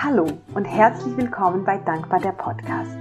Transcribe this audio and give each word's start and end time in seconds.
Hallo 0.00 0.28
und 0.54 0.64
herzlich 0.64 1.16
willkommen 1.16 1.64
bei 1.64 1.76
Dankbar 1.78 2.20
der 2.20 2.30
Podcast. 2.30 2.92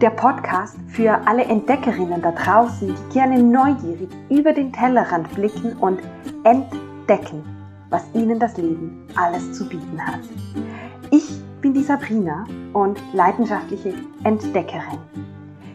Der 0.00 0.10
Podcast 0.10 0.76
für 0.86 1.10
alle 1.26 1.42
Entdeckerinnen 1.42 2.22
da 2.22 2.30
draußen, 2.30 2.94
die 2.94 3.12
gerne 3.12 3.42
neugierig 3.42 4.08
über 4.30 4.52
den 4.52 4.72
Tellerrand 4.72 5.34
blicken 5.34 5.76
und 5.78 5.98
entdecken, 6.44 7.42
was 7.90 8.04
ihnen 8.14 8.38
das 8.38 8.56
Leben 8.56 9.04
alles 9.16 9.52
zu 9.52 9.68
bieten 9.68 10.00
hat. 10.00 10.20
Ich 11.10 11.42
bin 11.60 11.74
die 11.74 11.82
Sabrina 11.82 12.44
und 12.72 13.02
leidenschaftliche 13.12 13.94
Entdeckerin. 14.22 15.00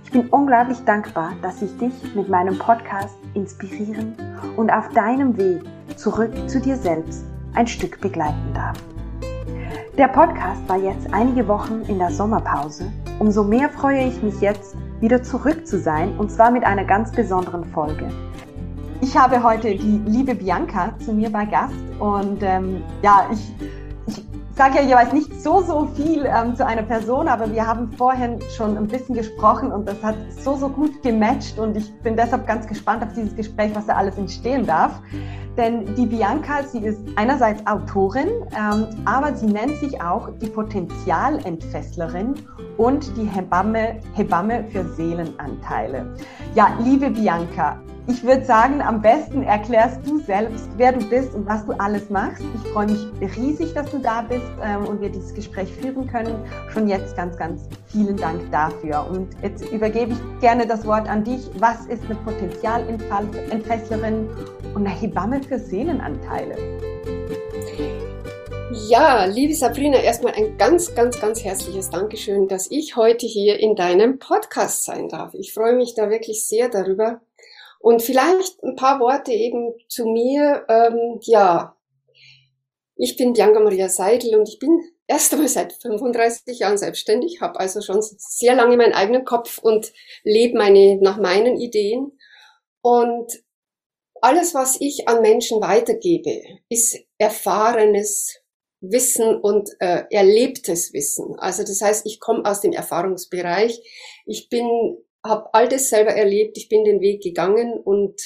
Ich 0.06 0.12
bin 0.12 0.30
unglaublich 0.30 0.80
dankbar, 0.86 1.34
dass 1.42 1.62
ich 1.62 1.78
dich 1.78 2.16
mit 2.16 2.30
meinem 2.30 2.58
Podcast 2.58 3.18
inspirieren 3.34 4.16
und 4.56 4.72
auf 4.72 4.88
deinem 4.94 5.36
Weg 5.36 5.62
zurück 5.98 6.32
zu 6.48 6.62
dir 6.62 6.78
selbst 6.78 7.26
ein 7.54 7.68
Stück 7.68 8.00
begleiten 8.00 8.54
darf. 8.54 8.82
Der 9.96 10.08
Podcast 10.08 10.68
war 10.68 10.78
jetzt 10.78 11.14
einige 11.14 11.48
Wochen 11.48 11.84
in 11.88 12.00
der 12.00 12.10
Sommerpause. 12.10 12.92
Umso 13.20 13.44
mehr 13.44 13.70
freue 13.70 14.08
ich 14.08 14.24
mich 14.24 14.42
jetzt, 14.42 14.76
wieder 15.02 15.22
zurück 15.22 15.68
zu 15.68 15.78
sein 15.80 16.18
und 16.18 16.32
zwar 16.32 16.50
mit 16.50 16.64
einer 16.64 16.84
ganz 16.84 17.12
besonderen 17.12 17.64
Folge. 17.66 18.10
Ich 19.02 19.16
habe 19.16 19.44
heute 19.44 19.76
die 19.76 20.02
liebe 20.08 20.34
Bianca 20.34 20.98
zu 20.98 21.14
mir 21.14 21.30
bei 21.30 21.46
Gast 21.46 21.76
und 22.00 22.42
ähm, 22.42 22.82
ja, 23.04 23.28
ich, 23.32 23.54
ich 23.60 23.83
sage 24.56 24.76
ja 24.76 24.82
jeweils 24.82 25.14
nicht 25.14 25.42
so, 25.42 25.62
so 25.62 25.88
viel 25.96 26.26
ähm, 26.26 26.56
zu 26.56 26.66
einer 26.66 26.84
Person, 26.84 27.28
aber 27.28 27.52
wir 27.52 27.66
haben 27.66 27.92
vorhin 27.92 28.40
schon 28.56 28.78
ein 28.78 28.88
bisschen 28.88 29.16
gesprochen 29.16 29.72
und 29.72 29.88
das 29.88 30.02
hat 30.04 30.16
so, 30.30 30.56
so 30.56 30.70
gut 30.70 31.02
gematcht 31.02 31.58
und 31.58 31.76
ich 31.76 31.92
bin 32.02 32.16
deshalb 32.16 32.46
ganz 32.46 32.68
gespannt 32.68 33.04
auf 33.04 33.14
dieses 33.14 33.36
Gespräch, 33.36 33.72
was 33.74 33.88
da 33.88 33.96
alles 33.96 34.18
entstehen 34.18 34.66
darf. 34.66 35.00
Denn 35.58 35.96
die 35.96 36.06
Bianca, 36.06 36.64
sie 36.64 36.80
ist 36.80 37.00
einerseits 37.16 37.66
Autorin, 37.68 38.28
ähm, 38.58 38.88
aber 39.06 39.36
sie 39.36 39.46
nennt 39.46 39.76
sich 39.78 40.02
auch 40.02 40.30
die 40.42 40.48
Potenzialentfesslerin 40.48 42.36
und 42.78 43.16
die 43.18 43.26
Hebamme, 43.26 44.00
Hebamme 44.14 44.66
für 44.72 44.84
Seelenanteile. 44.96 46.16
Ja, 46.56 46.76
liebe 46.84 47.12
Bianca, 47.12 47.80
ich 48.08 48.24
würde 48.24 48.44
sagen, 48.44 48.82
am 48.82 49.02
besten 49.02 49.44
erklärst 49.44 50.06
du 50.06 50.20
selbst, 50.20 50.68
wer 50.76 50.92
du 50.92 51.06
bist 51.10 51.34
und 51.34 51.46
was 51.46 51.66
du 51.66 51.72
alles 51.74 52.10
machst. 52.10 52.44
Ich 52.56 52.72
freue 52.72 52.88
mich 52.88 53.38
riesig, 53.38 53.74
dass 53.74 53.90
du 53.92 54.00
da 54.00 54.24
bist 54.24 54.52
ähm, 54.62 54.86
und 54.86 55.00
wir 55.00 55.10
dieses 55.10 55.34
Gespräch 55.34 55.72
führen 55.72 56.08
können. 56.08 56.36
Schon 56.70 56.90
jetzt 56.90 57.16
ganz, 57.16 57.38
ganz 57.38 57.62
vielen 57.88 58.18
Dank 58.18 58.42
dafür. 58.52 59.08
Und 59.10 59.30
jetzt 59.42 59.70
übergebe 59.72 60.14
ich 60.14 60.42
gerne 60.42 60.68
das 60.68 60.86
Wort 60.86 61.08
an 61.08 61.24
dich. 61.24 61.50
Was 61.60 61.86
ist 61.86 62.04
eine 62.06 62.16
Potenzialentfesslerin 62.16 64.28
und 64.76 64.86
eine 64.86 64.94
Hebamme 64.94 65.42
für 65.42 65.58
Seelenanteile? 65.58 66.58
Ja, 68.90 69.26
liebe 69.26 69.54
Sabrina, 69.54 70.00
erstmal 70.00 70.34
ein 70.34 70.58
ganz, 70.58 70.94
ganz, 70.94 71.22
ganz 71.22 71.44
herzliches 71.44 71.90
Dankeschön, 71.90 72.48
dass 72.48 72.70
ich 72.70 72.98
heute 72.98 73.28
hier 73.28 73.60
in 73.60 73.76
deinem 73.76 74.20
Podcast 74.20 74.84
sein 74.84 75.08
darf. 75.08 75.34
Ich 75.36 75.54
freue 75.54 75.76
mich 75.76 75.94
da 75.96 76.10
wirklich 76.10 76.46
sehr 76.46 76.70
darüber 76.70 77.22
und 77.84 78.02
vielleicht 78.02 78.64
ein 78.64 78.78
paar 78.78 79.02
Worte 79.02 79.34
eben 79.34 79.74
zu 79.90 80.06
mir. 80.06 80.66
Ähm, 80.70 81.20
ja, 81.24 81.76
ich 82.96 83.18
bin 83.18 83.34
Bianca 83.34 83.60
Maria 83.60 83.90
Seidel 83.90 84.40
und 84.40 84.48
ich 84.48 84.58
bin 84.58 84.80
erst 85.06 85.34
einmal 85.34 85.50
seit 85.50 85.74
35 85.74 86.60
Jahren 86.60 86.78
selbstständig, 86.78 87.42
habe 87.42 87.60
also 87.60 87.82
schon 87.82 88.02
sehr 88.02 88.56
lange 88.56 88.78
meinen 88.78 88.94
eigenen 88.94 89.26
Kopf 89.26 89.58
und 89.58 89.92
lebe 90.24 90.58
meine, 90.58 90.98
nach 91.02 91.18
meinen 91.18 91.58
Ideen. 91.58 92.18
Und 92.82 93.44
alles, 94.22 94.54
was 94.54 94.80
ich 94.80 95.10
an 95.10 95.22
Menschen 95.22 95.60
weitergebe, 95.60 96.42
ist 96.70 96.98
erfahrenes 97.18 98.40
Wissen 98.80 99.36
und 99.42 99.70
äh, 99.80 100.04
erlebtes 100.10 100.94
Wissen. 100.94 101.36
Also 101.38 101.64
das 101.64 101.82
heißt, 101.82 102.06
ich 102.06 102.22
komme 102.22 102.46
aus 102.50 102.62
dem 102.62 102.72
Erfahrungsbereich. 102.72 103.82
Ich 104.26 104.48
bin 104.48 105.04
habe 105.24 105.54
all 105.54 105.68
das 105.68 105.90
selber 105.90 106.12
erlebt, 106.12 106.58
ich 106.58 106.70
bin 106.70 106.84
den 106.84 107.02
Weg 107.02 107.22
gegangen 107.22 107.74
und 107.74 108.22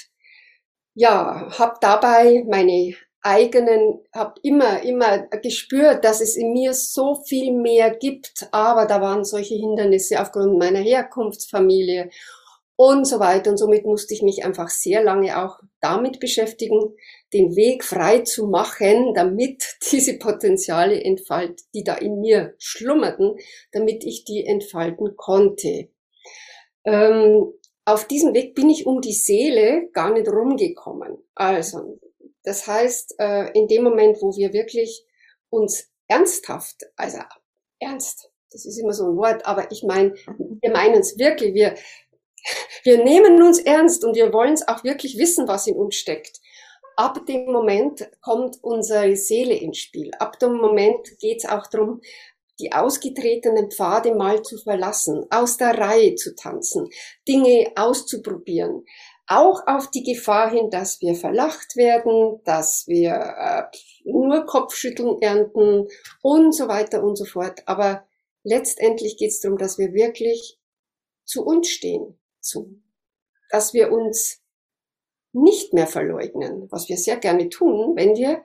ja, 0.93 1.47
habe 1.57 1.75
dabei 1.79 2.43
meine 2.47 2.95
eigenen, 3.21 3.99
habe 4.13 4.35
immer, 4.41 4.81
immer 4.83 5.27
gespürt, 5.43 6.05
dass 6.05 6.21
es 6.21 6.35
in 6.35 6.53
mir 6.53 6.73
so 6.73 7.15
viel 7.27 7.53
mehr 7.53 7.95
gibt, 7.95 8.47
aber 8.51 8.85
da 8.85 9.01
waren 9.01 9.23
solche 9.23 9.55
Hindernisse 9.55 10.21
aufgrund 10.21 10.57
meiner 10.57 10.79
Herkunftsfamilie 10.79 12.09
und 12.77 13.05
so 13.05 13.19
weiter. 13.19 13.51
Und 13.51 13.57
somit 13.57 13.85
musste 13.85 14.13
ich 14.13 14.21
mich 14.21 14.45
einfach 14.45 14.69
sehr 14.69 15.03
lange 15.03 15.43
auch 15.43 15.59
damit 15.81 16.19
beschäftigen, 16.19 16.95
den 17.33 17.55
Weg 17.55 17.83
frei 17.83 18.19
zu 18.19 18.47
machen, 18.47 19.13
damit 19.13 19.77
diese 19.91 20.17
Potenziale 20.17 21.03
entfalten, 21.03 21.57
die 21.73 21.83
da 21.83 21.95
in 21.95 22.21
mir 22.21 22.55
schlummerten, 22.59 23.35
damit 23.71 24.05
ich 24.05 24.23
die 24.23 24.45
entfalten 24.45 25.17
konnte. 25.17 25.89
Ähm, 26.87 27.53
auf 27.83 28.07
diesem 28.07 28.33
Weg 28.33 28.55
bin 28.55 28.69
ich 28.69 28.85
um 28.85 29.01
die 29.01 29.13
Seele 29.13 29.89
gar 29.91 30.11
nicht 30.11 30.27
rumgekommen. 30.27 31.17
Also, 31.35 31.99
das 32.43 32.65
heißt, 32.65 33.15
äh, 33.19 33.51
in 33.51 33.67
dem 33.67 33.83
Moment, 33.83 34.17
wo 34.21 34.35
wir 34.35 34.53
wirklich 34.53 35.05
uns 35.49 35.89
ernsthaft, 36.07 36.77
also 36.95 37.19
ernst, 37.79 38.31
das 38.51 38.65
ist 38.65 38.79
immer 38.79 38.93
so 38.93 39.05
ein 39.05 39.17
Wort, 39.17 39.45
aber 39.45 39.69
ich 39.71 39.83
meine, 39.83 40.13
wir 40.61 40.71
meinen 40.71 41.01
es 41.01 41.17
wirklich, 41.17 41.53
wir, 41.53 41.75
wir 42.83 43.03
nehmen 43.03 43.41
uns 43.43 43.59
ernst 43.59 44.05
und 44.05 44.15
wir 44.15 44.31
wollen 44.31 44.53
es 44.53 44.65
auch 44.67 44.85
wirklich 44.85 45.17
wissen, 45.17 45.49
was 45.49 45.67
in 45.67 45.75
uns 45.75 45.95
steckt. 45.95 46.39
Ab 46.95 47.25
dem 47.25 47.51
Moment 47.51 48.09
kommt 48.21 48.63
unsere 48.63 49.15
Seele 49.17 49.55
ins 49.55 49.77
Spiel. 49.77 50.11
Ab 50.19 50.39
dem 50.39 50.53
Moment 50.53 51.19
geht 51.19 51.43
es 51.43 51.49
auch 51.49 51.67
darum, 51.67 52.01
die 52.59 52.71
ausgetretenen 52.71 53.71
Pfade 53.71 54.15
mal 54.15 54.41
zu 54.41 54.57
verlassen, 54.57 55.25
aus 55.29 55.57
der 55.57 55.77
Reihe 55.77 56.15
zu 56.15 56.35
tanzen, 56.35 56.89
Dinge 57.27 57.71
auszuprobieren, 57.75 58.83
auch 59.27 59.67
auf 59.67 59.91
die 59.91 60.03
Gefahr 60.03 60.49
hin, 60.49 60.69
dass 60.69 61.01
wir 61.01 61.15
verlacht 61.15 61.75
werden, 61.75 62.41
dass 62.45 62.87
wir 62.87 63.11
äh, 63.11 63.63
nur 64.05 64.45
Kopfschütteln 64.45 65.21
ernten 65.21 65.87
und 66.21 66.55
so 66.55 66.67
weiter 66.67 67.03
und 67.03 67.17
so 67.17 67.25
fort. 67.25 67.61
Aber 67.65 68.05
letztendlich 68.43 69.17
geht 69.17 69.29
es 69.29 69.41
darum, 69.41 69.57
dass 69.57 69.77
wir 69.77 69.93
wirklich 69.93 70.57
zu 71.25 71.43
uns 71.45 71.67
stehen, 71.67 72.17
zu, 72.39 72.81
dass 73.49 73.73
wir 73.73 73.91
uns 73.91 74.41
nicht 75.33 75.73
mehr 75.73 75.87
verleugnen, 75.87 76.67
was 76.71 76.87
wir 76.87 76.97
sehr 76.97 77.17
gerne 77.17 77.49
tun, 77.49 77.95
wenn 77.95 78.15
wir 78.15 78.43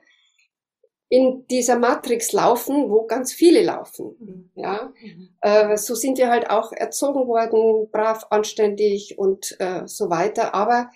in 1.09 1.45
dieser 1.47 1.77
Matrix 1.77 2.31
laufen, 2.31 2.89
wo 2.89 3.05
ganz 3.05 3.33
viele 3.33 3.61
laufen. 3.61 4.15
Mhm. 4.19 4.51
Ja, 4.55 4.93
mhm. 4.99 5.35
äh, 5.41 5.77
so 5.77 5.95
sind 5.95 6.17
wir 6.17 6.29
halt 6.29 6.49
auch 6.49 6.71
erzogen 6.71 7.27
worden, 7.27 7.89
brav, 7.91 8.27
anständig 8.29 9.17
und 9.17 9.55
äh, 9.59 9.83
so 9.85 10.09
weiter. 10.09 10.55
Aber 10.55 10.89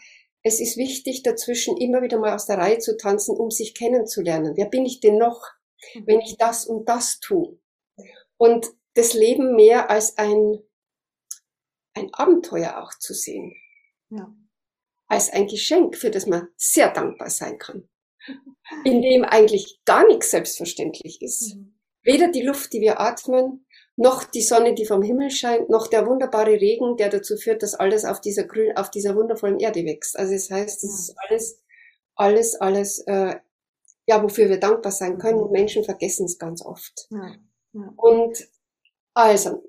es 0.43 0.59
ist 0.59 0.77
wichtig, 0.77 1.23
dazwischen 1.23 1.77
immer 1.77 2.01
wieder 2.01 2.19
mal 2.19 2.33
aus 2.33 2.45
der 2.45 2.57
Reihe 2.57 2.79
zu 2.79 2.97
tanzen, 2.97 3.35
um 3.35 3.51
sich 3.51 3.75
kennenzulernen. 3.75 4.53
Wer 4.55 4.65
bin 4.65 4.85
ich 4.85 5.01
denn 5.01 5.17
noch, 5.17 5.43
mhm. 5.93 6.07
wenn 6.07 6.19
ich 6.21 6.37
das 6.37 6.65
und 6.65 6.89
das 6.89 7.19
tue? 7.19 7.59
Und 8.37 8.67
das 8.93 9.13
Leben 9.13 9.55
mehr 9.55 9.89
als 9.89 10.17
ein, 10.17 10.59
ein 11.93 12.11
Abenteuer 12.13 12.81
auch 12.81 12.97
zu 12.97 13.13
sehen. 13.13 13.55
Ja. 14.09 14.33
Als 15.07 15.31
ein 15.31 15.47
Geschenk, 15.47 15.95
für 15.95 16.09
das 16.09 16.25
man 16.25 16.47
sehr 16.55 16.91
dankbar 16.91 17.29
sein 17.29 17.57
kann 17.57 17.87
in 18.83 19.01
dem 19.01 19.23
eigentlich 19.23 19.79
gar 19.85 20.05
nichts 20.07 20.31
selbstverständlich 20.31 21.21
ist. 21.21 21.55
Mhm. 21.55 21.73
Weder 22.03 22.31
die 22.31 22.41
Luft, 22.41 22.73
die 22.73 22.81
wir 22.81 22.99
atmen, 22.99 23.65
noch 23.97 24.23
die 24.23 24.41
Sonne, 24.41 24.75
die 24.75 24.85
vom 24.85 25.01
Himmel 25.01 25.31
scheint, 25.31 25.69
noch 25.69 25.87
der 25.87 26.05
wunderbare 26.05 26.51
Regen, 26.51 26.97
der 26.97 27.09
dazu 27.09 27.35
führt, 27.35 27.63
dass 27.63 27.73
alles 27.73 28.05
auf 28.05 28.21
dieser 28.21 28.43
grün, 28.43 28.77
auf 28.77 28.91
dieser 28.91 29.15
wundervollen 29.15 29.59
Erde 29.59 29.83
wächst. 29.85 30.17
Also 30.17 30.33
das 30.33 30.49
heißt, 30.51 30.83
es 30.83 30.99
ist 30.99 31.15
alles, 31.17 31.63
alles, 32.15 32.55
alles, 32.55 32.99
äh, 33.07 33.35
ja, 34.05 34.23
wofür 34.23 34.49
wir 34.49 34.59
dankbar 34.59 34.91
sein 34.91 35.17
können. 35.17 35.45
Mhm. 35.45 35.51
Menschen 35.51 35.83
vergessen 35.83 36.25
es 36.25 36.37
ganz 36.37 36.63
oft. 36.63 37.07
Ja. 37.09 37.35
Ja. 37.73 37.93
Und 37.95 38.47
also, 39.13 39.63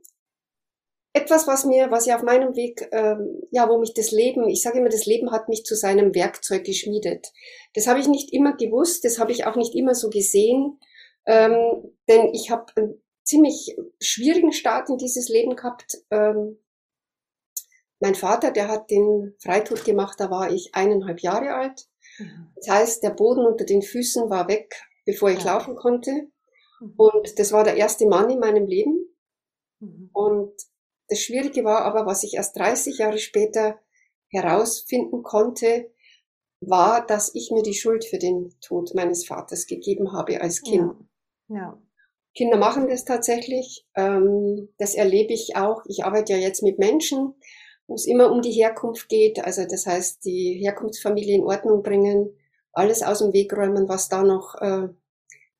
etwas, 1.20 1.46
was 1.46 1.64
mir, 1.64 1.90
was 1.90 2.06
ja 2.06 2.16
auf 2.16 2.22
meinem 2.22 2.54
Weg, 2.54 2.88
ähm, 2.92 3.42
ja, 3.50 3.68
wo 3.68 3.78
mich 3.78 3.94
das 3.94 4.10
Leben, 4.10 4.48
ich 4.48 4.62
sage 4.62 4.78
immer, 4.78 4.88
das 4.88 5.06
Leben 5.06 5.30
hat 5.30 5.48
mich 5.48 5.64
zu 5.64 5.74
seinem 5.74 6.14
Werkzeug 6.14 6.64
geschmiedet. 6.64 7.32
Das 7.74 7.86
habe 7.86 8.00
ich 8.00 8.08
nicht 8.08 8.32
immer 8.32 8.56
gewusst, 8.56 9.04
das 9.04 9.18
habe 9.18 9.32
ich 9.32 9.46
auch 9.46 9.56
nicht 9.56 9.74
immer 9.74 9.94
so 9.94 10.10
gesehen, 10.10 10.78
ähm, 11.26 11.96
denn 12.08 12.32
ich 12.32 12.50
habe 12.50 12.66
einen 12.76 13.02
ziemlich 13.24 13.76
schwierigen 14.00 14.52
Start 14.52 14.88
in 14.88 14.96
dieses 14.96 15.28
Leben 15.28 15.56
gehabt. 15.56 15.98
Ähm, 16.10 16.58
mein 18.00 18.14
Vater, 18.14 18.52
der 18.52 18.68
hat 18.68 18.90
den 18.90 19.34
Freitod 19.38 19.84
gemacht, 19.84 20.20
da 20.20 20.30
war 20.30 20.50
ich 20.50 20.70
eineinhalb 20.74 21.20
Jahre 21.20 21.54
alt. 21.54 21.88
Mhm. 22.18 22.52
Das 22.56 22.68
heißt, 22.68 23.02
der 23.02 23.10
Boden 23.10 23.44
unter 23.44 23.64
den 23.64 23.82
Füßen 23.82 24.30
war 24.30 24.48
weg, 24.48 24.74
bevor 25.04 25.30
ich 25.30 25.42
ja. 25.42 25.52
laufen 25.52 25.74
konnte. 25.74 26.28
Mhm. 26.80 26.94
Und 26.96 27.38
das 27.38 27.52
war 27.52 27.64
der 27.64 27.76
erste 27.76 28.06
Mann 28.06 28.30
in 28.30 28.38
meinem 28.38 28.66
Leben. 28.66 29.08
Mhm. 29.80 30.10
Und 30.12 30.54
das 31.08 31.20
Schwierige 31.20 31.64
war 31.64 31.82
aber, 31.82 32.06
was 32.06 32.22
ich 32.22 32.34
erst 32.34 32.56
30 32.58 32.98
Jahre 32.98 33.18
später 33.18 33.78
herausfinden 34.28 35.22
konnte, 35.22 35.90
war, 36.60 37.06
dass 37.06 37.34
ich 37.34 37.50
mir 37.50 37.62
die 37.62 37.74
Schuld 37.74 38.04
für 38.04 38.18
den 38.18 38.54
Tod 38.60 38.94
meines 38.94 39.26
Vaters 39.26 39.66
gegeben 39.66 40.12
habe 40.12 40.40
als 40.40 40.62
Kind. 40.62 40.92
Ja. 41.48 41.56
ja. 41.56 41.82
Kinder 42.34 42.56
machen 42.56 42.88
das 42.88 43.04
tatsächlich. 43.04 43.86
Ähm, 43.96 44.68
das 44.78 44.94
erlebe 44.94 45.32
ich 45.32 45.56
auch. 45.56 45.82
Ich 45.86 46.04
arbeite 46.04 46.34
ja 46.34 46.38
jetzt 46.38 46.62
mit 46.62 46.78
Menschen, 46.78 47.34
wo 47.86 47.94
es 47.94 48.06
immer 48.06 48.30
um 48.30 48.42
die 48.42 48.52
Herkunft 48.52 49.08
geht. 49.08 49.44
Also 49.44 49.64
das 49.68 49.86
heißt, 49.86 50.24
die 50.24 50.58
Herkunftsfamilie 50.60 51.36
in 51.36 51.44
Ordnung 51.44 51.82
bringen, 51.82 52.36
alles 52.72 53.02
aus 53.02 53.20
dem 53.20 53.32
Weg 53.32 53.52
räumen, 53.56 53.88
was 53.88 54.08
da 54.08 54.22
noch 54.22 54.54
äh, 54.60 54.88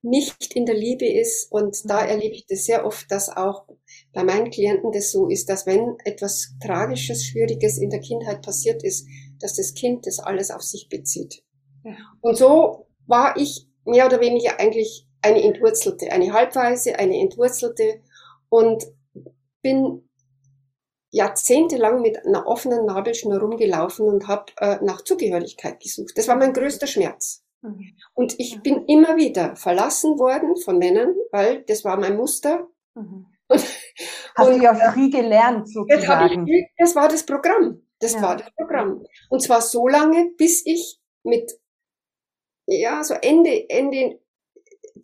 nicht 0.03 0.55
in 0.55 0.67
der 0.67 0.77
Liebe 0.77 1.07
ist. 1.07 1.51
Und 1.51 1.89
da 1.89 2.03
mhm. 2.03 2.11
erlebe 2.11 2.35
ich 2.35 2.47
das 2.47 2.65
sehr 2.65 2.85
oft, 2.85 3.11
dass 3.11 3.35
auch 3.35 3.67
bei 4.19 4.25
meinen 4.25 4.51
Klienten 4.51 4.91
das 4.91 5.13
so 5.13 5.29
ist, 5.29 5.49
dass 5.49 5.65
wenn 5.65 5.97
etwas 6.05 6.57
Tragisches, 6.61 7.25
Schwieriges 7.25 7.79
in 7.79 7.89
der 7.89 8.01
Kindheit 8.01 8.43
passiert 8.43 8.83
ist, 8.83 9.07
dass 9.39 9.55
das 9.55 9.75
Kind 9.75 10.09
das 10.09 10.19
alles 10.19 10.51
auf 10.51 10.63
sich 10.63 10.89
bezieht. 10.89 11.45
Ja. 11.85 11.93
Und 12.21 12.37
so 12.37 12.89
war 13.07 13.37
ich 13.37 13.69
mehr 13.85 14.07
oder 14.07 14.21
weniger 14.21 14.59
eigentlich 14.59 15.07
eine 15.23 15.41
Entwurzelte, 15.41 16.11
eine 16.11 16.33
Halbweise, 16.33 16.99
eine 16.99 17.17
Entwurzelte 17.17 18.03
und 18.49 18.89
bin 19.63 20.09
jahrzehntelang 21.13 22.03
mit 22.03 22.27
einer 22.27 22.49
offenen 22.49 22.87
Nabelschnur 22.87 23.39
rumgelaufen 23.39 24.05
und 24.05 24.27
habe 24.27 24.47
äh, 24.57 24.79
nach 24.83 25.03
Zugehörigkeit 25.03 25.79
gesucht. 25.79 26.19
Das 26.19 26.27
war 26.27 26.35
mein 26.35 26.53
größter 26.53 26.89
Schmerz. 26.89 27.45
Mhm. 27.63 27.93
Und 28.15 28.35
ich 28.41 28.63
bin 28.63 28.85
immer 28.87 29.17
wieder 29.17 29.55
verlassen 29.55 30.19
worden 30.19 30.57
von 30.57 30.79
Männern, 30.79 31.15
weil 31.31 31.63
das 31.69 31.85
war 31.85 31.97
mein 32.01 32.17
Muster. 32.17 32.67
Mhm. 32.97 33.27
Und, 33.49 33.65
Hast 34.37 34.49
und, 34.49 34.59
du 34.59 34.63
ja 34.63 34.75
früh 34.75 35.11
gelernt, 35.11 35.69
sozusagen. 35.69 36.47
Das, 36.47 36.55
ich, 36.55 36.67
das 36.79 36.95
war 36.95 37.09
das 37.09 37.27
Programm. 37.27 37.83
Das 37.99 38.13
ja. 38.15 38.23
war 38.23 38.37
das 38.37 38.51
Programm. 38.55 39.05
Und 39.29 39.43
zwar 39.43 39.61
so 39.61 39.89
lange, 39.89 40.31
bis 40.37 40.65
ich 40.65 41.01
mit, 41.25 41.53
ja, 42.67 43.03
so 43.03 43.15
Ende, 43.15 43.69
Ende, 43.69 44.21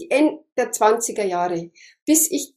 Ende 0.08 0.44
der 0.56 0.70
20er 0.70 1.24
Jahre, 1.24 1.70
bis 2.06 2.30
ich 2.30 2.54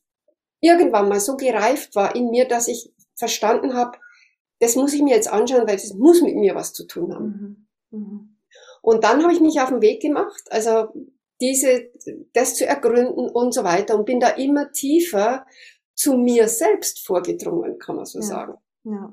irgendwann 0.60 1.10
mal 1.10 1.19
so 1.19 1.36
gereift 1.36 1.95
war 1.95 2.16
in 2.16 2.30
mir, 2.30 2.48
dass 2.48 2.68
ich 2.68 2.94
verstanden 3.16 3.74
habe, 3.74 3.98
das 4.60 4.75
muss 4.75 4.94
ich 4.94 5.01
mir 5.01 5.16
jetzt 5.16 5.31
anschauen, 5.31 5.68
weil 5.68 5.78
das 5.78 5.94
muss 5.94 6.22
mit 6.22 6.36
mir 6.36 6.56
was 6.56 6.74
zu 6.74 6.86
tun 6.86 7.13
haben. 7.13 7.68
Mhm. 7.92 8.00
Mhm. 8.00 8.38
Und 8.81 9.04
dann 9.04 9.24
habe 9.24 9.33
ich 9.33 9.40
mich 9.40 9.60
auf 9.60 9.69
den 9.69 9.81
Weg 9.81 10.01
gemacht, 10.01 10.44
also 10.50 10.90
diese, 11.42 11.92
das 12.33 12.56
zu 12.56 12.66
ergründen 12.66 13.30
und 13.30 13.54
so 13.54 13.63
weiter 13.63 13.95
und 13.98 14.06
bin 14.06 14.19
da 14.19 14.30
immer 14.30 14.72
tiefer 14.72 15.45
zu 15.97 16.13
mir 16.13 16.47
selbst 16.47 17.05
vorgedrungen, 17.05 17.77
kann 17.79 17.97
man 17.97 18.05
so 18.05 18.19
ja. 18.19 18.25
sagen. 18.25 18.53
Ja. 18.85 19.11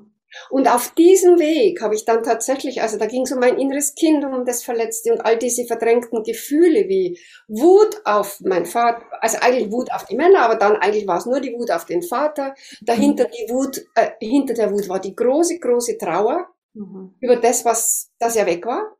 Und 0.49 0.67
auf 0.67 0.93
diesem 0.95 1.39
Weg 1.39 1.81
habe 1.81 1.95
ich 1.95 2.03
dann 2.03 2.23
tatsächlich, 2.23 2.81
also 2.81 2.97
da 2.97 3.05
ging 3.05 3.23
es 3.23 3.31
um 3.31 3.39
mein 3.39 3.57
inneres 3.57 3.95
Kind 3.95 4.23
und 4.25 4.33
um 4.33 4.45
das 4.45 4.63
Verletzte 4.63 5.13
und 5.13 5.21
all 5.21 5.37
diese 5.37 5.65
verdrängten 5.65 6.23
Gefühle 6.23 6.89
wie 6.89 7.19
Wut 7.47 8.01
auf 8.03 8.41
mein 8.41 8.65
Vater, 8.65 9.01
also 9.21 9.37
eigentlich 9.41 9.71
Wut 9.71 9.91
auf 9.93 10.05
die 10.05 10.15
Männer, 10.15 10.41
aber 10.41 10.55
dann 10.55 10.75
eigentlich 10.75 11.07
war 11.07 11.17
es 11.17 11.25
nur 11.25 11.39
die 11.39 11.53
Wut 11.53 11.71
auf 11.71 11.85
den 11.85 12.01
Vater. 12.01 12.53
Dahinter 12.81 13.25
die 13.25 13.49
Wut, 13.49 13.85
äh, 13.95 14.11
hinter 14.19 14.53
der 14.53 14.71
Wut 14.71 14.89
war 14.89 14.99
die 14.99 15.15
große, 15.15 15.59
große 15.59 15.97
Trauer 15.97 16.47
mhm. 16.73 17.15
über 17.21 17.37
das, 17.37 17.63
was, 17.63 18.11
das 18.19 18.35
ja 18.35 18.45
weg 18.45 18.65
war. 18.65 18.95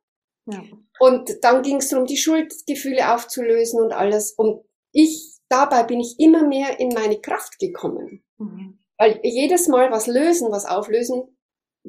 Ja. 0.47 0.63
Und 0.99 1.43
dann 1.43 1.63
ging 1.63 1.77
es 1.77 1.89
darum, 1.89 2.05
die 2.05 2.17
Schuldgefühle 2.17 3.13
aufzulösen 3.13 3.81
und 3.81 3.91
alles. 3.91 4.31
Und 4.31 4.63
ich, 4.91 5.34
dabei 5.49 5.83
bin 5.83 5.99
ich 5.99 6.19
immer 6.19 6.45
mehr 6.45 6.79
in 6.79 6.89
meine 6.89 7.19
Kraft 7.19 7.59
gekommen. 7.59 8.23
Mhm. 8.37 8.79
Weil 8.97 9.19
jedes 9.23 9.67
Mal 9.67 9.91
was 9.91 10.07
lösen, 10.07 10.51
was 10.51 10.65
auflösen, 10.65 11.37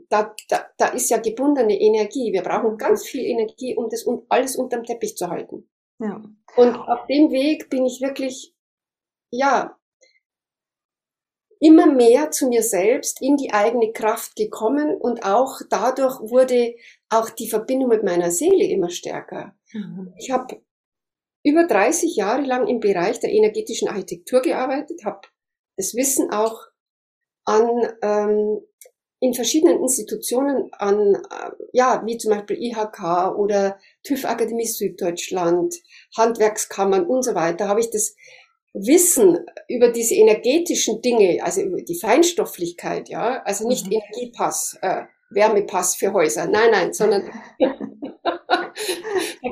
da, 0.08 0.35
da, 0.49 0.67
da 0.76 0.88
ist 0.88 1.08
ja 1.11 1.19
gebundene 1.19 1.79
Energie. 1.79 2.32
Wir 2.32 2.43
brauchen 2.43 2.76
ganz 2.76 3.06
viel 3.06 3.25
Energie, 3.25 3.75
um 3.76 3.88
das 3.88 4.06
alles 4.29 4.56
unterm 4.56 4.85
Teppich 4.85 5.17
zu 5.17 5.29
halten. 5.29 5.69
Ja. 5.99 6.23
Und 6.56 6.76
auf 6.76 7.06
dem 7.06 7.31
Weg 7.31 7.70
bin 7.70 7.87
ich 7.87 8.00
wirklich, 8.03 8.55
ja, 9.31 9.79
immer 11.58 11.87
mehr 11.87 12.31
zu 12.31 12.49
mir 12.49 12.62
selbst 12.62 13.23
in 13.23 13.37
die 13.37 13.53
eigene 13.53 13.93
Kraft 13.93 14.37
gekommen 14.37 14.94
und 14.94 15.25
auch 15.25 15.61
dadurch 15.70 16.20
wurde 16.20 16.75
auch 17.08 17.31
die 17.31 17.49
Verbindung 17.49 17.88
mit 17.88 18.03
meiner 18.03 18.31
Seele 18.31 18.64
immer 18.64 18.91
stärker. 18.91 19.56
Mhm. 19.73 20.12
Ich 20.19 20.31
habe 20.31 20.61
über 21.46 21.64
30 21.64 22.16
Jahre 22.16 22.43
lang 22.43 22.66
im 22.66 22.81
Bereich 22.81 23.20
der 23.20 23.31
energetischen 23.31 23.88
Architektur 23.88 24.43
gearbeitet, 24.43 25.04
habe 25.04 25.20
das 25.76 25.94
Wissen 25.94 26.32
auch 26.32 26.60
an 27.44 27.69
ähm, 28.02 28.60
in 29.20 29.32
verschiedenen 29.32 29.81
Institutionen 29.81 30.69
an, 30.72 31.14
äh, 31.14 31.50
ja, 31.72 32.02
wie 32.04 32.19
zum 32.19 32.32
Beispiel 32.32 32.60
IHK 32.60 33.37
oder 33.37 33.78
TÜV 34.02 34.25
Akademie 34.25 34.66
Süddeutschland, 34.66 35.76
Handwerkskammern 36.16 37.06
und 37.06 37.22
so 37.22 37.37
weiter, 37.37 37.69
habe 37.69 37.81
ich 37.81 37.90
das 37.90 38.16
Wissen 38.75 39.38
über 39.69 39.90
diese 39.93 40.16
energetischen 40.16 41.00
Dinge, 41.00 41.43
also 41.44 41.62
über 41.62 41.81
die 41.81 41.98
Feinstofflichkeit, 41.98 43.08
ja, 43.08 43.40
also 43.44 43.69
nicht 43.69 43.87
mhm. 43.87 43.93
Energiepass, 43.93 44.78
äh, 44.82 45.04
Wärmepass 45.31 45.96
für 45.96 46.12
Häuser, 46.12 46.46
nein, 46.46 46.70
nein, 46.70 46.93
sondern 46.93 47.31
da 47.58 48.73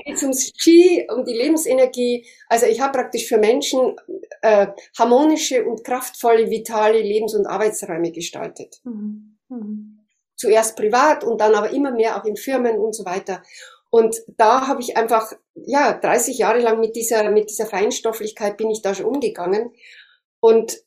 geht 0.05 0.17
es 0.17 0.23
ums 0.23 0.53
Ski, 0.56 1.06
um 1.11 1.25
die 1.25 1.35
Lebensenergie. 1.35 2.26
Also 2.49 2.67
ich 2.67 2.81
habe 2.81 2.93
praktisch 2.93 3.26
für 3.26 3.38
Menschen 3.38 3.97
äh, 4.43 4.69
harmonische 4.99 5.65
und 5.65 5.85
kraftvolle, 5.85 6.50
vitale 6.50 7.00
Lebens- 7.00 7.35
und 7.35 7.47
Arbeitsräume 7.47 8.12
gestaltet. 8.12 8.81
Mhm. 8.85 9.38
Mhm. 9.49 10.00
Zuerst 10.37 10.76
privat 10.76 11.25
und 11.25 11.41
dann 11.41 11.55
aber 11.55 11.71
immer 11.71 11.93
mehr 11.93 12.20
auch 12.20 12.25
in 12.25 12.37
Firmen 12.37 12.79
und 12.79 12.94
so 12.94 13.05
weiter. 13.05 13.43
Und 13.91 14.17
da 14.37 14.67
habe 14.67 14.81
ich 14.81 14.97
einfach, 14.97 15.32
ja, 15.55 15.93
30 15.93 16.38
Jahre 16.38 16.59
lang 16.59 16.81
mit 16.81 16.97
dieser, 16.97 17.31
mit 17.31 17.49
dieser 17.49 17.67
Feinstofflichkeit 17.67 18.56
bin 18.56 18.70
ich 18.70 18.82
da 18.82 18.94
schon 18.94 19.06
umgegangen. 19.06 19.73
Und 20.41 20.79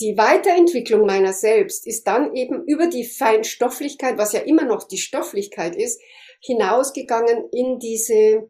die 0.00 0.16
Weiterentwicklung 0.16 1.06
meiner 1.06 1.32
selbst 1.32 1.86
ist 1.86 2.06
dann 2.06 2.34
eben 2.34 2.64
über 2.64 2.86
die 2.86 3.04
Feinstofflichkeit, 3.04 4.16
was 4.16 4.32
ja 4.32 4.40
immer 4.40 4.64
noch 4.64 4.84
die 4.84 4.98
Stofflichkeit 4.98 5.74
ist, 5.74 6.00
hinausgegangen 6.40 7.48
in 7.50 7.78
diese, 7.80 8.48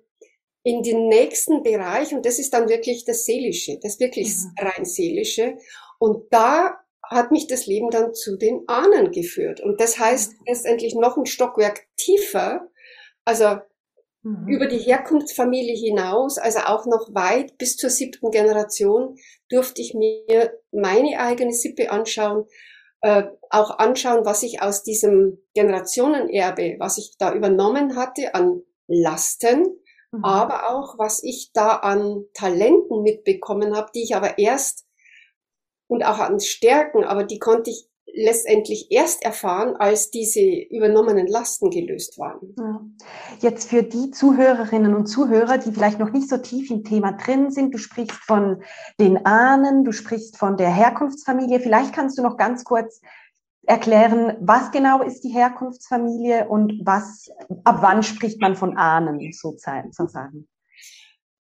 in 0.62 0.82
den 0.82 1.08
nächsten 1.08 1.62
Bereich. 1.62 2.12
Und 2.14 2.26
das 2.26 2.38
ist 2.38 2.52
dann 2.52 2.68
wirklich 2.68 3.04
das 3.06 3.24
Seelische, 3.24 3.78
das 3.80 3.98
wirklich 3.98 4.28
mhm. 4.28 4.66
rein 4.66 4.84
Seelische. 4.84 5.56
Und 5.98 6.26
da 6.30 6.78
hat 7.02 7.30
mich 7.32 7.46
das 7.46 7.66
Leben 7.66 7.88
dann 7.90 8.12
zu 8.12 8.36
den 8.36 8.64
Ahnen 8.66 9.10
geführt. 9.10 9.60
Und 9.60 9.80
das 9.80 9.98
heißt 9.98 10.32
mhm. 10.32 10.38
letztendlich 10.46 10.94
noch 10.94 11.16
ein 11.16 11.26
Stockwerk 11.26 11.86
tiefer, 11.96 12.68
also 13.24 13.58
mhm. 14.28 14.48
über 14.48 14.66
die 14.66 14.78
Herkunftsfamilie 14.78 15.74
hinaus, 15.74 16.38
also 16.38 16.60
auch 16.60 16.86
noch 16.86 17.14
weit 17.14 17.56
bis 17.58 17.76
zur 17.76 17.90
siebten 17.90 18.30
Generation, 18.30 19.16
durfte 19.48 19.80
ich 19.80 19.94
mir 19.94 20.52
meine 20.70 21.18
eigene 21.18 21.52
Sippe 21.52 21.90
anschauen, 21.90 22.44
äh, 23.00 23.24
auch 23.50 23.78
anschauen, 23.78 24.24
was 24.24 24.42
ich 24.42 24.60
aus 24.60 24.82
diesem 24.82 25.38
Generationenerbe, 25.54 26.76
was 26.78 26.98
ich 26.98 27.14
da 27.18 27.32
übernommen 27.32 27.96
hatte 27.96 28.34
an 28.34 28.62
Lasten, 28.86 29.78
mhm. 30.12 30.24
aber 30.24 30.70
auch 30.70 30.98
was 30.98 31.22
ich 31.22 31.50
da 31.52 31.76
an 31.76 32.24
Talenten 32.34 33.02
mitbekommen 33.02 33.76
habe, 33.76 33.90
die 33.94 34.02
ich 34.02 34.16
aber 34.16 34.38
erst 34.38 34.86
und 35.86 36.02
auch 36.02 36.18
an 36.18 36.40
Stärken, 36.40 37.04
aber 37.04 37.24
die 37.24 37.38
konnte 37.38 37.70
ich 37.70 37.88
letztendlich 38.18 38.90
erst 38.90 39.24
erfahren, 39.24 39.76
als 39.76 40.10
diese 40.10 40.40
übernommenen 40.40 41.26
Lasten 41.28 41.70
gelöst 41.70 42.18
waren. 42.18 42.96
Jetzt 43.40 43.70
für 43.70 43.82
die 43.82 44.10
Zuhörerinnen 44.10 44.94
und 44.94 45.06
Zuhörer, 45.06 45.58
die 45.58 45.70
vielleicht 45.70 46.00
noch 46.00 46.10
nicht 46.10 46.28
so 46.28 46.38
tief 46.38 46.70
im 46.70 46.82
Thema 46.82 47.12
drin 47.12 47.50
sind, 47.50 47.72
du 47.72 47.78
sprichst 47.78 48.24
von 48.24 48.62
den 48.98 49.24
Ahnen, 49.24 49.84
du 49.84 49.92
sprichst 49.92 50.36
von 50.36 50.56
der 50.56 50.70
Herkunftsfamilie. 50.70 51.60
Vielleicht 51.60 51.94
kannst 51.94 52.18
du 52.18 52.22
noch 52.22 52.36
ganz 52.36 52.64
kurz 52.64 53.00
erklären, 53.62 54.36
was 54.40 54.72
genau 54.72 55.02
ist 55.02 55.22
die 55.22 55.32
Herkunftsfamilie 55.32 56.48
und 56.48 56.80
was, 56.84 57.30
ab 57.64 57.78
wann 57.82 58.02
spricht 58.02 58.40
man 58.40 58.56
von 58.56 58.76
Ahnen 58.76 59.32
sozusagen? 59.32 60.48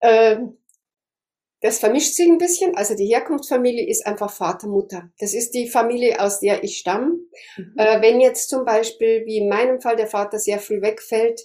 Ähm, 0.01 0.57
das 1.63 1.79
vermischt 1.79 2.13
sich 2.13 2.27
ein 2.27 2.37
bisschen. 2.37 2.75
Also 2.75 2.93
die 2.93 3.07
Herkunftsfamilie 3.07 3.87
ist 3.87 4.05
einfach 4.05 4.29
Vater, 4.29 4.67
Mutter. 4.67 5.09
Das 5.17 5.33
ist 5.33 5.51
die 5.51 5.69
Familie, 5.69 6.19
aus 6.19 6.41
der 6.41 6.61
ich 6.61 6.77
stamme. 6.77 7.13
Mhm. 7.55 7.73
Äh, 7.77 8.01
wenn 8.01 8.19
jetzt 8.19 8.49
zum 8.49 8.65
Beispiel, 8.65 9.23
wie 9.25 9.37
in 9.37 9.47
meinem 9.47 9.79
Fall, 9.79 9.95
der 9.95 10.07
Vater 10.07 10.39
sehr 10.39 10.59
früh 10.59 10.81
wegfällt, 10.81 11.39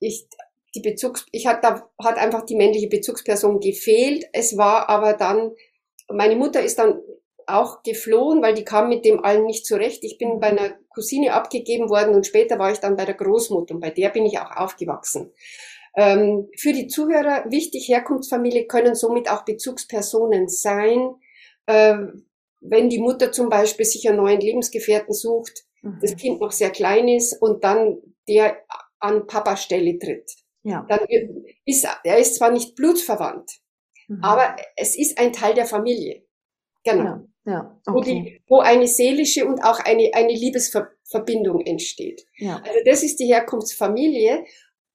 ich, 0.00 0.26
die 0.74 0.80
Bezugs, 0.80 1.26
ich 1.32 1.46
hat 1.46 1.62
da, 1.64 1.86
hat 2.02 2.16
einfach 2.16 2.46
die 2.46 2.56
männliche 2.56 2.88
Bezugsperson 2.88 3.60
gefehlt. 3.60 4.24
Es 4.32 4.56
war 4.56 4.88
aber 4.88 5.12
dann, 5.12 5.52
meine 6.08 6.36
Mutter 6.36 6.62
ist 6.62 6.78
dann 6.78 7.02
auch 7.46 7.82
geflohen, 7.82 8.40
weil 8.40 8.54
die 8.54 8.64
kam 8.64 8.88
mit 8.88 9.04
dem 9.04 9.22
allen 9.22 9.44
nicht 9.44 9.66
zurecht. 9.66 10.02
Ich 10.02 10.16
bin 10.16 10.40
bei 10.40 10.48
einer 10.48 10.78
Cousine 10.94 11.34
abgegeben 11.34 11.90
worden 11.90 12.14
und 12.14 12.26
später 12.26 12.58
war 12.58 12.72
ich 12.72 12.78
dann 12.78 12.96
bei 12.96 13.04
der 13.04 13.14
Großmutter 13.14 13.74
und 13.74 13.80
bei 13.80 13.90
der 13.90 14.08
bin 14.08 14.24
ich 14.24 14.38
auch 14.38 14.56
aufgewachsen. 14.56 15.30
Ähm, 15.98 16.48
für 16.56 16.72
die 16.72 16.86
Zuhörer 16.86 17.44
wichtig, 17.50 17.88
Herkunftsfamilie 17.88 18.66
können 18.66 18.94
somit 18.94 19.30
auch 19.30 19.44
Bezugspersonen 19.44 20.48
sein. 20.48 21.14
Äh, 21.66 21.96
wenn 22.60 22.88
die 22.88 23.00
Mutter 23.00 23.32
zum 23.32 23.48
Beispiel 23.48 23.84
sich 23.84 24.08
einen 24.08 24.18
neuen 24.18 24.40
Lebensgefährten 24.40 25.12
sucht, 25.12 25.64
mhm. 25.82 25.98
das 26.00 26.16
Kind 26.16 26.40
noch 26.40 26.52
sehr 26.52 26.70
klein 26.70 27.08
ist 27.08 27.40
und 27.40 27.64
dann 27.64 27.98
der 28.28 28.56
an 29.00 29.26
Papa 29.26 29.56
Stelle 29.56 29.98
tritt. 29.98 30.30
Ja. 30.62 30.84
Dann 30.88 31.00
ist, 31.64 31.86
er 32.04 32.18
ist 32.18 32.36
zwar 32.36 32.50
nicht 32.50 32.74
blutsverwandt, 32.74 33.50
Mhm. 34.08 34.24
Aber 34.24 34.56
es 34.76 34.96
ist 34.96 35.18
ein 35.18 35.32
Teil 35.32 35.54
der 35.54 35.66
Familie. 35.66 36.24
Genau. 36.84 37.04
Ja, 37.04 37.22
ja, 37.44 37.80
okay. 37.86 37.94
wo, 37.94 38.00
die, 38.00 38.42
wo 38.48 38.60
eine 38.60 38.86
seelische 38.86 39.46
und 39.46 39.62
auch 39.62 39.80
eine, 39.80 40.10
eine 40.14 40.32
Liebesverbindung 40.32 41.60
entsteht. 41.60 42.24
Ja. 42.36 42.56
Also 42.56 42.80
das 42.84 43.02
ist 43.02 43.16
die 43.20 43.26
Herkunftsfamilie. 43.26 44.44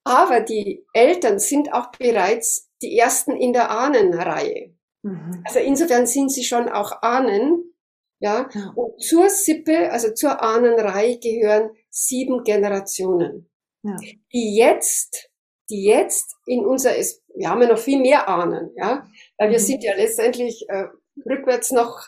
Aber 0.06 0.42
die 0.42 0.86
Eltern 0.94 1.40
sind 1.40 1.72
auch 1.74 1.92
bereits 1.92 2.70
die 2.82 2.98
ersten 2.98 3.32
in 3.38 3.54
der 3.54 3.72
Ahnenreihe. 3.72 4.74
Mhm. 5.04 5.44
Also 5.46 5.60
insofern 5.60 6.06
sind 6.08 6.32
sie 6.32 6.44
schon 6.44 6.70
auch 6.70 7.02
Ahnen. 7.02 7.74
Ja, 8.20 8.50
Ja. 8.54 8.72
und 8.76 9.02
zur 9.02 9.30
Sippe, 9.30 9.92
also 9.92 10.14
zur 10.14 10.42
Ahnenreihe 10.42 11.20
gehören 11.20 11.72
sieben 11.90 12.44
Generationen, 12.44 13.50
Ja. 13.84 13.98
die 14.32 14.56
jetzt, 14.56 15.30
die 15.70 15.84
jetzt 15.84 16.36
in 16.46 16.66
unser, 16.66 16.92
wir 17.36 17.50
haben 17.50 17.62
ja 17.62 17.68
noch 17.68 17.78
viel 17.80 18.00
mehr 18.00 18.30
Ahnen, 18.30 18.72
ja, 18.78 19.06
weil 19.38 19.50
wir 19.52 19.60
Mhm. 19.60 19.64
sind 19.64 19.84
ja 19.84 19.94
letztendlich 19.96 20.66
äh, 20.70 20.86
rückwärts 21.30 21.72
noch, 21.72 22.08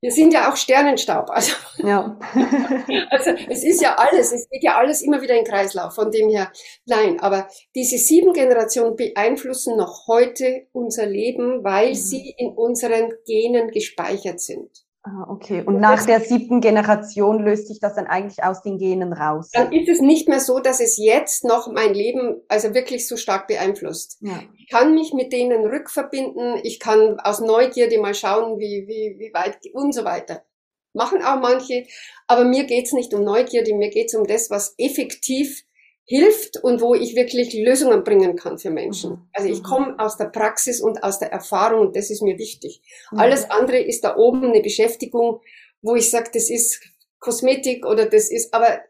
wir 0.00 0.12
sind 0.12 0.32
ja 0.32 0.50
auch 0.50 0.56
Sternenstaub, 0.56 1.30
also 1.30 1.52
Ja. 1.78 2.18
also 3.10 3.30
es 3.48 3.64
ist 3.64 3.82
ja 3.82 3.96
alles, 3.96 4.32
es 4.32 4.48
geht 4.48 4.62
ja 4.62 4.76
alles 4.76 5.02
immer 5.02 5.20
wieder 5.22 5.36
in 5.36 5.44
Kreislauf, 5.44 5.94
von 5.94 6.10
dem 6.10 6.28
her, 6.28 6.52
nein, 6.86 7.20
aber 7.20 7.48
diese 7.74 7.98
sieben 7.98 8.32
Generationen 8.32 8.96
beeinflussen 8.96 9.76
noch 9.76 10.06
heute 10.06 10.66
unser 10.72 11.06
Leben, 11.06 11.64
weil 11.64 11.90
Mhm. 11.90 11.94
sie 11.94 12.34
in 12.36 12.52
unseren 12.52 13.12
Genen 13.26 13.70
gespeichert 13.70 14.40
sind. 14.40 14.70
Ah, 15.02 15.26
okay. 15.28 15.62
Und 15.64 15.78
nach 15.80 16.04
der 16.04 16.20
siebten 16.20 16.60
Generation 16.60 17.42
löst 17.42 17.68
sich 17.68 17.78
das 17.78 17.94
dann 17.94 18.06
eigentlich 18.06 18.42
aus 18.42 18.62
den 18.62 18.78
Genen 18.78 19.12
raus. 19.12 19.50
Dann 19.52 19.72
ist 19.72 19.88
es 19.88 20.00
nicht 20.00 20.28
mehr 20.28 20.40
so, 20.40 20.58
dass 20.58 20.80
es 20.80 20.96
jetzt 20.98 21.44
noch 21.44 21.70
mein 21.72 21.94
Leben 21.94 22.42
also 22.48 22.74
wirklich 22.74 23.06
so 23.06 23.16
stark 23.16 23.46
beeinflusst. 23.46 24.18
Ja. 24.20 24.42
Ich 24.56 24.68
kann 24.68 24.94
mich 24.94 25.14
mit 25.14 25.32
denen 25.32 25.64
rückverbinden, 25.64 26.60
ich 26.64 26.80
kann 26.80 27.20
aus 27.20 27.40
Neugierde 27.40 27.98
mal 27.98 28.14
schauen, 28.14 28.58
wie, 28.58 28.86
wie, 28.88 29.16
wie 29.18 29.32
weit 29.32 29.58
und 29.72 29.94
so 29.94 30.04
weiter. 30.04 30.42
Machen 30.94 31.22
auch 31.22 31.40
manche, 31.40 31.86
aber 32.26 32.44
mir 32.44 32.64
geht's 32.64 32.92
nicht 32.92 33.14
um 33.14 33.22
Neugierde, 33.22 33.74
mir 33.74 33.90
geht's 33.90 34.16
um 34.16 34.26
das, 34.26 34.50
was 34.50 34.74
effektiv 34.78 35.64
hilft 36.08 36.56
und 36.56 36.80
wo 36.80 36.94
ich 36.94 37.14
wirklich 37.14 37.52
Lösungen 37.52 38.02
bringen 38.02 38.34
kann 38.34 38.56
für 38.58 38.70
Menschen. 38.70 39.10
Mhm. 39.10 39.28
Also 39.34 39.48
ich 39.50 39.58
Mhm. 39.58 39.64
komme 39.64 39.98
aus 39.98 40.16
der 40.16 40.24
Praxis 40.24 40.80
und 40.80 41.02
aus 41.04 41.18
der 41.18 41.30
Erfahrung 41.30 41.88
und 41.88 41.96
das 41.96 42.08
ist 42.08 42.22
mir 42.22 42.38
wichtig. 42.38 42.80
Ja. 43.12 43.18
Alles 43.18 43.50
andere 43.50 43.78
ist 43.78 44.04
da 44.04 44.16
oben 44.16 44.42
eine 44.44 44.62
Beschäftigung, 44.62 45.42
wo 45.82 45.96
ich 45.96 46.08
sage, 46.10 46.30
das 46.32 46.48
ist 46.48 46.80
Kosmetik 47.18 47.84
oder 47.84 48.06
das 48.06 48.30
ist, 48.30 48.54
aber 48.54 48.80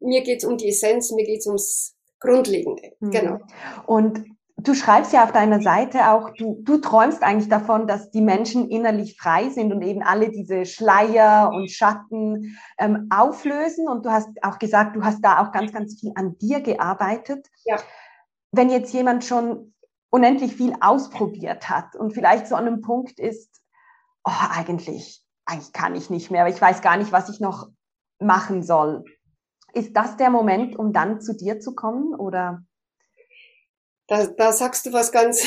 mir 0.00 0.22
geht's 0.22 0.46
um 0.46 0.56
die 0.56 0.68
Essenz, 0.70 1.10
mir 1.12 1.26
geht's 1.26 1.46
ums 1.46 1.94
Grundlegende. 2.20 2.92
Mhm. 3.00 3.10
Genau. 3.10 3.38
Und 3.86 4.24
du 4.66 4.74
schreibst 4.74 5.12
ja 5.12 5.22
auf 5.22 5.32
deiner 5.32 5.62
Seite 5.62 6.10
auch, 6.10 6.30
du, 6.30 6.60
du 6.62 6.78
träumst 6.78 7.22
eigentlich 7.22 7.48
davon, 7.48 7.86
dass 7.86 8.10
die 8.10 8.20
Menschen 8.20 8.68
innerlich 8.68 9.16
frei 9.16 9.48
sind 9.48 9.72
und 9.72 9.82
eben 9.82 10.02
alle 10.02 10.30
diese 10.30 10.66
Schleier 10.66 11.50
und 11.54 11.70
Schatten 11.70 12.58
ähm, 12.78 13.06
auflösen. 13.10 13.88
Und 13.88 14.04
du 14.04 14.10
hast 14.10 14.28
auch 14.42 14.58
gesagt, 14.58 14.96
du 14.96 15.04
hast 15.04 15.24
da 15.24 15.40
auch 15.42 15.52
ganz, 15.52 15.72
ganz 15.72 16.00
viel 16.00 16.12
an 16.16 16.36
dir 16.38 16.60
gearbeitet. 16.60 17.46
Ja. 17.64 17.76
Wenn 18.50 18.68
jetzt 18.68 18.92
jemand 18.92 19.24
schon 19.24 19.72
unendlich 20.10 20.56
viel 20.56 20.74
ausprobiert 20.80 21.70
hat 21.70 21.94
und 21.94 22.12
vielleicht 22.12 22.48
so 22.48 22.56
an 22.56 22.66
einem 22.66 22.80
Punkt 22.80 23.20
ist, 23.20 23.62
oh, 24.24 24.32
eigentlich, 24.50 25.24
eigentlich 25.44 25.72
kann 25.72 25.94
ich 25.94 26.10
nicht 26.10 26.30
mehr, 26.30 26.42
aber 26.42 26.50
ich 26.50 26.60
weiß 26.60 26.82
gar 26.82 26.96
nicht, 26.96 27.12
was 27.12 27.28
ich 27.28 27.38
noch 27.38 27.68
machen 28.18 28.62
soll. 28.64 29.04
Ist 29.74 29.96
das 29.96 30.16
der 30.16 30.30
Moment, 30.30 30.76
um 30.76 30.92
dann 30.92 31.20
zu 31.20 31.36
dir 31.36 31.60
zu 31.60 31.74
kommen 31.74 32.14
oder? 32.14 32.64
Da, 34.08 34.26
da 34.26 34.52
sagst 34.52 34.86
du 34.86 34.92
was 34.92 35.10
ganz, 35.12 35.44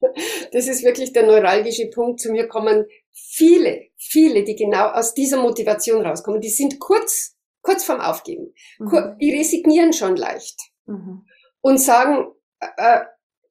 das 0.52 0.66
ist 0.68 0.84
wirklich 0.84 1.12
der 1.12 1.26
neuralgische 1.26 1.88
Punkt. 1.90 2.20
Zu 2.20 2.30
mir 2.32 2.48
kommen 2.48 2.86
viele, 3.12 3.88
viele, 3.96 4.44
die 4.44 4.56
genau 4.56 4.88
aus 4.88 5.14
dieser 5.14 5.40
Motivation 5.40 6.04
rauskommen. 6.04 6.40
Die 6.40 6.48
sind 6.48 6.80
kurz, 6.80 7.36
kurz 7.62 7.84
vorm 7.84 8.00
Aufgeben. 8.00 8.54
Kur- 8.78 9.16
Die 9.20 9.34
resignieren 9.36 9.92
schon 9.92 10.16
leicht 10.16 10.58
Mhm. 10.86 11.24
und 11.60 11.78
sagen, 11.78 12.26
äh, 12.58 13.00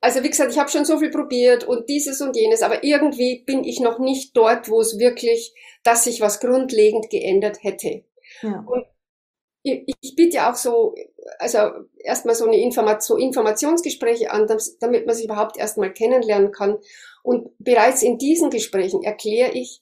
also 0.01 0.21
wie 0.23 0.29
gesagt, 0.29 0.51
ich 0.51 0.59
habe 0.59 0.69
schon 0.69 0.83
so 0.83 0.97
viel 0.97 1.11
probiert 1.11 1.63
und 1.63 1.87
dieses 1.87 2.19
und 2.21 2.35
jenes, 2.35 2.61
aber 2.63 2.83
irgendwie 2.83 3.43
bin 3.45 3.63
ich 3.63 3.79
noch 3.79 3.99
nicht 3.99 4.35
dort, 4.35 4.67
wo 4.67 4.81
es 4.81 4.97
wirklich, 4.99 5.53
dass 5.83 6.03
sich 6.03 6.19
was 6.19 6.39
grundlegend 6.41 7.09
geändert 7.09 7.59
hätte. 7.63 8.03
Ja. 8.41 8.65
Ich, 9.63 9.95
ich 10.01 10.15
biete 10.15 10.49
auch 10.49 10.55
so, 10.55 10.95
also 11.39 11.59
erstmal 11.99 12.35
so 12.35 12.45
eine 12.45 12.57
Information, 12.57 13.19
Informationsgespräche 13.19 14.31
an, 14.31 14.47
damit 14.79 15.05
man 15.05 15.15
sich 15.15 15.25
überhaupt 15.25 15.57
erstmal 15.57 15.93
kennenlernen 15.93 16.51
kann. 16.51 16.77
Und 17.23 17.51
bereits 17.59 18.01
in 18.01 18.17
diesen 18.17 18.49
Gesprächen 18.49 19.03
erkläre 19.03 19.51
ich, 19.51 19.81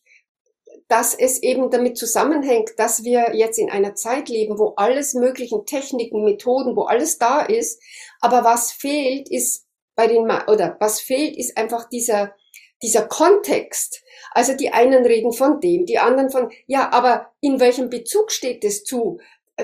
dass 0.90 1.14
es 1.14 1.42
eben 1.44 1.70
damit 1.70 1.98
zusammenhängt, 1.98 2.72
dass 2.78 3.04
wir 3.04 3.36
jetzt 3.36 3.60
in 3.60 3.70
einer 3.70 3.96
Zeit 3.96 4.28
leben, 4.28 4.58
wo 4.58 4.74
alles 4.76 5.14
möglichen 5.14 5.66
Techniken, 5.66 6.24
Methoden, 6.24 6.76
wo 6.76 6.84
alles 6.84 7.20
da 7.20 7.42
ist. 7.42 7.82
Aber 8.22 8.44
was 8.44 8.72
fehlt, 8.72 9.30
ist 9.30 9.68
bei 9.96 10.08
den, 10.08 10.24
oder 10.48 10.78
was 10.80 11.00
fehlt, 11.00 11.38
ist 11.38 11.58
einfach 11.58 11.88
dieser, 11.88 12.34
dieser 12.82 13.06
Kontext. 13.08 14.04
Also 14.32 14.54
die 14.56 14.72
einen 14.72 15.06
reden 15.06 15.32
von 15.32 15.60
dem, 15.60 15.86
die 15.86 16.00
anderen 16.00 16.32
von, 16.32 16.50
ja, 16.66 16.92
aber 16.92 17.32
in 17.40 17.60
welchem 17.60 17.90
Bezug 17.90 18.32
steht 18.32 18.64
es 18.64 18.84
zu? 18.84 19.20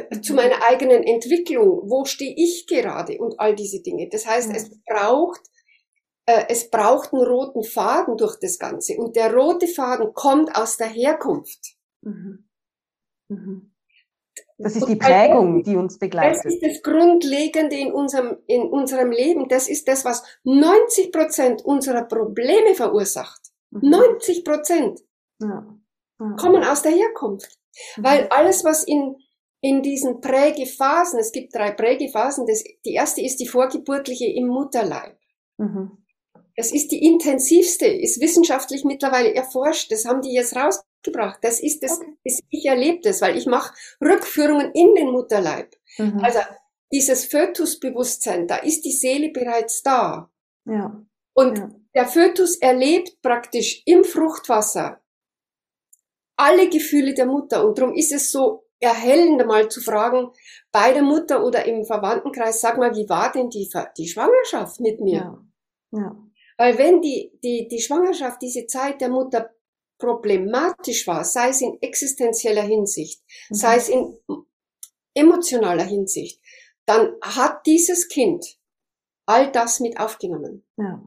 Äh, 0.10 0.22
zu 0.22 0.34
meiner 0.34 0.64
eigenen 0.70 1.04
Entwicklung, 1.04 1.82
wo 1.90 2.06
stehe 2.06 2.34
ich 2.36 2.68
gerade 2.68 3.18
und 3.20 3.40
all 3.40 3.56
diese 3.56 3.82
Dinge. 3.82 4.08
Das 4.10 4.26
heißt, 4.26 4.52
es 4.56 4.70
braucht 4.86 5.42
äh, 6.28 6.46
es 6.50 6.70
braucht 6.70 7.14
einen 7.14 7.24
roten 7.24 7.64
Faden 7.64 8.18
durch 8.18 8.38
das 8.40 8.58
Ganze 8.60 8.96
und 8.98 9.16
der 9.16 9.34
rote 9.34 9.68
Faden 9.68 10.14
kommt 10.14 10.56
aus 10.56 10.78
der 10.78 10.88
Herkunft. 10.88 11.76
Mhm. 12.02 12.48
Mhm. 13.30 13.72
Das 14.58 14.76
ist 14.76 14.88
die 14.88 14.96
Prägung, 14.96 15.64
die 15.64 15.76
uns 15.76 15.94
Das 15.94 16.00
begleitet. 16.00 16.46
ist 16.46 16.62
das 16.64 16.82
Grundlegende 16.82 17.76
in 17.76 17.92
unserem, 17.92 18.38
in 18.48 18.64
unserem 18.64 19.12
Leben. 19.12 19.50
Das 19.50 19.68
ist 19.68 19.88
das, 19.88 20.06
was 20.06 20.24
90 20.44 21.12
Prozent 21.12 21.64
unserer 21.66 22.04
Probleme 22.04 22.74
verursacht. 22.74 23.42
Mhm. 23.72 23.90
90 23.90 24.44
Prozent 24.46 25.02
Ja. 25.42 25.68
Ja. 26.20 26.36
kommen 26.40 26.64
aus 26.64 26.82
der 26.82 26.94
Herkunft. 26.94 27.58
Mhm. 27.98 28.04
Weil 28.04 28.28
alles, 28.30 28.64
was 28.64 28.84
in, 28.86 29.16
in 29.66 29.82
diesen 29.82 30.22
Prägephasen, 30.22 31.20
es 31.20 31.32
gibt 31.32 31.56
drei 31.56 31.72
Prägephasen, 31.72 32.46
das, 32.46 32.64
die 32.86 32.94
erste 32.94 33.22
ist 33.22 33.38
die 33.40 33.48
vorgeburtliche 33.48 34.26
im 34.28 34.48
Mutterleib. 34.48 35.18
Mhm. 35.58 36.06
Das 36.56 36.72
ist 36.72 36.92
die 36.92 37.04
intensivste, 37.04 37.88
ist 37.88 38.22
wissenschaftlich 38.22 38.84
mittlerweile 38.86 39.34
erforscht. 39.34 39.92
Das 39.92 40.06
haben 40.06 40.22
die 40.22 40.34
jetzt 40.34 40.56
rausgebracht. 40.56 41.40
Das 41.42 41.60
ist 41.60 41.82
das, 41.82 42.00
Okay. 42.00 42.14
ist, 42.24 42.44
ich 42.50 42.66
erlebe 42.66 43.00
das, 43.02 43.22
weil 43.22 43.36
ich 43.38 43.46
mache 43.48 43.74
Rückführungen 44.02 44.72
in 44.74 44.94
den 44.96 45.12
Mutterleib. 45.12 45.76
Mhm. 45.98 46.20
Also 46.24 46.40
dieses 46.92 47.26
Fötusbewusstsein, 47.26 48.48
da 48.48 48.58
ist 48.58 48.86
die 48.86 48.92
Seele 48.94 49.30
bereits 49.30 49.82
da. 49.82 50.30
ja. 50.66 51.04
Und 51.34 51.58
Ja. 51.58 51.70
der 51.96 52.08
Fötus 52.08 52.56
erlebt 52.58 53.22
praktisch 53.22 53.82
im 53.86 54.04
Fruchtwasser 54.06 55.02
alle 56.38 56.70
Gefühle 56.70 57.14
der 57.14 57.26
Mutter. 57.26 57.66
Und 57.68 57.78
darum 57.78 57.94
ist 57.96 58.12
es 58.14 58.32
so 58.32 58.65
erhellend, 58.80 59.46
mal 59.46 59.70
zu 59.70 59.82
fragen, 59.82 60.32
bei 60.72 60.94
der 60.94 61.04
Mutter 61.04 61.44
oder 61.46 61.66
im 61.66 61.86
Verwandtenkreis, 61.86 62.62
sag 62.62 62.78
mal, 62.78 62.96
wie 62.96 63.10
war 63.10 63.32
denn 63.32 63.50
die, 63.50 63.70
die 63.98 64.08
Schwangerschaft 64.08 64.80
mit 64.80 65.00
mir? 65.02 65.40
Ja. 65.92 66.00
Ja. 66.00 66.18
Weil 66.58 66.78
wenn 66.78 67.02
die, 67.02 67.32
die, 67.44 67.68
die 67.68 67.82
Schwangerschaft, 67.82 68.42
diese 68.42 68.66
Zeit 68.68 69.02
der 69.02 69.10
Mutter 69.10 69.52
problematisch 69.98 71.08
war, 71.08 71.24
sei 71.24 71.50
es 71.50 71.62
in 71.62 71.78
existenzieller 71.82 72.64
Hinsicht, 72.64 73.22
Mhm. 73.50 73.56
sei 73.56 73.76
es 73.78 73.90
in 73.90 74.18
emotionaler 75.14 75.84
Hinsicht, 75.84 76.42
dann 76.86 77.16
hat 77.22 77.66
dieses 77.66 78.08
Kind 78.10 78.46
all 79.26 79.52
das 79.52 79.80
mit 79.80 80.00
aufgenommen. 80.00 80.66
Ja. 80.78 81.02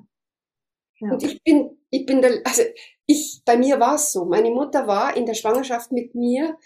Ja. 1.00 1.12
Und 1.12 1.22
ich 1.22 1.42
bin, 1.44 1.78
ich 1.90 2.06
bin 2.06 2.20
der, 2.22 2.40
also 2.44 2.62
ich, 3.06 3.42
bei 3.44 3.56
mir 3.56 3.78
war 3.78 3.94
es 3.94 4.10
so. 4.12 4.24
Meine 4.24 4.50
Mutter 4.50 4.86
war 4.86 5.16
in 5.16 5.26
der 5.26 5.34
Schwangerschaft 5.34 5.92
mit 5.92 6.14
mir 6.14 6.58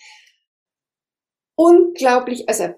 unglaublich, 1.54 2.48
also 2.48 2.74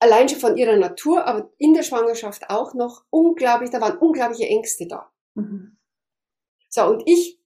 allein 0.00 0.28
schon 0.28 0.40
von 0.40 0.56
ihrer 0.56 0.76
Natur, 0.76 1.26
aber 1.26 1.50
in 1.58 1.74
der 1.74 1.82
Schwangerschaft 1.82 2.50
auch 2.50 2.74
noch 2.74 3.04
unglaublich, 3.10 3.70
da 3.70 3.80
waren 3.80 3.98
unglaubliche 3.98 4.48
Ängste 4.48 4.86
da. 4.86 5.10
Mhm. 5.34 5.76
So, 6.68 6.86
und 6.86 7.02
ich, 7.06 7.38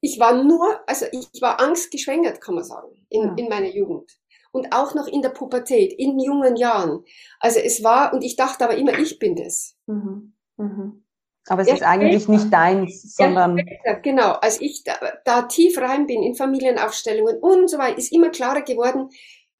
ich 0.00 0.18
war 0.20 0.42
nur, 0.42 0.80
also 0.88 1.06
ich 1.12 1.42
war 1.42 1.60
angstgeschwängert, 1.60 2.40
kann 2.40 2.54
man 2.54 2.64
sagen, 2.64 3.06
in, 3.08 3.22
Ja. 3.22 3.34
in 3.36 3.48
meiner 3.48 3.68
Jugend. 3.74 4.10
Und 4.52 4.72
auch 4.72 4.94
noch 4.94 5.08
in 5.08 5.20
der 5.20 5.30
Pubertät, 5.30 5.92
in 5.94 6.18
jungen 6.20 6.54
Jahren. 6.56 7.04
Also 7.40 7.58
es 7.58 7.82
war, 7.82 8.12
und 8.14 8.22
ich 8.22 8.36
dachte 8.36 8.64
aber 8.64 8.76
immer, 8.76 8.96
ich 8.98 9.18
bin 9.18 9.34
das. 9.34 9.76
Mhm. 9.86 10.32
Mhm. 10.56 11.04
Aber 11.48 11.62
es 11.62 11.68
Erst 11.68 11.82
ist 11.82 11.86
eigentlich 11.88 12.22
später. 12.22 12.38
nicht 12.38 12.52
deins, 12.52 13.16
sondern 13.16 13.58
Ja, 13.84 13.94
genau, 13.94 14.32
als 14.32 14.60
ich 14.60 14.84
da, 14.84 14.94
da 15.24 15.42
tief 15.42 15.76
rein 15.78 16.06
bin 16.06 16.22
in 16.22 16.34
Familienaufstellungen 16.36 17.38
und 17.38 17.68
so 17.68 17.78
weiter, 17.78 17.98
ist 17.98 18.12
immer 18.12 18.30
klarer 18.30 18.62
geworden, 18.62 19.10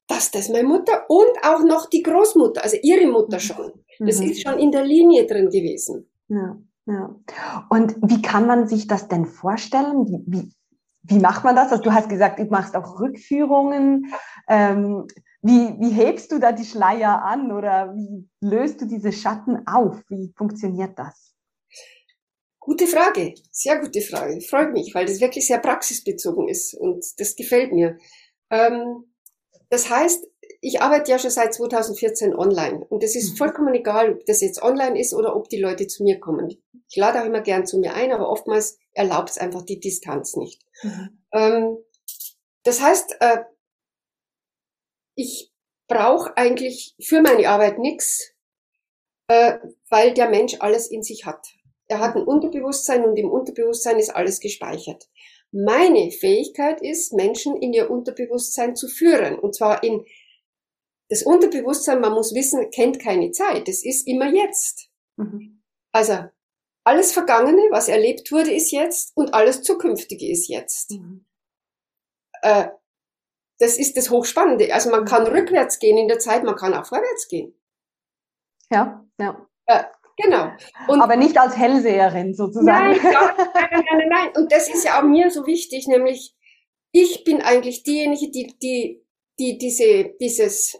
dass 0.07 0.31
das 0.31 0.49
meine 0.49 0.67
Mutter 0.67 1.05
und 1.09 1.31
auch 1.43 1.63
noch 1.63 1.89
die 1.89 2.03
Großmutter, 2.03 2.63
also 2.63 2.77
ihre 2.83 3.07
Mutter 3.07 3.37
Mhm. 3.37 3.41
schon. 3.41 3.71
Das 3.99 4.19
Mhm. 4.19 4.29
ist 4.31 4.41
schon 4.43 4.59
in 4.59 4.71
der 4.71 4.83
Linie 4.83 5.25
drin 5.25 5.49
gewesen. 5.49 6.09
ja. 6.29 6.57
Ja. 6.87 7.15
Und 7.71 7.95
wie 8.07 8.21
kann 8.21 8.45
man 8.45 8.67
sich 8.67 8.85
das 8.85 9.07
denn 9.07 9.25
vorstellen? 9.25 10.05
Wie, 10.05 10.23
wie, 10.27 10.53
wie 11.01 11.17
macht 11.19 11.43
man 11.43 11.55
das? 11.55 11.71
Also 11.71 11.81
du 11.83 11.91
hast 11.91 12.09
gesagt, 12.09 12.37
du 12.37 12.45
machst 12.45 12.75
auch 12.75 12.99
Rückführungen. 12.99 14.13
Ähm, 14.47 15.07
wie, 15.41 15.73
wie 15.79 15.89
hebst 15.89 16.31
du 16.31 16.37
da 16.37 16.51
die 16.51 16.63
Schleier 16.63 17.23
an 17.23 17.51
oder 17.51 17.91
wie 17.95 18.29
löst 18.39 18.81
du 18.81 18.85
diese 18.85 19.11
Schatten 19.11 19.65
auf? 19.65 19.99
Wie 20.09 20.31
funktioniert 20.37 20.99
das? 20.99 21.33
Gute 22.59 22.85
Frage, 22.85 23.33
sehr 23.51 23.79
gute 23.79 24.01
Frage. 24.01 24.39
Freut 24.41 24.71
mich, 24.71 24.93
weil 24.93 25.05
das 25.07 25.19
wirklich 25.21 25.47
sehr 25.47 25.57
praxisbezogen 25.59 26.47
ist 26.47 26.75
und 26.75 27.03
das 27.17 27.35
gefällt 27.35 27.71
mir. 27.73 27.97
Ähm, 28.51 29.05
das 29.69 29.89
heißt, 29.89 30.27
ich 30.61 30.81
arbeite 30.81 31.11
ja 31.11 31.19
schon 31.19 31.29
seit 31.29 31.53
2014 31.53 32.35
online 32.35 32.85
und 32.85 33.03
es 33.03 33.15
ist 33.15 33.33
mhm. 33.33 33.37
vollkommen 33.37 33.73
egal, 33.73 34.13
ob 34.13 34.25
das 34.25 34.41
jetzt 34.41 34.61
online 34.61 34.99
ist 34.99 35.13
oder 35.13 35.35
ob 35.35 35.49
die 35.49 35.59
Leute 35.59 35.87
zu 35.87 36.03
mir 36.03 36.19
kommen. 36.19 36.49
Ich 36.89 36.95
lade 36.95 37.21
auch 37.21 37.25
immer 37.25 37.41
gern 37.41 37.65
zu 37.65 37.79
mir 37.79 37.93
ein, 37.93 38.11
aber 38.11 38.29
oftmals 38.29 38.77
erlaubt 38.93 39.29
es 39.29 39.37
einfach 39.37 39.63
die 39.63 39.79
Distanz 39.79 40.35
nicht. 40.35 40.63
Mhm. 40.83 41.23
Ähm, 41.31 41.77
das 42.63 42.81
heißt, 42.81 43.17
äh, 43.19 43.43
ich 45.15 45.53
brauche 45.87 46.35
eigentlich 46.35 46.95
für 46.99 47.21
meine 47.21 47.47
Arbeit 47.47 47.79
nichts, 47.79 48.33
äh, 49.27 49.57
weil 49.89 50.13
der 50.13 50.29
Mensch 50.29 50.57
alles 50.59 50.89
in 50.89 51.03
sich 51.03 51.25
hat. 51.25 51.47
Er 51.87 51.99
hat 51.99 52.15
ein 52.15 52.23
Unterbewusstsein 52.23 53.05
und 53.05 53.17
im 53.17 53.29
Unterbewusstsein 53.29 53.99
ist 53.99 54.09
alles 54.09 54.39
gespeichert. 54.39 55.07
Meine 55.57 56.11
Fähigkeit 56.11 56.81
ist, 56.81 57.13
Menschen 57.13 57.55
in 57.55 57.71
ihr 57.71 57.89
Unterbewusstsein 57.89 58.75
zu 58.75 58.89
führen. 58.89 59.39
Und 59.39 59.55
zwar 59.55 59.83
in 59.83 60.05
das 61.09 61.23
Unterbewusstsein, 61.23 62.01
man 62.01 62.11
muss 62.11 62.33
wissen, 62.33 62.69
kennt 62.71 62.99
keine 62.99 63.31
Zeit. 63.31 63.69
Es 63.69 63.85
ist 63.85 64.05
immer 64.05 64.33
jetzt. 64.33 64.89
Mhm. 65.15 65.63
Also 65.93 66.25
alles 66.83 67.13
Vergangene, 67.13 67.61
was 67.71 67.87
erlebt 67.87 68.33
wurde, 68.33 68.53
ist 68.53 68.71
jetzt 68.71 69.15
und 69.15 69.33
alles 69.33 69.61
Zukünftige 69.61 70.29
ist 70.29 70.49
jetzt. 70.49 70.91
Mhm. 70.91 71.25
Äh, 72.41 72.67
das 73.59 73.77
ist 73.77 73.95
das 73.95 74.09
Hochspannende. 74.09 74.73
Also 74.73 74.89
man 74.89 75.05
kann 75.05 75.23
mhm. 75.23 75.29
rückwärts 75.29 75.79
gehen 75.79 75.97
in 75.97 76.09
der 76.09 76.19
Zeit, 76.19 76.43
man 76.43 76.57
kann 76.57 76.73
auch 76.73 76.85
vorwärts 76.85 77.29
gehen. 77.29 77.57
Ja, 78.69 79.05
ja. 79.19 79.47
Äh, 79.67 79.83
Genau. 80.17 80.49
Und 80.87 81.01
Aber 81.01 81.17
nicht 81.17 81.37
als 81.37 81.57
Hellseherin 81.57 82.33
sozusagen. 82.33 82.65
Nein, 82.65 82.99
nein, 83.75 83.85
nein, 83.89 83.97
nein, 83.97 84.09
nein. 84.09 84.43
Und 84.43 84.51
das 84.51 84.69
ist 84.69 84.85
ja 84.85 84.99
auch 84.99 85.03
mir 85.03 85.29
so 85.29 85.45
wichtig, 85.45 85.87
nämlich 85.87 86.33
ich 86.91 87.23
bin 87.23 87.41
eigentlich 87.41 87.83
diejenige, 87.83 88.31
die, 88.31 88.55
die, 88.61 89.03
die 89.37 89.57
diese, 89.57 90.13
dieses, 90.21 90.79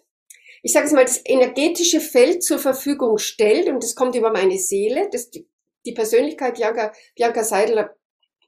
ich 0.63 0.71
sage 0.71 0.85
es 0.85 0.93
mal, 0.93 1.03
das 1.03 1.21
energetische 1.25 1.99
Feld 1.99 2.41
zur 2.41 2.57
Verfügung 2.57 3.17
stellt 3.17 3.67
und 3.67 3.83
das 3.83 3.95
kommt 3.95 4.15
über 4.15 4.31
meine 4.31 4.57
Seele. 4.57 5.09
Das, 5.11 5.29
die, 5.29 5.47
die 5.85 5.91
Persönlichkeit 5.91 6.55
Bianca, 6.55 6.93
Bianca 7.15 7.43
Seidler 7.43 7.95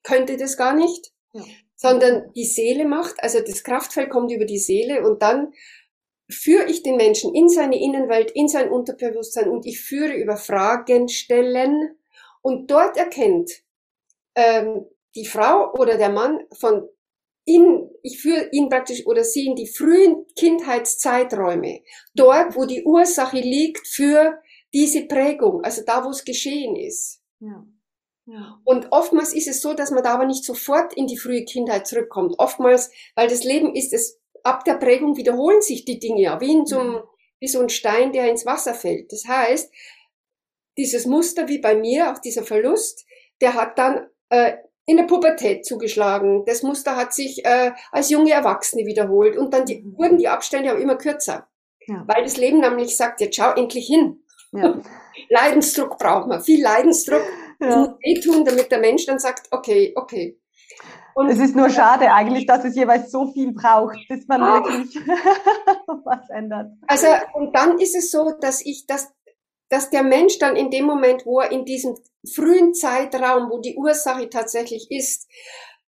könnte 0.04 0.38
das 0.38 0.56
gar 0.56 0.76
nicht, 0.76 1.12
ja. 1.34 1.44
sondern 1.76 2.32
die 2.34 2.46
Seele 2.46 2.86
macht, 2.86 3.22
also 3.22 3.40
das 3.42 3.64
Kraftfeld 3.64 4.10
kommt 4.10 4.32
über 4.32 4.46
die 4.46 4.60
Seele 4.60 5.06
und 5.06 5.22
dann 5.22 5.52
führe 6.30 6.70
ich 6.70 6.84
den 6.84 6.96
Menschen 6.96 7.36
in 7.36 7.50
seine 7.50 7.80
Innenwelt, 7.80 8.32
in 8.32 8.48
sein 8.48 8.70
Unterbewusstsein 8.70 9.50
und 9.50 9.66
ich 9.66 9.82
führe 9.82 10.14
über 10.14 10.38
Fragen 10.38 11.10
stellen 11.10 11.98
und 12.42 12.72
dort 12.72 12.96
erkennt 12.96 13.52
ähm, 14.38 14.86
die 15.16 15.26
Frau 15.26 15.74
oder 15.74 15.98
der 15.98 16.10
Mann 16.10 16.40
von 16.54 16.88
in, 17.44 17.90
ich 18.04 18.22
führe 18.22 18.50
ihn 18.52 18.70
praktisch 18.70 19.06
oder 19.06 19.24
sie 19.24 19.48
in 19.48 19.56
die 19.56 19.68
frühen 19.68 20.26
Kindheitszeiträume, 20.38 21.82
dort, 22.14 22.56
wo 22.56 22.66
die 22.66 22.84
Ursache 22.84 23.40
liegt 23.40 23.88
für 23.88 24.42
diese 24.74 25.08
Prägung, 25.08 25.64
also 25.64 25.82
da, 25.86 26.04
wo 26.04 26.10
es 26.10 26.26
geschehen 26.26 26.76
ist. 26.76 27.22
Ja. 27.40 27.66
Ja. 28.26 28.60
Und 28.66 28.92
oftmals 28.92 29.34
ist 29.34 29.48
es 29.48 29.62
so, 29.62 29.74
dass 29.74 29.90
man 29.92 30.04
da 30.04 30.14
aber 30.14 30.26
nicht 30.26 30.44
sofort 30.44 30.94
in 30.94 31.08
die 31.08 31.18
frühe 31.18 31.46
Kindheit 31.46 31.88
zurückkommt. 31.88 32.36
Oftmals, 32.38 32.92
weil 33.16 33.30
das 33.30 33.46
Leben 33.46 33.74
ist, 33.74 33.94
es 33.94 34.20
ab 34.44 34.66
der 34.66 34.74
Prägung 34.74 35.16
wiederholen 35.16 35.62
sich 35.62 35.86
die 35.86 36.00
Dinge 36.00 36.22
ja, 36.22 36.42
wie, 36.42 36.52
in 36.52 36.66
so 36.66 36.80
einem, 36.80 36.94
mhm. 36.96 37.04
wie 37.40 37.48
so 37.48 37.62
ein 37.62 37.70
Stein, 37.70 38.12
der 38.12 38.30
ins 38.30 38.46
Wasser 38.46 38.74
fällt. 38.74 39.14
Das 39.14 39.26
heißt, 39.26 39.72
dieses 40.78 41.06
Muster 41.06 41.48
wie 41.48 41.60
bei 41.60 41.76
mir, 41.76 42.12
auch 42.12 42.18
dieser 42.20 42.44
Verlust, 42.44 43.06
der 43.40 43.54
hat 43.54 43.80
dann 43.80 44.08
äh, 44.30 44.54
in 44.86 44.98
der 44.98 45.04
Pubertät 45.04 45.66
zugeschlagen. 45.66 46.46
Das 46.46 46.64
Muster 46.64 46.96
hat 46.96 47.14
sich 47.14 47.46
äh, 47.46 47.72
als 47.92 48.10
junge 48.10 48.32
Erwachsene 48.32 48.86
wiederholt 48.86 49.38
und 49.38 49.54
dann 49.54 49.66
die, 49.66 49.82
mhm. 49.82 49.98
wurden 49.98 50.18
die 50.18 50.28
Abstände 50.28 50.74
auch 50.74 50.80
immer 50.80 50.96
kürzer. 50.96 51.48
Ja. 51.88 52.04
Weil 52.08 52.24
das 52.24 52.38
Leben 52.38 52.60
nämlich 52.60 52.96
sagt, 52.96 53.22
jetzt 53.22 53.36
schau 53.36 53.52
endlich 53.52 53.88
hin. 53.88 54.24
Ja. 54.52 54.80
Leidensdruck 55.30 55.98
braucht 55.98 56.28
man, 56.28 56.42
viel 56.42 56.62
Leidensdruck. 56.62 57.24
Ja. 57.60 57.78
muss 57.78 57.90
eh 58.04 58.20
tun, 58.20 58.46
damit 58.46 58.72
der 58.72 58.80
Mensch 58.80 59.06
dann 59.08 59.18
sagt, 59.18 59.48
okay, 59.52 59.92
okay, 59.96 60.40
und 61.18 61.30
es 61.30 61.40
ist 61.40 61.56
nur 61.56 61.72
schade 61.72 62.14
eigentlich, 62.14 62.46
dass 62.46 62.64
es 62.64 62.76
jeweils 62.76 63.10
so 63.10 63.32
viel 63.32 63.52
braucht, 63.52 63.98
bis 64.08 64.28
man 64.28 64.40
ah. 64.44 64.64
wirklich 64.64 64.96
was 66.06 66.30
ändert. 66.30 66.74
Also, 66.86 67.08
und 67.34 67.56
dann 67.56 67.80
ist 67.80 67.96
es 67.96 68.12
so, 68.12 68.34
dass 68.40 68.64
ich, 68.64 68.86
dass, 68.86 69.12
dass 69.68 69.90
der 69.90 70.04
Mensch 70.04 70.38
dann 70.38 70.56
in 70.56 70.70
dem 70.70 70.86
Moment, 70.86 71.26
wo 71.26 71.40
er 71.40 71.52
in 71.52 71.66
diesem 71.66 71.96
frühen 72.28 72.74
Zeitraum, 72.74 73.50
wo 73.50 73.60
die 73.60 73.76
Ursache 73.76 74.30
tatsächlich 74.30 74.92
ist, 74.92 75.28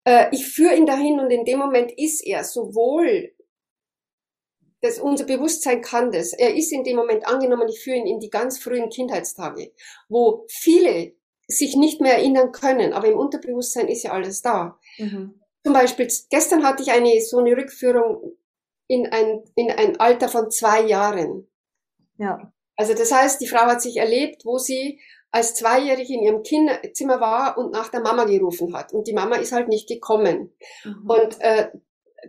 äh, 0.04 0.26
ich 0.32 0.46
führe 0.46 0.74
ihn 0.74 0.86
dahin 0.86 1.20
und 1.20 1.30
in 1.30 1.44
dem 1.44 1.58
Moment 1.58 1.92
ist 1.96 2.26
er 2.26 2.44
sowohl 2.44 3.32
das, 4.82 4.98
unser 4.98 5.24
Bewusstsein 5.24 5.80
kann 5.80 6.10
das. 6.10 6.32
Er 6.32 6.54
ist 6.54 6.72
in 6.72 6.82
dem 6.82 6.96
Moment 6.96 7.26
angenommen, 7.26 7.68
ich 7.68 7.80
führe 7.80 7.96
ihn 7.96 8.06
in 8.06 8.18
die 8.18 8.30
ganz 8.30 8.58
frühen 8.58 8.90
Kindheitstage, 8.90 9.72
wo 10.08 10.44
viele 10.48 11.14
sich 11.46 11.76
nicht 11.76 12.00
mehr 12.00 12.18
erinnern 12.18 12.50
können, 12.50 12.92
aber 12.92 13.06
im 13.06 13.18
Unterbewusstsein 13.18 13.88
ist 13.88 14.02
ja 14.02 14.12
alles 14.12 14.42
da. 14.42 14.78
Mhm. 14.98 15.40
Zum 15.64 15.72
Beispiel, 15.72 16.08
gestern 16.30 16.64
hatte 16.64 16.82
ich 16.82 16.90
eine, 16.90 17.20
so 17.20 17.38
eine 17.38 17.56
Rückführung 17.56 18.36
in 18.88 19.06
ein, 19.06 19.44
in 19.54 19.70
ein 19.70 20.00
Alter 20.00 20.28
von 20.28 20.50
zwei 20.50 20.82
Jahren. 20.82 21.48
Ja. 22.18 22.52
Also 22.76 22.94
das 22.94 23.12
heißt, 23.12 23.40
die 23.40 23.46
Frau 23.46 23.66
hat 23.66 23.82
sich 23.82 23.98
erlebt, 23.98 24.44
wo 24.44 24.58
sie 24.58 25.00
als 25.32 25.54
Zweijährige 25.54 26.14
in 26.14 26.22
ihrem 26.22 26.42
Kinderzimmer 26.42 27.20
war 27.20 27.58
und 27.58 27.72
nach 27.72 27.88
der 27.88 28.00
Mama 28.00 28.24
gerufen 28.24 28.76
hat. 28.76 28.92
Und 28.92 29.08
die 29.08 29.14
Mama 29.14 29.36
ist 29.36 29.52
halt 29.52 29.68
nicht 29.68 29.88
gekommen. 29.88 30.52
Mhm. 30.84 31.10
Und 31.10 31.40
äh, 31.40 31.68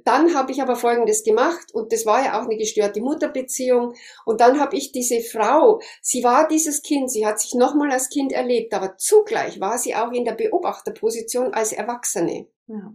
dann 0.06 0.34
habe 0.34 0.52
ich 0.52 0.62
aber 0.62 0.76
Folgendes 0.76 1.24
gemacht 1.24 1.74
und 1.74 1.92
das 1.92 2.06
war 2.06 2.24
ja 2.26 2.40
auch 2.40 2.46
eine 2.46 2.58
gestörte 2.58 3.02
Mutterbeziehung. 3.02 3.94
Und 4.26 4.42
dann 4.42 4.60
habe 4.60 4.76
ich 4.76 4.92
diese 4.92 5.20
Frau, 5.22 5.82
sie 6.02 6.24
war 6.24 6.48
dieses 6.48 6.82
Kind, 6.82 7.12
sie 7.12 7.26
hat 7.26 7.40
sich 7.40 7.54
nochmal 7.54 7.92
als 7.92 8.10
Kind 8.10 8.32
erlebt, 8.32 8.74
aber 8.74 8.98
zugleich 8.98 9.60
war 9.60 9.78
sie 9.78 9.96
auch 9.96 10.12
in 10.12 10.26
der 10.26 10.34
Beobachterposition 10.34 11.54
als 11.54 11.74
Erwachsene. 11.74 12.48
Ja. 12.68 12.94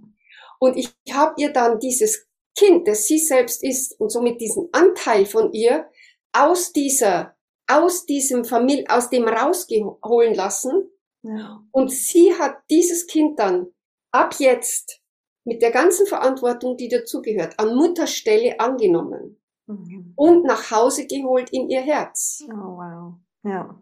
Und 0.58 0.76
ich 0.76 0.92
habe 1.12 1.34
ihr 1.36 1.52
dann 1.52 1.78
dieses 1.78 2.26
Kind, 2.56 2.88
das 2.88 3.06
sie 3.06 3.18
selbst 3.18 3.62
ist 3.62 4.00
und 4.00 4.10
somit 4.10 4.40
diesen 4.40 4.68
Anteil 4.72 5.26
von 5.26 5.52
ihr 5.52 5.88
aus 6.32 6.72
dieser, 6.72 7.36
aus 7.68 8.06
diesem 8.06 8.44
Familie, 8.44 8.86
aus 8.88 9.10
dem 9.10 9.28
rausgeholen 9.28 10.34
lassen. 10.34 10.90
Ja. 11.22 11.62
Und 11.70 11.92
sie 11.92 12.34
hat 12.38 12.56
dieses 12.70 13.06
Kind 13.06 13.38
dann 13.38 13.68
ab 14.10 14.34
jetzt 14.38 15.00
mit 15.44 15.62
der 15.62 15.70
ganzen 15.70 16.06
Verantwortung, 16.06 16.76
die 16.76 16.88
dazugehört, 16.88 17.58
an 17.58 17.74
Mutterstelle 17.74 18.58
angenommen 18.60 19.40
mhm. 19.66 20.12
und 20.16 20.44
nach 20.44 20.70
Hause 20.70 21.06
geholt 21.06 21.50
in 21.50 21.68
ihr 21.68 21.80
Herz. 21.80 22.44
Oh, 22.48 22.76
wow. 22.76 23.14
Ja. 23.44 23.80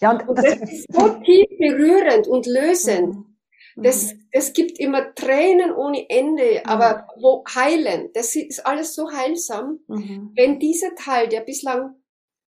Ja, 0.00 0.10
und, 0.10 0.28
und 0.28 0.36
das, 0.36 0.60
das, 0.60 0.72
ist 0.72 0.92
so 0.92 1.08
tief 1.24 1.48
berührend 1.58 2.26
und 2.28 2.46
lösend. 2.46 3.14
Mhm. 3.14 3.82
Das, 3.82 4.12
mhm. 4.12 4.28
das 4.32 4.52
gibt 4.52 4.78
immer 4.78 5.14
Tränen 5.14 5.72
ohne 5.72 6.08
Ende, 6.10 6.62
mhm. 6.62 6.70
aber 6.70 7.06
wo 7.18 7.44
heilen. 7.54 8.10
Das 8.14 8.36
ist 8.36 8.66
alles 8.66 8.94
so 8.94 9.10
heilsam, 9.10 9.80
mhm. 9.86 10.32
wenn 10.34 10.58
dieser 10.58 10.94
Teil, 10.94 11.28
der 11.28 11.40
bislang 11.40 11.94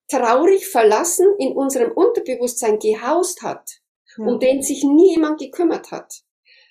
traurig 0.10 0.68
verlassen 0.68 1.28
in 1.40 1.54
unserem 1.54 1.92
Unterbewusstsein 1.92 2.80
gehaust 2.80 3.42
hat, 3.42 3.82
ja. 4.18 4.26
um 4.26 4.40
den 4.40 4.62
sich 4.62 4.84
nie 4.84 5.12
jemand 5.14 5.40
gekümmert 5.40 5.92
hat, 5.92 6.24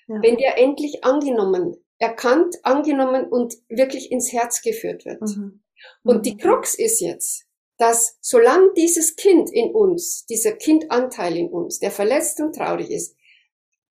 ja. 0.07 0.21
wenn 0.21 0.37
der 0.37 0.57
endlich 0.57 1.03
angenommen, 1.03 1.77
erkannt, 1.97 2.57
angenommen 2.63 3.27
und 3.27 3.55
wirklich 3.69 4.11
ins 4.11 4.31
Herz 4.31 4.61
geführt 4.61 5.05
wird. 5.05 5.21
Mhm. 5.21 5.63
Und 6.03 6.25
die 6.25 6.33
mhm. 6.33 6.37
Krux 6.37 6.75
ist 6.75 6.99
jetzt, 6.99 7.45
dass 7.77 8.17
solange 8.21 8.71
dieses 8.73 9.15
Kind 9.15 9.51
in 9.51 9.71
uns, 9.73 10.25
dieser 10.25 10.53
Kindanteil 10.53 11.35
in 11.35 11.49
uns, 11.49 11.79
der 11.79 11.91
verletzt 11.91 12.39
und 12.39 12.55
traurig 12.55 12.89
ist, 12.91 13.15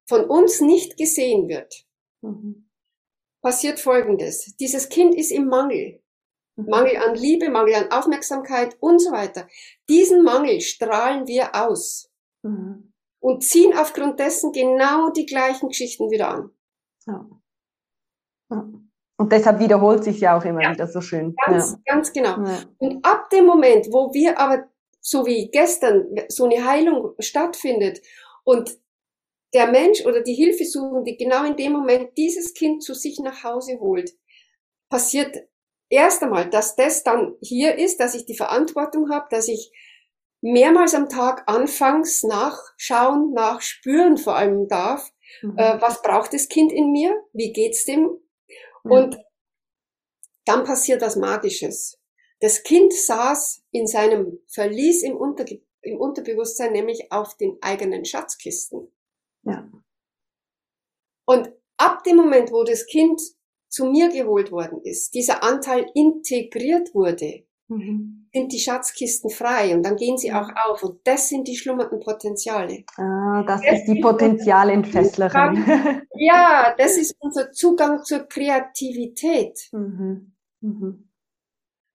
von 0.06 0.24
uns 0.24 0.60
nicht 0.60 0.96
gesehen 0.96 1.48
wird, 1.48 1.86
mhm. 2.20 2.68
passiert 3.40 3.80
Folgendes. 3.80 4.54
Dieses 4.58 4.88
Kind 4.88 5.14
ist 5.14 5.30
im 5.30 5.46
Mangel. 5.46 6.01
Mhm. 6.56 6.66
Mangel 6.68 6.96
an 6.96 7.14
Liebe, 7.14 7.50
Mangel 7.50 7.74
an 7.74 7.90
Aufmerksamkeit 7.90 8.76
und 8.80 9.00
so 9.00 9.12
weiter. 9.12 9.46
Diesen 9.88 10.22
Mangel 10.22 10.60
strahlen 10.60 11.26
wir 11.26 11.54
aus. 11.54 12.10
Mhm 12.42 12.92
und 13.22 13.44
ziehen 13.44 13.72
aufgrund 13.76 14.18
dessen 14.18 14.52
genau 14.52 15.10
die 15.10 15.26
gleichen 15.26 15.68
Geschichten 15.68 16.10
wieder 16.10 16.28
an. 16.28 16.50
Ja. 17.06 17.26
ja. 18.50 18.70
Und 19.16 19.32
deshalb 19.32 19.60
wiederholt 19.60 20.02
sich 20.02 20.20
ja 20.20 20.36
auch 20.36 20.44
immer 20.44 20.62
ja. 20.62 20.72
wieder 20.72 20.88
so 20.88 21.00
schön. 21.00 21.34
Ganz, 21.46 21.78
ganz 21.86 22.12
genau. 22.12 22.38
Und 22.78 23.06
ab 23.06 23.30
dem 23.30 23.46
Moment, 23.46 23.86
wo 23.92 24.12
wir 24.12 24.38
aber, 24.38 24.64
so 25.00 25.24
wie 25.24 25.48
gestern, 25.52 26.06
so 26.28 26.44
eine 26.44 26.64
Heilung 26.64 27.14
stattfindet 27.20 28.00
Und 28.42 28.76
der 29.54 29.68
Mensch 29.68 30.04
oder 30.04 30.22
die 30.22 30.34
Hilfesuchende 30.34 31.14
genau 31.16 31.44
in 31.44 31.56
dem 31.56 31.72
Moment 31.72 32.16
dieses 32.16 32.54
Kind 32.54 32.82
zu 32.82 32.94
sich 32.94 33.20
nach 33.20 33.44
Hause 33.44 33.78
holt, 33.78 34.10
passiert 34.90 35.36
erst 35.92 36.22
einmal, 36.22 36.48
dass 36.48 36.74
das 36.74 37.04
dann 37.04 37.36
hier 37.40 37.76
ist, 37.76 38.00
dass 38.00 38.14
ich 38.14 38.24
die 38.24 38.36
Verantwortung 38.36 39.10
habe, 39.10 39.26
dass 39.30 39.46
ich 39.46 39.72
mehrmals 40.40 40.94
am 40.94 41.08
Tag 41.08 41.44
anfangs 41.46 42.24
nachschauen, 42.24 43.32
nachspüren 43.32 44.16
vor 44.16 44.34
allem 44.34 44.66
darf, 44.68 45.12
mhm. 45.42 45.56
äh, 45.58 45.80
was 45.80 46.02
braucht 46.02 46.32
das 46.32 46.48
Kind 46.48 46.72
in 46.72 46.90
mir, 46.90 47.14
wie 47.32 47.52
geht's 47.52 47.84
dem? 47.84 48.10
Mhm. 48.84 48.90
Und 48.90 49.18
dann 50.46 50.64
passiert 50.64 51.02
was 51.02 51.16
Magisches. 51.16 52.00
Das 52.40 52.64
Kind 52.64 52.92
saß 52.92 53.62
in 53.70 53.86
seinem 53.86 54.40
Verlies 54.48 55.04
im, 55.04 55.16
Unterge 55.16 55.62
im 55.82 56.00
Unterbewusstsein, 56.00 56.72
nämlich 56.72 57.12
auf 57.12 57.36
den 57.36 57.58
eigenen 57.60 58.04
Schatzkisten. 58.04 58.90
Ja. 59.42 59.70
Und 61.26 61.52
ab 61.76 62.02
dem 62.02 62.16
Moment, 62.16 62.50
wo 62.50 62.64
das 62.64 62.86
Kind 62.86 63.20
zu 63.72 63.86
mir 63.86 64.10
geholt 64.10 64.52
worden 64.52 64.80
ist, 64.84 65.14
dieser 65.14 65.42
Anteil 65.42 65.86
integriert 65.94 66.94
wurde, 66.94 67.44
mhm. 67.68 68.28
sind 68.30 68.52
die 68.52 68.60
Schatzkisten 68.60 69.30
frei 69.30 69.74
und 69.74 69.82
dann 69.82 69.96
gehen 69.96 70.18
sie 70.18 70.30
auch 70.30 70.50
auf 70.66 70.82
und 70.82 71.00
das 71.04 71.30
sind 71.30 71.48
die 71.48 71.56
schlummernden 71.56 72.00
Potenziale. 72.00 72.84
Ah, 72.96 73.42
das, 73.46 73.62
das 73.62 73.78
ist 73.78 73.86
die 73.86 74.00
Potenzialentfesslerin. 74.00 76.02
ja, 76.14 76.74
das 76.76 76.98
ist 76.98 77.16
unser 77.18 77.50
Zugang 77.52 78.04
zur 78.04 78.28
Kreativität. 78.28 79.58
Mhm. 79.72 80.34
Mhm. 80.60 81.08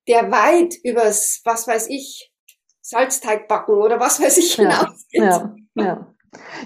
Der 0.08 0.32
weit 0.32 0.74
übers, 0.84 1.42
was 1.46 1.68
weiß 1.68 1.90
ich, 1.90 2.34
Salzteig 2.82 3.48
backen 3.48 3.76
oder 3.76 4.00
was 4.00 4.20
weiß 4.20 4.38
ich 4.38 4.56
hinausgeht. 4.56 5.22
Ja, 5.22 5.56
ja, 5.76 5.84
ja. 5.84 6.16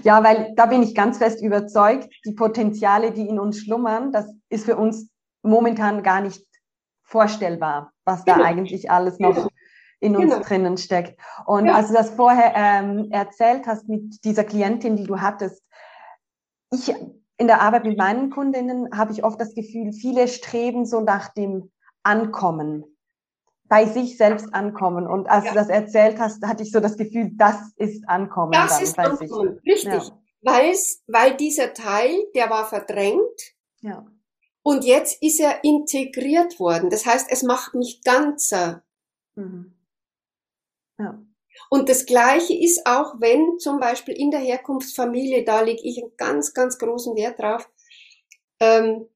Ja, 0.03 0.23
weil 0.23 0.53
da 0.55 0.65
bin 0.65 0.83
ich 0.83 0.95
ganz 0.95 1.17
fest 1.17 1.41
überzeugt, 1.41 2.09
die 2.25 2.33
Potenziale, 2.33 3.11
die 3.11 3.27
in 3.27 3.39
uns 3.39 3.59
schlummern, 3.59 4.11
das 4.11 4.25
ist 4.49 4.65
für 4.65 4.75
uns 4.75 5.09
momentan 5.43 6.03
gar 6.03 6.21
nicht 6.21 6.45
vorstellbar, 7.03 7.91
was 8.05 8.25
genau. 8.25 8.39
da 8.39 8.43
eigentlich 8.45 8.89
alles 8.89 9.19
noch 9.19 9.35
genau. 9.35 9.47
in 9.99 10.15
uns 10.15 10.33
genau. 10.33 10.43
drinnen 10.43 10.77
steckt. 10.77 11.19
Und 11.45 11.65
ja. 11.65 11.75
als 11.75 11.89
du 11.89 11.93
das 11.93 12.11
vorher 12.11 12.53
ähm, 12.55 13.11
erzählt 13.11 13.67
hast 13.67 13.87
mit 13.87 14.23
dieser 14.23 14.43
Klientin, 14.43 14.95
die 14.95 15.05
du 15.05 15.19
hattest, 15.19 15.63
ich 16.71 16.93
in 17.37 17.47
der 17.47 17.61
Arbeit 17.61 17.85
mit 17.85 17.97
meinen 17.97 18.29
Kundinnen 18.29 18.95
habe 18.95 19.11
ich 19.11 19.23
oft 19.23 19.41
das 19.41 19.55
Gefühl, 19.55 19.93
viele 19.93 20.27
streben 20.27 20.85
so 20.85 21.01
nach 21.01 21.33
dem 21.33 21.71
Ankommen 22.03 22.85
bei 23.71 23.85
sich 23.85 24.17
selbst 24.17 24.53
ankommen. 24.53 25.07
Und 25.07 25.29
als 25.29 25.45
ja. 25.45 25.51
du 25.51 25.55
das 25.55 25.69
erzählt 25.69 26.19
hast, 26.19 26.45
hatte 26.45 26.61
ich 26.61 26.73
so 26.73 26.81
das 26.81 26.97
Gefühl, 26.97 27.31
das 27.37 27.55
ist 27.77 28.03
Ankommen. 28.09 28.51
Das 28.51 28.81
ist 28.81 28.97
bei 28.97 29.05
Ankommen, 29.05 29.61
sich. 29.63 29.73
richtig. 29.73 29.93
Ja. 29.93 30.21
Weil's, 30.41 31.01
weil 31.07 31.37
dieser 31.37 31.73
Teil, 31.73 32.19
der 32.35 32.49
war 32.49 32.67
verdrängt. 32.67 33.39
Ja. 33.79 34.05
Und 34.61 34.83
jetzt 34.83 35.23
ist 35.23 35.39
er 35.39 35.63
integriert 35.63 36.59
worden. 36.59 36.89
Das 36.89 37.05
heißt, 37.05 37.27
es 37.31 37.43
macht 37.43 37.73
mich 37.73 38.01
ganzer. 38.03 38.83
Mhm. 39.35 39.73
Ja. 40.99 41.23
Und 41.69 41.87
das 41.87 42.05
Gleiche 42.05 42.53
ist 42.53 42.85
auch, 42.85 43.21
wenn 43.21 43.57
zum 43.57 43.79
Beispiel 43.79 44.15
in 44.15 44.31
der 44.31 44.41
Herkunftsfamilie, 44.41 45.45
da 45.45 45.61
lege 45.61 45.81
ich 45.81 46.03
einen 46.03 46.11
ganz, 46.17 46.53
ganz 46.53 46.77
großen 46.77 47.15
Wert 47.15 47.39
drauf, 47.39 47.69
ähm, 48.59 49.07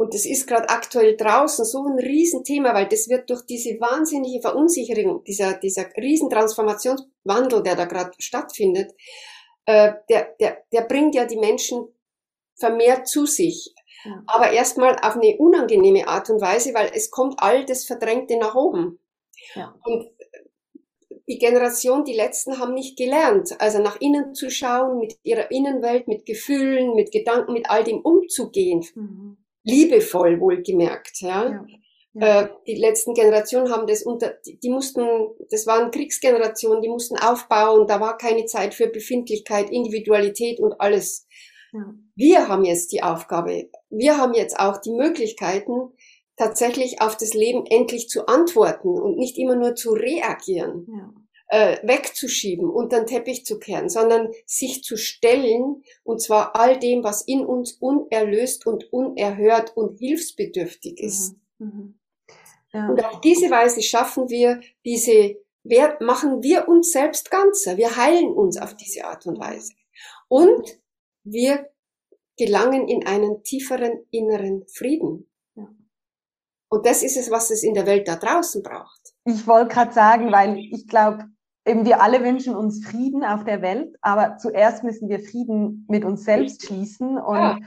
und 0.00 0.14
das 0.14 0.24
ist 0.24 0.46
gerade 0.46 0.68
aktuell 0.68 1.16
draußen 1.16 1.64
so 1.64 1.84
ein 1.84 1.98
Riesenthema, 1.98 2.72
weil 2.72 2.86
das 2.86 3.08
wird 3.08 3.28
durch 3.28 3.42
diese 3.42 3.80
wahnsinnige 3.80 4.40
Verunsicherung, 4.40 5.24
dieser, 5.24 5.54
dieser 5.54 5.86
Riesentransformationswandel, 5.96 7.64
der 7.64 7.74
da 7.74 7.84
gerade 7.84 8.12
stattfindet, 8.20 8.92
äh, 9.66 9.94
der, 10.08 10.36
der, 10.38 10.62
der 10.72 10.82
bringt 10.82 11.16
ja 11.16 11.24
die 11.24 11.36
Menschen 11.36 11.88
vermehrt 12.54 13.08
zu 13.08 13.26
sich. 13.26 13.74
Ja. 14.04 14.22
Aber 14.28 14.52
erstmal 14.52 14.94
auf 15.02 15.16
eine 15.16 15.36
unangenehme 15.36 16.06
Art 16.06 16.30
und 16.30 16.40
Weise, 16.40 16.74
weil 16.74 16.92
es 16.94 17.10
kommt 17.10 17.34
all 17.38 17.64
das 17.64 17.84
Verdrängte 17.84 18.38
nach 18.38 18.54
oben. 18.54 19.00
Ja. 19.56 19.74
Und 19.82 20.12
die 21.26 21.38
Generation, 21.38 22.04
die 22.04 22.14
letzten 22.14 22.60
haben 22.60 22.72
nicht 22.72 22.96
gelernt, 22.96 23.60
also 23.60 23.80
nach 23.80 24.00
innen 24.00 24.32
zu 24.32 24.48
schauen, 24.48 25.00
mit 25.00 25.18
ihrer 25.24 25.50
Innenwelt, 25.50 26.06
mit 26.06 26.24
Gefühlen, 26.24 26.94
mit 26.94 27.10
Gedanken, 27.10 27.52
mit 27.52 27.68
all 27.68 27.82
dem 27.82 28.00
umzugehen. 28.00 28.86
Mhm 28.94 29.38
liebevoll 29.68 30.40
wohlgemerkt, 30.40 31.20
ja. 31.20 31.66
ja. 32.14 32.42
Äh, 32.42 32.48
die 32.66 32.74
letzten 32.74 33.14
Generationen 33.14 33.70
haben 33.70 33.86
das 33.86 34.02
unter, 34.02 34.34
die, 34.46 34.58
die 34.58 34.70
mussten, 34.70 35.06
das 35.50 35.66
waren 35.66 35.90
Kriegsgenerationen, 35.90 36.82
die 36.82 36.88
mussten 36.88 37.16
aufbauen, 37.16 37.86
da 37.86 38.00
war 38.00 38.16
keine 38.16 38.46
Zeit 38.46 38.74
für 38.74 38.88
Befindlichkeit, 38.88 39.70
Individualität 39.70 40.58
und 40.58 40.80
alles. 40.80 41.26
Ja. 41.72 41.94
Wir 42.16 42.48
haben 42.48 42.64
jetzt 42.64 42.92
die 42.92 43.02
Aufgabe, 43.02 43.70
wir 43.90 44.16
haben 44.16 44.34
jetzt 44.34 44.58
auch 44.58 44.78
die 44.78 44.92
Möglichkeiten, 44.92 45.92
tatsächlich 46.36 47.02
auf 47.02 47.16
das 47.16 47.34
Leben 47.34 47.66
endlich 47.66 48.08
zu 48.08 48.26
antworten 48.26 48.88
und 48.88 49.16
nicht 49.16 49.38
immer 49.38 49.56
nur 49.56 49.74
zu 49.74 49.92
reagieren. 49.92 50.86
Ja 50.88 51.27
äh, 51.48 51.78
wegzuschieben, 51.82 52.68
unter 52.68 52.98
den 53.00 53.06
Teppich 53.06 53.44
zu 53.44 53.58
kehren, 53.58 53.88
sondern 53.88 54.30
sich 54.46 54.82
zu 54.82 54.96
stellen, 54.96 55.82
und 56.02 56.20
zwar 56.20 56.56
all 56.56 56.78
dem, 56.78 57.02
was 57.04 57.22
in 57.22 57.44
uns 57.44 57.72
unerlöst 57.72 58.66
und 58.66 58.92
unerhört 58.92 59.76
und 59.76 59.98
hilfsbedürftig 59.98 61.00
ist. 61.00 61.34
Mhm. 61.58 61.66
Mhm. 61.66 62.00
Ja. 62.72 62.88
Und 62.88 63.04
auf 63.04 63.20
diese 63.20 63.50
Weise 63.50 63.82
schaffen 63.82 64.28
wir 64.28 64.60
diese, 64.84 65.36
Wert, 65.64 66.00
machen 66.00 66.42
wir 66.42 66.68
uns 66.68 66.92
selbst 66.92 67.30
ganzer. 67.30 67.76
Wir 67.76 67.96
heilen 67.96 68.32
uns 68.32 68.58
auf 68.58 68.74
diese 68.74 69.04
Art 69.04 69.26
und 69.26 69.38
Weise. 69.38 69.72
Und 70.28 70.80
wir 71.24 71.70
gelangen 72.36 72.88
in 72.88 73.06
einen 73.06 73.42
tieferen 73.42 74.04
inneren 74.10 74.66
Frieden. 74.68 75.30
Ja. 75.54 75.68
Und 76.70 76.86
das 76.86 77.02
ist 77.02 77.16
es, 77.16 77.30
was 77.30 77.50
es 77.50 77.62
in 77.62 77.74
der 77.74 77.86
Welt 77.86 78.06
da 78.08 78.16
draußen 78.16 78.62
braucht. 78.62 79.14
Ich 79.24 79.46
wollte 79.46 79.74
gerade 79.74 79.92
sagen, 79.92 80.32
weil 80.32 80.58
ich 80.58 80.86
glaube, 80.86 81.24
eben 81.68 81.84
wir 81.84 82.02
alle 82.02 82.24
wünschen 82.24 82.56
uns 82.56 82.84
Frieden 82.84 83.24
auf 83.24 83.44
der 83.44 83.62
Welt, 83.62 83.96
aber 84.00 84.38
zuerst 84.38 84.84
müssen 84.84 85.08
wir 85.08 85.20
Frieden 85.20 85.86
mit 85.88 86.04
uns 86.04 86.24
selbst 86.24 86.66
schließen. 86.66 87.18
Und 87.18 87.36
ja. 87.36 87.58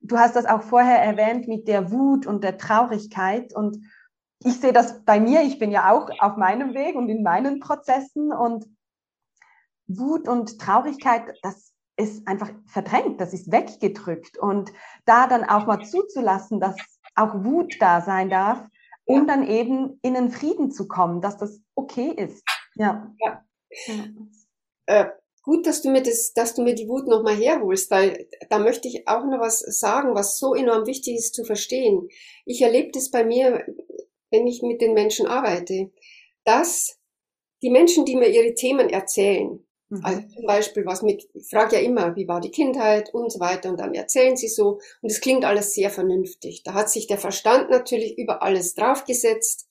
du 0.00 0.18
hast 0.18 0.34
das 0.36 0.46
auch 0.46 0.62
vorher 0.62 1.00
erwähnt 1.02 1.46
mit 1.46 1.68
der 1.68 1.92
Wut 1.92 2.26
und 2.26 2.42
der 2.42 2.58
Traurigkeit. 2.58 3.54
Und 3.54 3.78
ich 4.42 4.60
sehe 4.60 4.72
das 4.72 5.04
bei 5.04 5.20
mir, 5.20 5.42
ich 5.42 5.58
bin 5.58 5.70
ja 5.70 5.92
auch 5.92 6.08
auf 6.18 6.36
meinem 6.36 6.74
Weg 6.74 6.96
und 6.96 7.08
in 7.08 7.22
meinen 7.22 7.60
Prozessen. 7.60 8.32
Und 8.32 8.66
Wut 9.86 10.28
und 10.28 10.58
Traurigkeit, 10.58 11.22
das 11.42 11.72
ist 11.96 12.26
einfach 12.26 12.50
verdrängt, 12.66 13.20
das 13.20 13.34
ist 13.34 13.52
weggedrückt. 13.52 14.38
Und 14.38 14.72
da 15.04 15.26
dann 15.26 15.44
auch 15.44 15.66
mal 15.66 15.84
zuzulassen, 15.84 16.60
dass 16.60 16.76
auch 17.14 17.44
Wut 17.44 17.76
da 17.80 18.00
sein 18.00 18.30
darf, 18.30 18.64
um 19.04 19.26
dann 19.26 19.46
eben 19.46 19.98
in 20.02 20.14
den 20.14 20.30
Frieden 20.30 20.70
zu 20.70 20.88
kommen, 20.88 21.20
dass 21.20 21.36
das 21.36 21.60
okay 21.74 22.10
ist. 22.10 22.42
Ja. 22.76 23.12
ja. 23.18 23.42
Äh, 24.86 25.06
gut, 25.42 25.66
dass 25.66 25.82
du 25.82 25.90
mir 25.90 26.02
das, 26.02 26.32
dass 26.32 26.54
du 26.54 26.62
mir 26.62 26.74
die 26.74 26.88
Wut 26.88 27.06
nochmal 27.06 27.36
herholst, 27.36 27.90
weil 27.90 28.28
da 28.48 28.58
möchte 28.58 28.88
ich 28.88 29.06
auch 29.08 29.24
noch 29.24 29.40
was 29.40 29.60
sagen, 29.60 30.14
was 30.14 30.38
so 30.38 30.54
enorm 30.54 30.86
wichtig 30.86 31.16
ist 31.16 31.34
zu 31.34 31.44
verstehen. 31.44 32.08
Ich 32.44 32.62
erlebe 32.62 32.90
das 32.92 33.10
bei 33.10 33.24
mir, 33.24 33.64
wenn 34.30 34.46
ich 34.46 34.62
mit 34.62 34.80
den 34.80 34.94
Menschen 34.94 35.26
arbeite, 35.26 35.90
dass 36.44 36.98
die 37.62 37.70
Menschen, 37.70 38.04
die 38.04 38.16
mir 38.16 38.28
ihre 38.28 38.54
Themen 38.54 38.88
erzählen, 38.88 39.64
mhm. 39.88 40.04
also 40.04 40.20
zum 40.28 40.46
Beispiel 40.46 40.86
was 40.86 41.02
mit, 41.02 41.28
ich 41.34 41.48
frage 41.48 41.76
ja 41.76 41.82
immer, 41.82 42.16
wie 42.16 42.28
war 42.28 42.40
die 42.40 42.50
Kindheit 42.50 43.12
und 43.12 43.30
so 43.30 43.40
weiter, 43.40 43.70
und 43.70 43.80
dann 43.80 43.94
erzählen 43.94 44.36
sie 44.36 44.48
so, 44.48 44.80
und 45.02 45.10
es 45.10 45.20
klingt 45.20 45.44
alles 45.44 45.74
sehr 45.74 45.90
vernünftig. 45.90 46.62
Da 46.64 46.74
hat 46.74 46.90
sich 46.90 47.06
der 47.06 47.18
Verstand 47.18 47.70
natürlich 47.70 48.18
über 48.18 48.42
alles 48.42 48.74
draufgesetzt. 48.74 49.68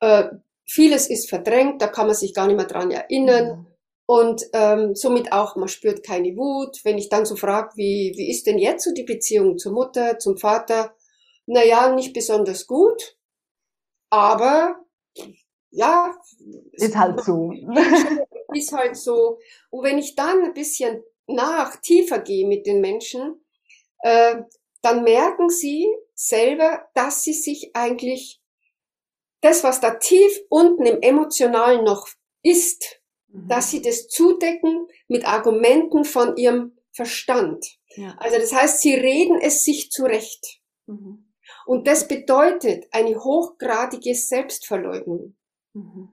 Äh, 0.00 0.24
Vieles 0.72 1.10
ist 1.10 1.28
verdrängt, 1.28 1.82
da 1.82 1.88
kann 1.88 2.06
man 2.06 2.14
sich 2.14 2.32
gar 2.32 2.46
nicht 2.46 2.56
mehr 2.56 2.66
dran 2.66 2.92
erinnern. 2.92 3.58
Mhm. 3.58 3.66
Und 4.06 4.44
ähm, 4.52 4.94
somit 4.94 5.32
auch, 5.32 5.56
man 5.56 5.66
spürt 5.66 6.04
keine 6.04 6.36
Wut. 6.36 6.84
Wenn 6.84 6.96
ich 6.96 7.08
dann 7.08 7.26
so 7.26 7.34
frage, 7.34 7.72
wie, 7.74 8.12
wie 8.16 8.30
ist 8.30 8.46
denn 8.46 8.56
jetzt 8.56 8.84
so 8.84 8.92
die 8.94 9.02
Beziehung 9.02 9.58
zur 9.58 9.72
Mutter, 9.72 10.20
zum 10.20 10.36
Vater? 10.36 10.94
Naja, 11.46 11.92
nicht 11.92 12.12
besonders 12.12 12.68
gut. 12.68 13.16
Aber 14.10 14.76
ja. 15.70 16.14
Ist 16.72 16.96
halt 16.96 17.20
so. 17.20 17.52
Ist 18.54 18.72
halt 18.72 18.96
so. 18.96 19.38
Und 19.70 19.84
wenn 19.84 19.98
ich 19.98 20.14
dann 20.14 20.44
ein 20.44 20.54
bisschen 20.54 21.02
nach, 21.26 21.80
tiefer 21.80 22.20
gehe 22.20 22.46
mit 22.46 22.66
den 22.66 22.80
Menschen, 22.80 23.44
äh, 24.02 24.36
dann 24.82 25.02
merken 25.02 25.50
sie 25.50 25.86
selber, 26.14 26.88
dass 26.94 27.24
sie 27.24 27.32
sich 27.32 27.72
eigentlich 27.74 28.39
das, 29.40 29.64
was 29.64 29.80
da 29.80 29.94
tief 29.94 30.40
unten 30.48 30.86
im 30.86 31.00
Emotionalen 31.00 31.84
noch 31.84 32.08
ist, 32.42 33.00
mhm. 33.28 33.48
dass 33.48 33.70
sie 33.70 33.82
das 33.82 34.08
zudecken 34.08 34.86
mit 35.08 35.26
Argumenten 35.26 36.04
von 36.04 36.36
ihrem 36.36 36.78
Verstand. 36.92 37.66
Ja. 37.96 38.16
Also 38.18 38.38
das 38.38 38.52
heißt, 38.52 38.80
sie 38.80 38.94
reden 38.94 39.40
es 39.40 39.64
sich 39.64 39.90
zurecht. 39.90 40.60
Mhm. 40.86 41.32
Und 41.66 41.86
das 41.86 42.08
bedeutet 42.08 42.86
eine 42.90 43.16
hochgradige 43.16 44.14
Selbstverleugnung. 44.14 45.36
Mhm. 45.72 46.10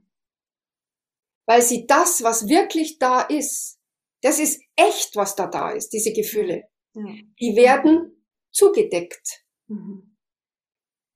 Weil 1.46 1.62
sie 1.62 1.88
das, 1.88 2.24
was 2.24 2.48
wirklich 2.48 3.00
da 3.00 3.22
ist, 3.22 3.78
Das 4.22 4.40
ist 4.40 4.62
echt, 4.76 5.16
was 5.16 5.36
da 5.36 5.48
da 5.48 5.72
ist, 5.72 5.90
diese 5.94 6.12
Gefühle. 6.12 6.68
Ja. 6.94 7.04
Die 7.40 7.56
werden 7.56 8.26
zugedeckt. 8.52 9.46
Mhm. 9.68 10.17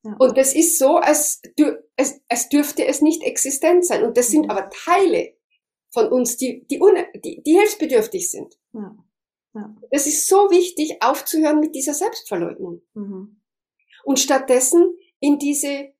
Ja. 0.04 0.16
Und 0.18 0.38
das 0.38 0.56
ist 0.56 0.80
so, 0.80 0.98
als, 0.98 1.42
als, 1.98 2.22
als 2.28 2.50
dürfte 2.50 2.86
es 2.86 3.02
nicht 3.02 3.24
existent 3.24 3.86
sein. 3.86 4.04
Und 4.04 4.18
das 4.18 4.30
sind 4.30 4.46
mhm. 4.46 4.52
aber 4.52 4.70
Teile 4.70 5.34
von 5.92 6.08
uns, 6.08 6.38
die, 6.38 6.66
die, 6.68 6.80
die, 7.24 7.44
die 7.44 7.54
hilfsbedürftig 7.54 8.32
sind. 8.32 8.58
Ja. 8.74 8.96
Ja. 9.54 9.76
Es 9.90 10.08
ist 10.08 10.28
so 10.28 10.50
wichtig, 10.50 10.98
aufzuhören 11.02 11.60
mit 11.60 11.76
dieser 11.76 11.94
Selbstverleugnung. 11.94 12.82
Mhm. 12.94 13.42
Und 14.04 14.20
stattdessen 14.20 14.98
in 15.20 15.38
diese 15.38 15.94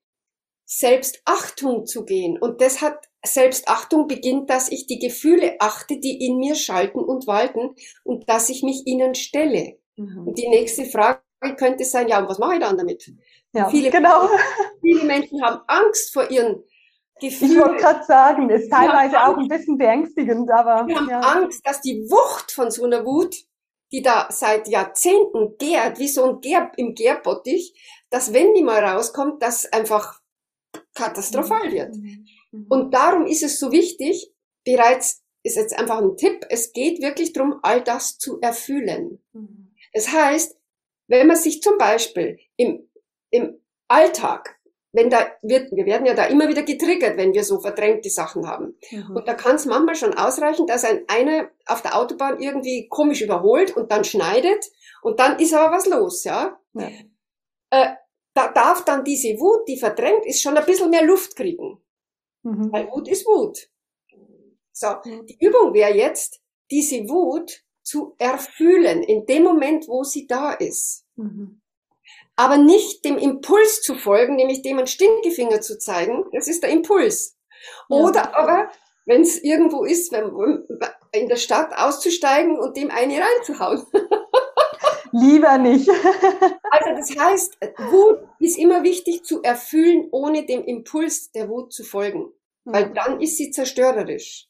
Selbstachtung 0.64 1.86
zu 1.86 2.04
gehen. 2.04 2.38
Und 2.40 2.60
das 2.60 2.80
hat 2.80 3.08
Selbstachtung 3.24 4.08
beginnt, 4.08 4.48
dass 4.50 4.70
ich 4.70 4.86
die 4.86 4.98
Gefühle 4.98 5.56
achte, 5.60 5.98
die 5.98 6.24
in 6.24 6.38
mir 6.38 6.54
schalten 6.54 6.98
und 6.98 7.26
walten 7.26 7.74
und 8.04 8.28
dass 8.28 8.48
ich 8.48 8.62
mich 8.62 8.86
ihnen 8.86 9.14
stelle. 9.14 9.78
Mhm. 9.96 10.28
Und 10.28 10.38
die 10.38 10.48
nächste 10.48 10.86
Frage 10.86 11.20
könnte 11.56 11.84
sein, 11.84 12.08
ja, 12.08 12.20
und 12.20 12.28
was 12.28 12.38
mache 12.38 12.54
ich 12.54 12.60
dann 12.60 12.78
damit? 12.78 13.12
Ja, 13.52 13.68
viele, 13.68 13.90
genau. 13.90 14.28
viele 14.80 15.04
Menschen 15.04 15.42
haben 15.42 15.62
Angst 15.66 16.12
vor 16.12 16.30
ihren 16.30 16.62
Gefühlen. 17.20 17.52
Ich 17.52 17.58
wollte 17.58 17.76
gerade 17.76 18.04
sagen, 18.04 18.50
ist 18.50 18.70
teilweise 18.70 19.22
auch 19.22 19.36
ein 19.36 19.48
bisschen 19.48 19.78
beängstigend, 19.78 20.50
aber. 20.50 20.86
Wir 20.86 20.96
haben 20.96 21.08
ja. 21.08 21.20
Angst, 21.20 21.66
dass 21.66 21.80
die 21.80 22.06
Wucht 22.10 22.52
von 22.52 22.70
so 22.70 22.84
einer 22.84 23.04
Wut, 23.04 23.34
die 23.92 24.02
da 24.02 24.28
seit 24.30 24.68
Jahrzehnten 24.68 25.56
gärt, 25.58 25.98
wie 25.98 26.08
so 26.08 26.24
ein 26.24 26.40
Gär 26.40 26.72
im 26.76 26.94
Gärbottich, 26.94 27.74
dass 28.10 28.32
wenn 28.32 28.54
die 28.54 28.62
mal 28.62 28.82
rauskommt, 28.82 29.42
das 29.42 29.70
einfach 29.72 30.20
katastrophal 30.94 31.68
mhm. 31.68 31.72
wird. 31.72 31.94
Mhm. 31.94 32.26
mhm. 32.50 32.66
Und 32.68 32.94
darum 32.94 33.26
ist 33.26 33.42
es 33.42 33.58
so 33.58 33.70
wichtig, 33.70 34.32
bereits 34.64 35.22
ist 35.42 35.56
jetzt 35.56 35.76
einfach 35.78 35.98
ein 35.98 36.16
Tipp, 36.16 36.46
es 36.48 36.72
geht 36.72 37.02
wirklich 37.02 37.32
darum, 37.32 37.58
all 37.62 37.82
das 37.82 38.18
zu 38.18 38.40
erfüllen. 38.40 39.22
Mhm. 39.32 39.74
Das 39.92 40.10
heißt, 40.10 40.56
wenn 41.08 41.26
man 41.26 41.36
sich 41.36 41.60
zum 41.62 41.78
Beispiel 41.78 42.38
im, 42.56 42.88
im 43.32 43.60
Alltag, 43.88 44.60
wenn 44.92 45.10
da 45.10 45.26
wird, 45.42 45.72
wir 45.72 45.86
werden 45.86 46.06
ja 46.06 46.14
da 46.14 46.26
immer 46.26 46.48
wieder 46.48 46.62
getriggert, 46.62 47.16
wenn 47.16 47.32
wir 47.32 47.44
so 47.44 47.60
verdrängte 47.60 48.10
Sachen 48.10 48.46
haben. 48.46 48.78
Mhm. 48.90 49.16
Und 49.16 49.26
da 49.26 49.34
kann 49.34 49.56
es 49.56 49.66
manchmal 49.66 49.96
schon 49.96 50.14
ausreichen, 50.14 50.66
dass 50.66 50.84
ein 50.84 51.02
einer 51.08 51.50
auf 51.66 51.82
der 51.82 51.96
Autobahn 51.98 52.40
irgendwie 52.40 52.88
komisch 52.88 53.22
überholt 53.22 53.76
und 53.76 53.90
dann 53.90 54.04
schneidet 54.04 54.64
und 55.02 55.18
dann 55.18 55.38
ist 55.38 55.54
aber 55.54 55.74
was 55.76 55.86
los, 55.86 56.24
ja. 56.24 56.58
ja. 56.74 56.90
Äh, 57.70 57.94
da 58.34 58.52
darf 58.52 58.84
dann 58.84 59.02
diese 59.02 59.38
Wut, 59.40 59.66
die 59.66 59.78
verdrängt 59.78 60.26
ist, 60.26 60.42
schon 60.42 60.56
ein 60.56 60.66
bisschen 60.66 60.90
mehr 60.90 61.04
Luft 61.04 61.36
kriegen. 61.36 61.78
Mhm. 62.42 62.70
Weil 62.70 62.88
Wut 62.88 63.08
ist 63.08 63.26
Wut. 63.26 63.68
So, 64.72 64.88
mhm. 65.04 65.26
die 65.26 65.38
Übung 65.40 65.72
wäre 65.74 65.94
jetzt, 65.94 66.40
diese 66.70 67.08
Wut 67.08 67.62
zu 67.82 68.14
erfühlen, 68.18 69.02
in 69.02 69.26
dem 69.26 69.42
Moment, 69.42 69.88
wo 69.88 70.02
sie 70.02 70.26
da 70.26 70.52
ist. 70.52 71.06
Mhm. 71.16 71.61
Aber 72.36 72.56
nicht 72.56 73.04
dem 73.04 73.18
Impuls 73.18 73.82
zu 73.82 73.94
folgen, 73.94 74.36
nämlich 74.36 74.62
dem 74.62 74.78
einen 74.78 74.86
Stinkefinger 74.86 75.60
zu 75.60 75.78
zeigen, 75.78 76.24
das 76.32 76.48
ist 76.48 76.62
der 76.62 76.70
Impuls. 76.70 77.36
Ja. 77.88 77.96
Oder 77.96 78.36
aber, 78.36 78.70
wenn 79.04 79.22
es 79.22 79.42
irgendwo 79.42 79.84
ist, 79.84 80.12
wenn, 80.12 80.32
in 81.12 81.28
der 81.28 81.36
Stadt 81.36 81.72
auszusteigen 81.76 82.58
und 82.58 82.76
dem 82.76 82.90
eine 82.90 83.20
reinzuhauen. 83.20 83.84
Lieber 85.12 85.58
nicht. 85.58 85.88
also 86.70 86.90
das 86.96 87.16
heißt, 87.16 87.58
Wut 87.90 88.20
ist 88.38 88.58
immer 88.58 88.82
wichtig 88.82 89.24
zu 89.24 89.42
erfüllen, 89.42 90.08
ohne 90.10 90.46
dem 90.46 90.64
Impuls 90.64 91.30
der 91.32 91.50
Wut 91.50 91.72
zu 91.72 91.84
folgen. 91.84 92.32
Weil 92.64 92.94
dann 92.94 93.20
ist 93.20 93.36
sie 93.36 93.50
zerstörerisch. 93.50 94.48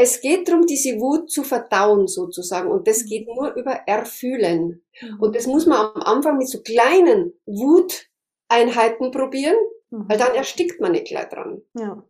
Es 0.00 0.20
geht 0.20 0.48
darum, 0.48 0.64
diese 0.64 1.00
Wut 1.00 1.28
zu 1.28 1.42
verdauen 1.42 2.06
sozusagen. 2.06 2.70
Und 2.70 2.86
das 2.86 3.04
geht 3.04 3.26
nur 3.26 3.52
über 3.54 3.72
Erfühlen. 3.86 4.84
Mhm. 5.02 5.20
Und 5.20 5.34
das 5.34 5.46
muss 5.48 5.66
man 5.66 5.90
am 5.94 6.02
Anfang 6.02 6.38
mit 6.38 6.48
so 6.48 6.62
kleinen 6.62 7.32
Wuteinheiten 7.46 9.10
probieren, 9.10 9.56
weil 9.90 10.16
dann 10.16 10.34
erstickt 10.34 10.80
man 10.80 10.92
nicht 10.92 11.08
gleich 11.08 11.28
dran. 11.28 11.62
Ja. 11.74 12.02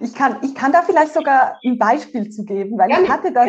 Ich 0.00 0.12
kann, 0.14 0.38
ich 0.42 0.54
kann 0.56 0.72
da 0.72 0.82
vielleicht 0.82 1.14
sogar 1.14 1.60
ein 1.64 1.78
Beispiel 1.78 2.30
zu 2.30 2.44
geben, 2.44 2.76
weil 2.78 2.90
ja, 2.90 3.00
ich 3.00 3.08
hatte 3.08 3.32
das 3.32 3.48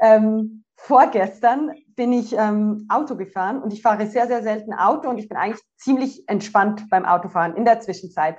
ähm, 0.00 0.64
vorgestern 0.76 1.72
bin 1.96 2.12
ich 2.12 2.32
ähm, 2.32 2.86
Auto 2.88 3.14
gefahren 3.16 3.62
und 3.62 3.72
ich 3.72 3.82
fahre 3.82 4.06
sehr, 4.06 4.26
sehr 4.26 4.42
selten 4.42 4.72
Auto 4.72 5.08
und 5.08 5.18
ich 5.18 5.28
bin 5.28 5.36
eigentlich 5.36 5.62
ziemlich 5.76 6.24
entspannt 6.28 6.86
beim 6.90 7.04
Autofahren 7.04 7.56
in 7.56 7.64
der 7.64 7.80
Zwischenzeit. 7.80 8.38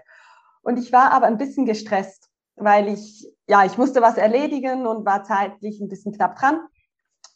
Und 0.61 0.77
ich 0.77 0.91
war 0.91 1.11
aber 1.11 1.27
ein 1.27 1.37
bisschen 1.37 1.65
gestresst, 1.65 2.29
weil 2.55 2.87
ich 2.87 3.27
ja, 3.47 3.65
ich 3.65 3.77
musste 3.77 4.01
was 4.01 4.17
erledigen 4.17 4.87
und 4.87 5.05
war 5.05 5.23
zeitlich 5.23 5.79
ein 5.79 5.89
bisschen 5.89 6.13
knapp 6.13 6.37
dran. 6.37 6.59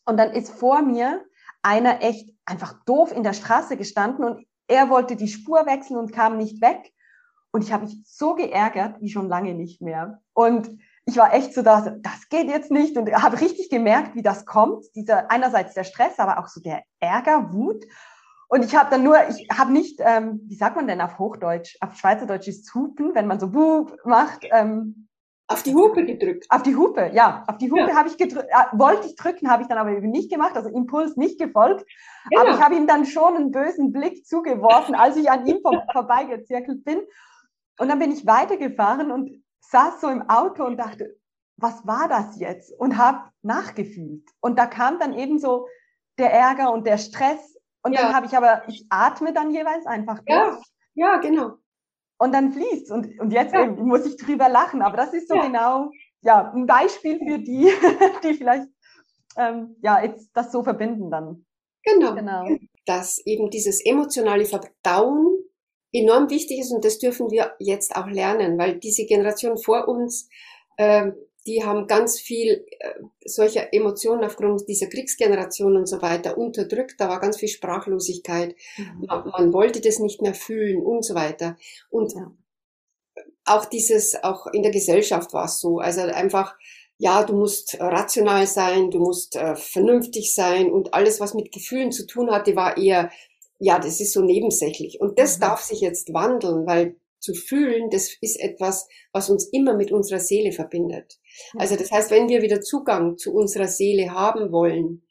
Und 0.06 0.18
dann 0.18 0.32
ist 0.32 0.50
vor 0.50 0.82
mir 0.82 1.24
einer 1.62 2.02
echt 2.02 2.34
einfach 2.46 2.84
doof 2.86 3.12
in 3.12 3.24
der 3.24 3.34
Straße 3.34 3.78
gestanden 3.78 4.24
und 4.24 4.46
er 4.68 4.90
wollte 4.90 5.16
die 5.16 5.28
Spur 5.28 5.66
wechseln 5.66 5.98
und 5.98 6.14
kam 6.14 6.38
nicht 6.38 6.62
weg. 6.62 6.94
Und 7.52 7.64
ich 7.64 7.74
habe 7.74 7.86
mich 7.86 8.04
so 8.06 8.36
geärgert 8.36 9.02
wie 9.02 9.10
schon 9.10 9.28
lange 9.28 9.54
nicht 9.54 9.82
mehr. 9.82 10.22
Und 10.34 10.70
ich 11.06 11.18
war 11.18 11.34
echt 11.34 11.54
so 11.54 11.64
da, 11.64 11.96
das 12.00 12.30
geht 12.30 12.48
jetzt 12.48 12.70
nicht 12.70 12.96
und 12.96 13.12
habe 13.12 13.42
richtig 13.42 13.70
gemerkt, 13.70 14.16
wie 14.16 14.22
das 14.22 14.46
kommt. 14.46 14.86
Dieser 14.96 15.32
einerseits 15.32 15.74
der 15.74 15.84
Stress, 15.84 16.20
aber 16.20 16.40
auch 16.40 16.48
so 16.48 16.62
der 16.62 16.84
Ärger, 17.00 17.52
Wut. 17.52 17.84
Und 18.48 18.64
ich 18.64 18.76
habe 18.76 18.90
dann 18.90 19.04
nur, 19.04 19.18
ich 19.30 19.48
habe 19.52 19.72
nicht, 19.72 20.00
ähm, 20.04 20.42
wie 20.46 20.56
sagt 20.56 20.76
man 20.76 20.88
denn 20.88 21.02
auf 21.02 21.18
Hochdeutsch, 21.18 21.78
auf 21.82 21.96
Schweizerdeutsch 21.96 22.48
ist 22.48 22.74
Hupen, 22.74 23.14
wenn 23.16 23.28
man 23.28 23.40
so 23.40 23.50
Buh 23.50 23.88
macht. 24.06 24.46
Ähm, 24.52 25.09
auf 25.52 25.64
die 25.64 25.74
Hupe 25.74 26.06
gedrückt. 26.06 26.46
Auf 26.50 26.62
die 26.62 26.76
Hupe, 26.76 27.10
ja. 27.12 27.44
Auf 27.48 27.58
die 27.58 27.72
Hupe 27.72 27.90
ja. 27.90 27.96
habe 27.96 28.08
ich 28.08 28.18
gedrückt, 28.18 28.48
äh, 28.50 28.78
wollte 28.78 29.08
ich 29.08 29.16
drücken, 29.16 29.50
habe 29.50 29.64
ich 29.64 29.68
dann 29.68 29.80
aber 29.80 29.92
eben 29.92 30.12
nicht 30.12 30.32
gemacht, 30.32 30.56
also 30.56 30.70
Impuls 30.70 31.18
nicht 31.18 31.40
gefolgt. 31.40 31.86
Genau. 32.30 32.42
Aber 32.42 32.52
ich 32.52 32.62
habe 32.64 32.76
ihm 32.76 32.86
dann 32.86 33.06
schon 33.06 33.36
einen 33.36 33.52
bösen 33.52 33.92
Blick 33.92 34.28
zugeworfen, 34.28 34.94
als 34.94 35.18
ich 35.18 35.32
an 35.32 35.48
ihm 35.48 35.60
vor, 35.62 35.84
vorbeigezirkelt 35.92 36.86
bin. 36.86 37.02
Und 37.80 37.90
dann 37.90 37.98
bin 37.98 38.12
ich 38.12 38.28
weitergefahren 38.28 39.12
und 39.12 39.44
saß 39.62 40.02
so 40.02 40.10
im 40.10 40.30
Auto 40.30 40.66
und 40.66 40.78
dachte, 40.78 41.18
was 41.58 41.86
war 41.86 42.08
das 42.08 42.40
jetzt? 42.40 42.72
Und 42.80 42.98
habe 42.98 43.24
nachgefühlt. 43.42 44.30
Und 44.42 44.60
da 44.60 44.68
kam 44.68 45.00
dann 45.00 45.16
eben 45.16 45.40
so 45.40 45.68
der 46.20 46.32
Ärger 46.32 46.72
und 46.72 46.86
der 46.86 47.00
Stress. 47.00 47.58
Und 47.82 47.94
ja. 47.94 48.02
dann 48.02 48.16
habe 48.16 48.28
ich 48.28 48.38
aber, 48.38 48.68
ich 48.68 48.86
atme 48.90 49.34
dann 49.34 49.50
jeweils 49.50 49.88
einfach 49.88 50.20
durch. 50.20 50.28
Ja, 50.94 51.16
ja 51.16 51.18
genau 51.18 51.58
und 52.20 52.34
dann 52.34 52.52
fließt 52.52 52.92
und, 52.92 53.20
und 53.20 53.32
jetzt 53.32 53.54
ja. 53.54 53.64
eben 53.64 53.88
muss 53.88 54.06
ich 54.06 54.18
drüber 54.18 54.50
lachen, 54.50 54.82
aber 54.84 54.98
das 54.98 55.14
ist 55.14 55.28
so 55.28 55.36
ja. 55.36 55.46
genau 55.46 55.90
ja, 56.22 56.52
ein 56.54 56.66
Beispiel 56.66 57.18
für 57.18 57.40
die, 57.40 57.72
die 58.24 58.34
vielleicht 58.34 58.68
ähm, 59.38 59.76
ja, 59.82 60.04
jetzt 60.04 60.30
das 60.34 60.52
so 60.52 60.64
verbinden 60.64 61.10
dann. 61.10 61.46
Genau. 61.84 62.14
genau. 62.14 62.46
Dass 62.86 63.22
eben 63.26 63.50
dieses 63.50 63.84
emotionale 63.86 64.46
Verdauen 64.46 65.38
enorm 65.92 66.30
wichtig 66.30 66.60
ist 66.60 66.72
und 66.72 66.84
das 66.84 67.00
dürfen 67.00 67.32
wir 67.32 67.54
jetzt 67.60 67.96
auch 67.96 68.08
lernen, 68.08 68.58
weil 68.58 68.78
diese 68.80 69.06
Generation 69.06 69.58
vor 69.58 69.88
uns 69.88 70.30
ähm, 70.78 71.16
die 71.46 71.64
haben 71.64 71.88
ganz 71.88 72.20
viel 72.20 72.66
äh, 72.80 72.94
solcher 73.26 73.74
Emotionen 73.74 74.24
aufgrund 74.24 74.68
dieser 74.68 74.88
Kriegsgeneration 74.88 75.76
und 75.76 75.88
so 75.88 76.02
weiter 76.02 76.38
unterdrückt. 76.38 76.96
Da 77.00 77.10
war 77.10 77.20
ganz 77.20 77.38
viel 77.38 77.50
Sprachlosigkeit. 77.50 78.56
Mhm. 78.78 79.06
Man, 79.08 79.28
man, 79.30 79.54
wollte 79.54 79.82
das 79.82 80.00
nicht 80.00 80.22
mehr 80.22 80.34
fühlen 80.34 80.82
und 80.82 81.04
so 81.04 81.16
weiter. 81.16 81.58
Und 81.90 82.14
ja. 82.14 82.32
auch 83.46 83.66
dieses, 83.66 84.22
auch 84.24 84.48
in 84.48 84.64
der 84.64 84.72
Gesellschaft 84.72 85.34
war 85.34 85.46
es 85.46 85.60
so. 85.60 85.80
Also 85.80 86.02
einfach, 86.02 86.56
ja, 86.98 87.24
du 87.24 87.34
musst 87.34 87.80
rational 87.80 88.46
sein, 88.46 88.92
du 88.92 89.00
musst 89.00 89.36
äh, 89.38 89.56
vernünftig 89.56 90.36
sein 90.36 90.70
und 90.70 90.94
alles, 90.94 91.22
was 91.22 91.34
mit 91.34 91.52
Gefühlen 91.52 91.92
zu 91.92 92.06
tun 92.06 92.30
hatte, 92.30 92.56
war 92.58 92.78
eher, 92.78 93.10
ja, 93.60 93.80
das 93.80 94.02
ist 94.02 94.14
so 94.14 94.22
nebensächlich. 94.22 95.00
Und 95.00 95.18
das 95.18 95.38
mhm. 95.38 95.42
darf 95.42 95.62
sich 95.62 95.80
jetzt 95.80 96.14
wandeln, 96.14 96.68
weil 96.68 96.99
zu 97.20 97.34
fühlen, 97.34 97.90
das 97.90 98.16
ist 98.22 98.40
etwas, 98.40 98.88
was 99.12 99.30
uns 99.30 99.50
immer 99.52 99.76
mit 99.76 99.92
unserer 99.92 100.20
Seele 100.20 100.52
verbindet. 100.52 101.20
Also 101.58 101.76
das 101.76 101.92
heißt, 101.92 102.12
wenn 102.12 102.30
wir 102.30 102.42
wieder 102.42 102.62
Zugang 102.62 103.18
zu 103.18 103.34
unserer 103.34 103.68
Seele 103.68 104.12
haben 104.12 104.52
wollen, 104.52 105.04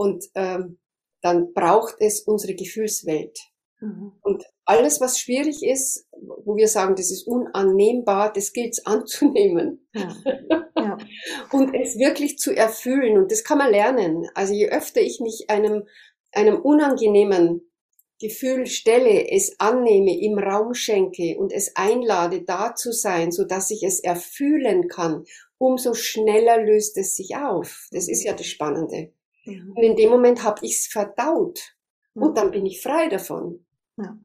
und 0.00 0.24
ähm, 0.34 0.78
dann 1.20 1.52
braucht 1.52 1.96
es 1.98 2.22
unsere 2.22 2.54
Gefühlswelt. 2.54 3.38
Mhm. 3.80 4.12
Und 4.22 4.44
alles, 4.64 4.98
was 4.98 5.18
schwierig 5.18 5.62
ist, 5.62 6.08
wo 6.44 6.56
wir 6.56 6.68
sagen, 6.68 6.94
das 6.94 7.10
ist 7.10 7.26
unannehmbar, 7.26 8.32
das 8.32 8.54
gilt 8.54 8.72
es 8.72 8.86
anzunehmen. 8.86 9.86
Ja. 9.92 10.16
Ja. 10.74 10.98
und 11.52 11.74
es 11.74 11.98
wirklich 11.98 12.38
zu 12.38 12.56
erfüllen. 12.56 13.18
Und 13.18 13.30
das 13.30 13.44
kann 13.44 13.58
man 13.58 13.70
lernen. 13.70 14.26
Also 14.34 14.54
je 14.54 14.70
öfter 14.70 15.02
ich 15.02 15.20
mich 15.20 15.50
einem, 15.50 15.86
einem 16.32 16.58
unangenehmen 16.58 17.69
Gefühl 18.20 18.66
stelle, 18.66 19.30
es 19.30 19.58
annehme, 19.58 20.20
im 20.20 20.38
Raum 20.38 20.74
schenke 20.74 21.36
und 21.38 21.52
es 21.52 21.74
einlade, 21.74 22.42
da 22.42 22.74
zu 22.74 22.92
sein, 22.92 23.32
so 23.32 23.44
dass 23.44 23.70
ich 23.70 23.82
es 23.82 24.00
erfühlen 24.00 24.88
kann, 24.88 25.24
umso 25.58 25.94
schneller 25.94 26.62
löst 26.62 26.96
es 26.96 27.16
sich 27.16 27.36
auf. 27.36 27.88
Das 27.90 28.08
ist 28.08 28.22
ja 28.22 28.34
das 28.34 28.46
Spannende. 28.46 29.12
Mhm. 29.44 29.72
Und 29.74 29.82
in 29.82 29.96
dem 29.96 30.10
Moment 30.10 30.44
habe 30.44 30.64
ich 30.64 30.76
es 30.76 30.86
verdaut 30.86 31.60
und 32.14 32.36
dann 32.36 32.50
bin 32.50 32.66
ich 32.66 32.82
frei 32.82 33.08
davon. 33.08 33.66
Ja. 33.96 34.18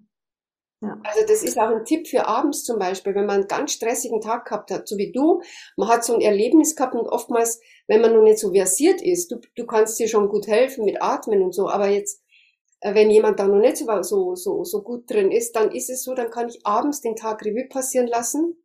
Ja. 0.82 1.00
Also 1.04 1.26
das 1.28 1.42
ist 1.42 1.58
auch 1.58 1.70
ein 1.70 1.86
Tipp 1.86 2.08
für 2.08 2.28
abends 2.28 2.64
zum 2.64 2.78
Beispiel, 2.78 3.16
wenn 3.16 3.26
man 3.26 3.38
einen 3.38 3.48
ganz 3.48 3.72
stressigen 3.72 4.22
Tag 4.22 4.46
gehabt 4.46 4.72
hat, 4.72 4.88
so 4.88 4.98
wie 4.98 5.12
du, 5.12 5.42
man 5.78 5.88
hat 5.88 6.04
so 6.04 6.14
ein 6.14 6.22
Erlebnis 6.22 6.76
gehabt 6.76 6.94
und 6.94 7.08
oftmals, 7.08 7.60
wenn 7.88 8.02
man 8.02 8.14
noch 8.14 8.22
nicht 8.22 8.40
so 8.40 8.54
versiert 8.54 9.02
ist, 9.02 9.32
du, 9.32 9.40
du 9.56 9.66
kannst 9.66 9.98
dir 10.00 10.08
schon 10.08 10.28
gut 10.28 10.48
helfen 10.48 10.86
mit 10.86 11.02
Atmen 11.02 11.42
und 11.42 11.54
so, 11.54 11.70
aber 11.70 11.88
jetzt, 11.88 12.22
wenn 12.94 13.10
jemand 13.10 13.40
da 13.40 13.48
noch 13.48 13.60
nicht 13.60 13.78
so, 13.78 14.02
so, 14.04 14.36
so, 14.36 14.64
so 14.64 14.82
gut 14.84 15.10
drin 15.10 15.32
ist, 15.32 15.56
dann 15.56 15.72
ist 15.72 15.90
es 15.90 16.04
so, 16.04 16.14
dann 16.14 16.30
kann 16.30 16.50
ich 16.50 16.66
abends 16.66 17.02
den 17.02 17.16
Tag 17.16 17.44
Revue 17.44 17.68
passieren 17.68 18.08
lassen 18.08 18.58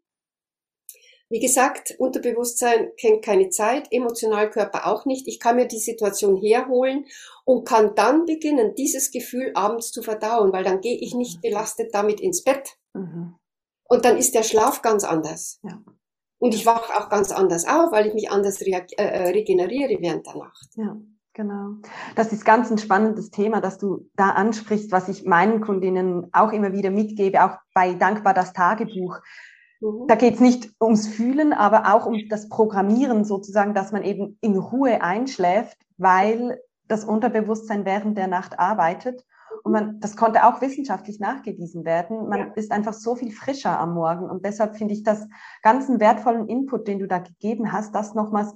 wie 1.30 1.38
gesagt, 1.38 1.94
Unterbewusstsein 1.98 2.90
kennt 2.96 3.24
keine 3.24 3.50
Zeit, 3.50 3.86
Emotionalkörper 3.92 4.88
auch 4.88 5.06
nicht. 5.06 5.28
Ich 5.28 5.38
kann 5.38 5.54
mir 5.56 5.66
die 5.66 5.78
Situation 5.78 6.36
herholen 6.36 7.06
und 7.44 7.64
kann 7.64 7.94
dann 7.94 8.26
beginnen, 8.26 8.74
dieses 8.74 9.12
Gefühl 9.12 9.52
abends 9.54 9.92
zu 9.92 10.02
verdauen, 10.02 10.52
weil 10.52 10.64
dann 10.64 10.80
gehe 10.80 10.98
ich 10.98 11.14
nicht 11.14 11.36
mhm. 11.36 11.42
belastet 11.42 11.94
damit 11.94 12.20
ins 12.20 12.42
Bett. 12.42 12.76
Mhm. 12.94 13.36
Und 13.84 14.04
dann 14.04 14.16
ist 14.16 14.34
der 14.34 14.42
Schlaf 14.42 14.82
ganz 14.82 15.04
anders. 15.04 15.60
Ja. 15.62 15.80
Und 16.40 16.52
ich 16.52 16.66
wache 16.66 16.98
auch 16.98 17.08
ganz 17.08 17.30
anders 17.30 17.64
auf, 17.64 17.92
weil 17.92 18.08
ich 18.08 18.14
mich 18.14 18.30
anders 18.30 18.60
äh, 18.60 18.82
äh, 18.96 19.28
regeneriere 19.28 19.98
während 20.00 20.26
der 20.26 20.34
Nacht. 20.34 20.68
Ja. 20.74 20.96
Genau. 21.40 21.76
Das 22.16 22.34
ist 22.34 22.44
ganz 22.44 22.70
ein 22.70 22.76
spannendes 22.76 23.30
Thema, 23.30 23.62
dass 23.62 23.78
du 23.78 24.10
da 24.14 24.30
ansprichst, 24.30 24.92
was 24.92 25.08
ich 25.08 25.24
meinen 25.24 25.62
Kundinnen 25.62 26.28
auch 26.32 26.52
immer 26.52 26.74
wieder 26.74 26.90
mitgebe, 26.90 27.42
auch 27.42 27.56
bei 27.72 27.94
Dankbar 27.94 28.34
das 28.34 28.52
Tagebuch. 28.52 29.20
Mhm. 29.80 30.06
Da 30.06 30.16
geht 30.16 30.34
es 30.34 30.40
nicht 30.40 30.70
ums 30.78 31.06
Fühlen, 31.06 31.54
aber 31.54 31.94
auch 31.94 32.04
um 32.04 32.18
das 32.28 32.50
Programmieren 32.50 33.24
sozusagen, 33.24 33.72
dass 33.72 33.90
man 33.90 34.02
eben 34.02 34.36
in 34.42 34.58
Ruhe 34.58 35.00
einschläft, 35.00 35.78
weil 35.96 36.60
das 36.88 37.04
Unterbewusstsein 37.04 37.86
während 37.86 38.18
der 38.18 38.26
Nacht 38.26 38.58
arbeitet. 38.58 39.24
Und 39.62 39.72
man, 39.72 39.98
das 40.00 40.16
konnte 40.16 40.44
auch 40.44 40.60
wissenschaftlich 40.60 41.20
nachgewiesen 41.20 41.86
werden. 41.86 42.28
Man 42.28 42.38
ja. 42.38 42.52
ist 42.54 42.70
einfach 42.70 42.92
so 42.92 43.14
viel 43.14 43.32
frischer 43.32 43.80
am 43.80 43.94
Morgen. 43.94 44.28
Und 44.28 44.44
deshalb 44.44 44.76
finde 44.76 44.92
ich 44.92 45.04
das 45.04 45.26
ganzen 45.62 46.00
wertvollen 46.00 46.48
Input, 46.48 46.86
den 46.86 46.98
du 46.98 47.08
da 47.08 47.18
gegeben 47.18 47.72
hast, 47.72 47.94
das 47.94 48.14
nochmals 48.14 48.54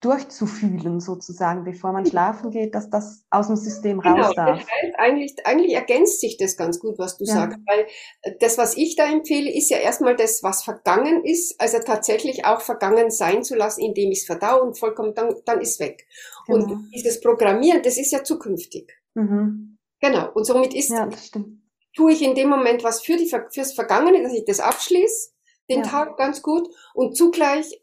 durchzufühlen 0.00 1.00
sozusagen, 1.00 1.64
bevor 1.64 1.92
man 1.92 2.06
schlafen 2.06 2.50
geht, 2.50 2.74
dass 2.74 2.88
das 2.88 3.24
aus 3.30 3.48
dem 3.48 3.56
System 3.56 4.00
genau, 4.00 4.22
raus 4.22 4.34
darf. 4.36 4.60
Das 4.60 4.68
heißt, 4.68 4.94
eigentlich, 4.98 5.34
eigentlich 5.44 5.74
ergänzt 5.74 6.20
sich 6.20 6.36
das 6.36 6.56
ganz 6.56 6.78
gut, 6.78 6.98
was 6.98 7.16
du 7.16 7.24
ja. 7.24 7.34
sagst, 7.34 7.58
weil 7.66 7.86
äh, 8.22 8.34
das, 8.38 8.58
was 8.58 8.76
ich 8.76 8.94
da 8.94 9.10
empfehle, 9.10 9.52
ist 9.52 9.70
ja 9.70 9.78
erstmal 9.78 10.14
das, 10.14 10.42
was 10.44 10.62
vergangen 10.62 11.24
ist, 11.24 11.60
also 11.60 11.78
tatsächlich 11.84 12.44
auch 12.44 12.60
vergangen 12.60 13.10
sein 13.10 13.42
zu 13.42 13.56
lassen, 13.56 13.80
indem 13.80 14.12
ich 14.12 14.20
es 14.20 14.26
verdaue 14.26 14.62
und 14.62 14.78
vollkommen, 14.78 15.14
dann, 15.14 15.34
dann 15.44 15.60
ist 15.60 15.80
weg. 15.80 16.06
Genau. 16.46 16.64
Und 16.64 16.90
dieses 16.94 17.20
Programmieren, 17.20 17.82
das 17.82 17.98
ist 17.98 18.12
ja 18.12 18.22
zukünftig. 18.22 18.92
Mhm. 19.14 19.78
Genau. 20.00 20.30
Und 20.32 20.44
somit 20.44 20.74
ist, 20.74 20.90
ja, 20.90 21.08
tue 21.96 22.12
ich 22.12 22.22
in 22.22 22.36
dem 22.36 22.48
Moment 22.48 22.84
was 22.84 23.02
für 23.02 23.16
die, 23.16 23.28
fürs 23.50 23.72
Vergangene, 23.72 24.22
dass 24.22 24.32
ich 24.32 24.44
das 24.44 24.60
abschließe, 24.60 25.30
den 25.68 25.80
ja. 25.80 25.86
Tag 25.86 26.16
ganz 26.16 26.40
gut 26.40 26.68
und 26.94 27.16
zugleich 27.16 27.82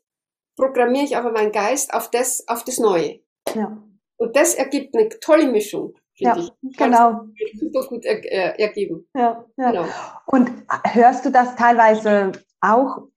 programmiere 0.55 1.05
ich 1.05 1.17
aber 1.17 1.31
meinen 1.31 1.51
Geist 1.51 1.93
auf 1.93 2.09
das, 2.09 2.47
auf 2.47 2.63
das 2.63 2.79
Neue. 2.79 3.19
Ja. 3.53 3.77
Und 4.17 4.35
das 4.35 4.55
ergibt 4.55 4.95
eine 4.95 5.09
tolle 5.09 5.51
Mischung. 5.51 5.93
Ja, 6.17 6.37
ich. 6.37 6.51
genau. 6.77 7.25
Super 7.59 7.87
gut 7.87 8.05
er, 8.05 8.23
äh, 8.23 8.61
ergeben. 8.61 9.07
Ja, 9.13 9.45
ja. 9.57 9.71
Genau. 9.71 9.85
Und 10.27 10.51
hörst 10.85 11.25
du 11.25 11.29
das 11.29 11.55
teilweise 11.55 12.31
auch? 12.61 13.07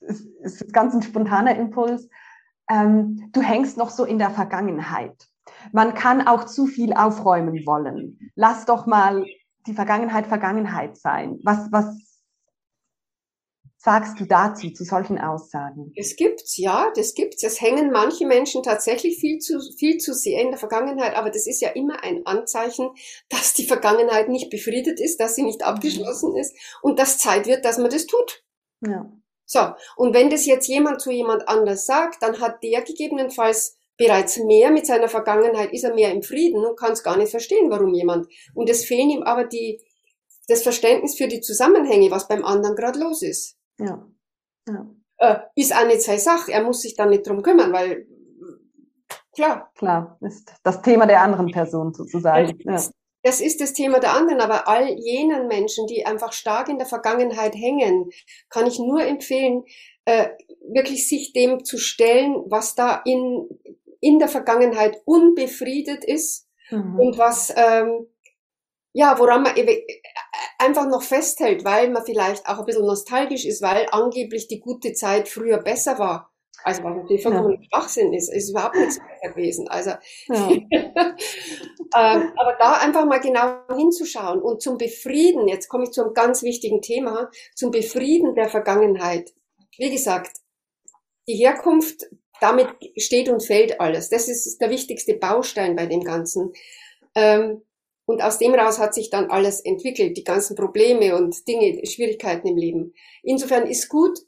Es 0.00 0.22
ist 0.62 0.72
ganz 0.72 0.94
ein 0.94 1.02
spontaner 1.02 1.56
Impuls. 1.56 2.08
Ähm, 2.70 3.28
du 3.32 3.42
hängst 3.42 3.76
noch 3.76 3.90
so 3.90 4.04
in 4.04 4.18
der 4.18 4.30
Vergangenheit. 4.30 5.26
Man 5.72 5.94
kann 5.94 6.26
auch 6.26 6.44
zu 6.44 6.66
viel 6.66 6.94
aufräumen 6.94 7.66
wollen. 7.66 8.18
Lass 8.34 8.64
doch 8.64 8.86
mal 8.86 9.24
die 9.66 9.74
Vergangenheit 9.74 10.26
Vergangenheit 10.26 10.96
sein. 10.96 11.38
Was, 11.42 11.70
was 11.70 12.07
sagst 13.78 14.18
du 14.18 14.26
dazu, 14.26 14.70
zu 14.70 14.84
solchen 14.84 15.18
Aussagen? 15.18 15.92
Es 15.96 16.16
gibt's, 16.16 16.56
ja, 16.56 16.90
das 16.96 17.14
gibt's. 17.14 17.42
Es 17.44 17.60
hängen 17.60 17.90
manche 17.92 18.26
Menschen 18.26 18.62
tatsächlich 18.62 19.18
viel 19.18 19.38
zu, 19.38 19.60
viel 19.78 19.98
zu 19.98 20.12
sehr 20.14 20.42
in 20.42 20.50
der 20.50 20.58
Vergangenheit, 20.58 21.16
aber 21.16 21.30
das 21.30 21.46
ist 21.46 21.60
ja 21.60 21.70
immer 21.70 22.02
ein 22.02 22.26
Anzeichen, 22.26 22.90
dass 23.28 23.54
die 23.54 23.66
Vergangenheit 23.66 24.28
nicht 24.28 24.50
befriedet 24.50 25.00
ist, 25.00 25.20
dass 25.20 25.36
sie 25.36 25.44
nicht 25.44 25.62
abgeschlossen 25.62 26.36
ist 26.36 26.54
und 26.82 26.98
dass 26.98 27.18
Zeit 27.18 27.46
wird, 27.46 27.64
dass 27.64 27.78
man 27.78 27.90
das 27.90 28.06
tut. 28.06 28.44
Ja. 28.80 29.10
So. 29.46 29.60
Und 29.96 30.12
wenn 30.12 30.28
das 30.28 30.44
jetzt 30.44 30.66
jemand 30.66 31.00
zu 31.00 31.10
jemand 31.10 31.48
anders 31.48 31.86
sagt, 31.86 32.22
dann 32.22 32.40
hat 32.40 32.62
der 32.62 32.82
gegebenenfalls 32.82 33.76
bereits 33.96 34.38
mehr 34.38 34.70
mit 34.70 34.86
seiner 34.86 35.08
Vergangenheit, 35.08 35.72
ist 35.72 35.84
er 35.84 35.94
mehr 35.94 36.12
im 36.12 36.22
Frieden 36.22 36.64
und 36.64 36.78
kann 36.78 36.92
es 36.92 37.02
gar 37.02 37.16
nicht 37.16 37.30
verstehen, 37.30 37.70
warum 37.70 37.94
jemand. 37.94 38.28
Und 38.54 38.68
es 38.68 38.84
fehlen 38.84 39.10
ihm 39.10 39.22
aber 39.22 39.44
die, 39.44 39.80
das 40.48 40.62
Verständnis 40.62 41.16
für 41.16 41.28
die 41.28 41.40
Zusammenhänge, 41.40 42.10
was 42.10 42.28
beim 42.28 42.44
anderen 42.44 42.76
gerade 42.76 42.98
los 42.98 43.22
ist. 43.22 43.57
Ja. 43.78 44.06
ja. 44.68 44.90
Äh, 45.18 45.38
ist 45.56 45.74
auch 45.74 45.86
nicht 45.86 46.02
seine 46.02 46.18
Sache. 46.18 46.52
Er 46.52 46.62
muss 46.62 46.82
sich 46.82 46.94
dann 46.94 47.10
nicht 47.10 47.26
drum 47.26 47.42
kümmern, 47.42 47.72
weil 47.72 48.06
klar. 49.32 49.72
Klar, 49.74 50.18
ist 50.20 50.52
das 50.62 50.82
Thema 50.82 51.06
der 51.06 51.22
anderen 51.22 51.50
Person 51.50 51.92
sozusagen. 51.92 52.58
Das, 52.64 52.86
ja. 52.86 52.92
das 53.22 53.40
ist 53.40 53.60
das 53.60 53.72
Thema 53.72 53.98
der 54.00 54.12
anderen, 54.12 54.40
aber 54.40 54.68
all 54.68 54.88
jenen 54.88 55.48
Menschen, 55.48 55.86
die 55.86 56.06
einfach 56.06 56.32
stark 56.32 56.68
in 56.68 56.78
der 56.78 56.86
Vergangenheit 56.86 57.54
hängen, 57.54 58.10
kann 58.48 58.66
ich 58.66 58.78
nur 58.78 59.02
empfehlen, 59.02 59.64
äh, 60.04 60.28
wirklich 60.72 61.08
sich 61.08 61.32
dem 61.32 61.64
zu 61.64 61.78
stellen, 61.78 62.36
was 62.46 62.74
da 62.74 63.02
in, 63.04 63.48
in 64.00 64.18
der 64.18 64.28
Vergangenheit 64.28 65.02
unbefriedet 65.04 66.04
ist 66.04 66.48
mhm. 66.70 66.98
und 66.98 67.18
was 67.18 67.52
ähm, 67.56 68.06
ja, 68.92 69.16
woran 69.18 69.42
man 69.42 69.54
einfach 70.58 70.86
noch 70.86 71.02
festhält, 71.02 71.64
weil 71.64 71.90
man 71.90 72.04
vielleicht 72.04 72.46
auch 72.48 72.58
ein 72.58 72.64
bisschen 72.64 72.86
nostalgisch 72.86 73.44
ist, 73.44 73.62
weil 73.62 73.86
angeblich 73.90 74.48
die 74.48 74.60
gute 74.60 74.92
Zeit 74.92 75.28
früher 75.28 75.58
besser 75.58 75.98
war. 75.98 76.32
Also 76.64 76.82
was 76.82 76.96
natürlich 76.96 77.22
vollkommen 77.22 77.52
ja. 77.52 77.68
Schwachsinn 77.68 78.12
ist, 78.12 78.32
ist 78.32 78.50
überhaupt 78.50 78.74
nichts 78.74 78.98
besser 78.98 79.32
gewesen. 79.32 79.68
Also, 79.68 79.90
ja. 80.28 80.50
ähm, 80.50 82.32
aber 82.36 82.56
da 82.58 82.72
einfach 82.80 83.04
mal 83.04 83.20
genau 83.20 83.60
hinzuschauen 83.74 84.42
und 84.42 84.60
zum 84.60 84.76
Befrieden, 84.76 85.46
jetzt 85.46 85.68
komme 85.68 85.84
ich 85.84 85.92
zu 85.92 86.02
einem 86.02 86.14
ganz 86.14 86.42
wichtigen 86.42 86.82
Thema, 86.82 87.30
zum 87.54 87.70
Befrieden 87.70 88.34
der 88.34 88.48
Vergangenheit. 88.48 89.32
Wie 89.76 89.90
gesagt, 89.90 90.38
die 91.28 91.36
Herkunft, 91.36 92.06
damit 92.40 92.68
steht 92.96 93.28
und 93.28 93.44
fällt 93.44 93.80
alles. 93.80 94.10
Das 94.10 94.28
ist 94.28 94.58
der 94.58 94.70
wichtigste 94.70 95.14
Baustein 95.14 95.76
bei 95.76 95.86
dem 95.86 96.02
Ganzen. 96.02 96.52
Ähm, 97.14 97.62
und 98.08 98.22
aus 98.22 98.38
dem 98.38 98.54
raus 98.54 98.78
hat 98.78 98.94
sich 98.94 99.10
dann 99.10 99.30
alles 99.30 99.60
entwickelt, 99.60 100.16
die 100.16 100.24
ganzen 100.24 100.56
Probleme 100.56 101.14
und 101.14 101.46
Dinge, 101.46 101.84
Schwierigkeiten 101.84 102.48
im 102.48 102.56
Leben. 102.56 102.94
Insofern 103.22 103.66
ist 103.66 103.90
gut, 103.90 104.18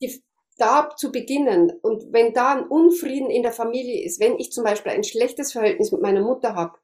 die, 0.00 0.24
da 0.56 0.88
zu 0.96 1.12
beginnen. 1.12 1.70
Und 1.82 2.14
wenn 2.14 2.32
da 2.32 2.54
ein 2.54 2.66
Unfrieden 2.66 3.28
in 3.28 3.42
der 3.42 3.52
Familie 3.52 4.02
ist, 4.02 4.20
wenn 4.20 4.38
ich 4.38 4.52
zum 4.52 4.64
Beispiel 4.64 4.92
ein 4.92 5.04
schlechtes 5.04 5.52
Verhältnis 5.52 5.92
mit 5.92 6.00
meiner 6.00 6.22
Mutter 6.22 6.54
habe, 6.54 6.78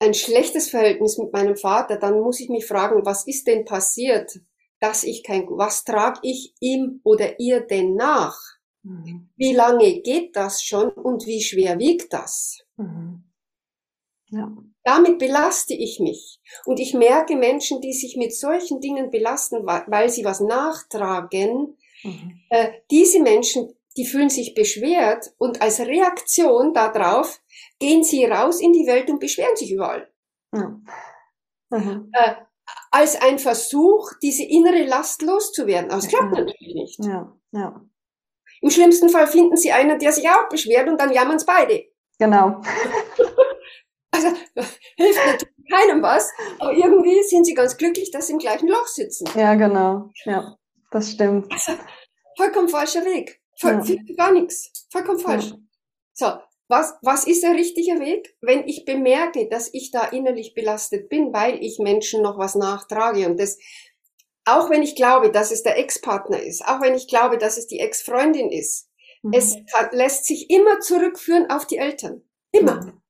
ein 0.00 0.12
schlechtes 0.12 0.68
Verhältnis 0.68 1.16
mit 1.16 1.32
meinem 1.32 1.56
Vater, 1.56 1.96
dann 1.96 2.20
muss 2.20 2.40
ich 2.40 2.50
mich 2.50 2.66
fragen, 2.66 3.06
was 3.06 3.26
ist 3.26 3.46
denn 3.46 3.64
passiert, 3.64 4.38
dass 4.80 5.02
ich 5.02 5.22
kein, 5.22 5.46
was 5.48 5.84
trage 5.84 6.20
ich 6.24 6.52
ihm 6.60 7.00
oder 7.04 7.40
ihr 7.40 7.60
denn 7.60 7.94
nach? 7.94 8.38
Mhm. 8.82 9.30
Wie 9.36 9.54
lange 9.54 10.02
geht 10.02 10.36
das 10.36 10.62
schon 10.62 10.90
und 10.90 11.24
wie 11.24 11.40
schwer 11.40 11.78
wiegt 11.78 12.12
das? 12.12 12.58
Mhm. 12.76 13.23
Ja. 14.34 14.52
Damit 14.82 15.18
belaste 15.18 15.74
ich 15.74 16.00
mich. 16.00 16.40
Und 16.64 16.80
ich 16.80 16.92
merke 16.92 17.36
Menschen, 17.36 17.80
die 17.80 17.92
sich 17.92 18.16
mit 18.16 18.34
solchen 18.34 18.80
Dingen 18.80 19.10
belasten, 19.10 19.64
weil 19.64 20.10
sie 20.10 20.24
was 20.24 20.40
nachtragen, 20.40 21.76
mhm. 22.02 22.40
äh, 22.50 22.72
diese 22.90 23.20
Menschen, 23.20 23.72
die 23.96 24.04
fühlen 24.04 24.28
sich 24.28 24.54
beschwert 24.54 25.32
und 25.38 25.62
als 25.62 25.78
Reaktion 25.78 26.74
darauf 26.74 27.40
gehen 27.78 28.02
sie 28.02 28.24
raus 28.24 28.60
in 28.60 28.72
die 28.72 28.86
Welt 28.86 29.08
und 29.08 29.20
beschweren 29.20 29.56
sich 29.56 29.72
überall. 29.72 30.12
Mhm. 30.50 30.84
Mhm. 31.70 32.10
Äh, 32.12 32.34
als 32.90 33.20
ein 33.20 33.38
Versuch, 33.38 34.10
diese 34.22 34.44
innere 34.44 34.84
Last 34.84 35.22
loszuwerden. 35.22 35.90
Aber 35.90 35.98
es 35.98 36.08
klappt 36.08 36.32
natürlich 36.32 36.74
nicht. 36.74 37.04
Ja. 37.04 37.32
Ja. 37.52 37.80
Im 38.60 38.70
schlimmsten 38.70 39.08
Fall 39.08 39.26
finden 39.26 39.56
sie 39.56 39.72
einen, 39.72 39.98
der 39.98 40.12
sich 40.12 40.28
auch 40.28 40.48
beschwert 40.48 40.88
und 40.88 41.00
dann 41.00 41.12
jammern 41.12 41.36
es 41.36 41.46
beide. 41.46 41.84
Genau. 42.18 42.62
Also 44.14 44.28
hilft 44.96 45.26
natürlich 45.26 45.70
keinem 45.70 46.02
was, 46.02 46.30
aber 46.58 46.72
irgendwie 46.72 47.22
sind 47.24 47.44
sie 47.44 47.54
ganz 47.54 47.76
glücklich, 47.76 48.10
dass 48.12 48.28
sie 48.28 48.34
im 48.34 48.38
gleichen 48.38 48.68
Loch 48.68 48.86
sitzen. 48.86 49.28
Ja, 49.36 49.54
genau. 49.54 50.10
Ja, 50.24 50.56
das 50.90 51.10
stimmt. 51.10 51.50
Also, 51.52 51.72
vollkommen 52.36 52.68
falscher 52.68 53.04
Weg. 53.04 53.40
Voll, 53.58 53.82
ja. 53.84 53.96
Gar 54.16 54.32
nichts. 54.32 54.86
Vollkommen 54.90 55.18
falsch. 55.18 55.46
Ja. 55.46 55.56
So, 56.12 56.26
was, 56.68 56.94
was 57.02 57.26
ist 57.26 57.42
der 57.42 57.54
richtige 57.54 57.98
Weg? 57.98 58.36
Wenn 58.40 58.66
ich 58.68 58.84
bemerke, 58.84 59.48
dass 59.48 59.68
ich 59.72 59.90
da 59.90 60.04
innerlich 60.04 60.54
belastet 60.54 61.08
bin, 61.08 61.32
weil 61.32 61.62
ich 61.62 61.78
Menschen 61.78 62.22
noch 62.22 62.38
was 62.38 62.54
nachtrage 62.54 63.26
und 63.26 63.38
das, 63.38 63.58
auch 64.44 64.70
wenn 64.70 64.82
ich 64.82 64.94
glaube, 64.94 65.30
dass 65.32 65.50
es 65.50 65.62
der 65.62 65.78
Ex-Partner 65.78 66.40
ist, 66.40 66.64
auch 66.64 66.80
wenn 66.80 66.94
ich 66.94 67.08
glaube, 67.08 67.38
dass 67.38 67.58
es 67.58 67.66
die 67.66 67.80
Ex-Freundin 67.80 68.50
ist, 68.50 68.88
mhm. 69.22 69.32
es 69.32 69.56
lässt 69.90 70.26
sich 70.26 70.50
immer 70.50 70.80
zurückführen 70.80 71.50
auf 71.50 71.66
die 71.66 71.78
Eltern. 71.78 72.22
Immer. 72.52 72.84
Mhm. 72.84 73.03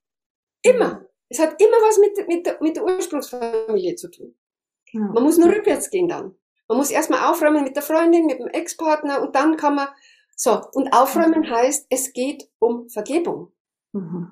Immer. 0.65 1.07
Es 1.29 1.39
hat 1.39 1.61
immer 1.61 1.77
was 1.79 1.99
mit, 1.99 2.29
mit, 2.29 2.61
mit 2.61 2.77
der 2.77 2.85
Ursprungsfamilie 2.85 3.95
zu 3.97 4.11
tun. 4.11 4.35
Ja. 4.93 5.01
Man 5.01 5.23
muss 5.23 5.39
nur 5.39 5.49
rückwärts 5.49 5.91
gehen 5.91 6.09
dann. 6.09 6.35
Man 6.69 6.79
muss 6.79 6.91
erstmal 6.91 7.31
aufräumen 7.31 7.65
mit 7.65 7.77
der 7.77 7.83
Freundin, 7.83 8.27
mit 8.27 8.39
dem 8.39 8.49
Ex-Partner 8.49 9.21
und 9.23 9.35
dann 9.35 9.57
kann 9.57 9.75
man, 9.75 9.89
so. 10.37 10.61
Und 10.73 10.93
aufräumen 10.93 11.41
mhm. 11.41 11.51
heißt, 11.51 11.87
es 11.91 12.13
geht 12.13 12.49
um 12.59 12.89
Vergebung. 12.89 13.53
Mhm. 13.93 14.29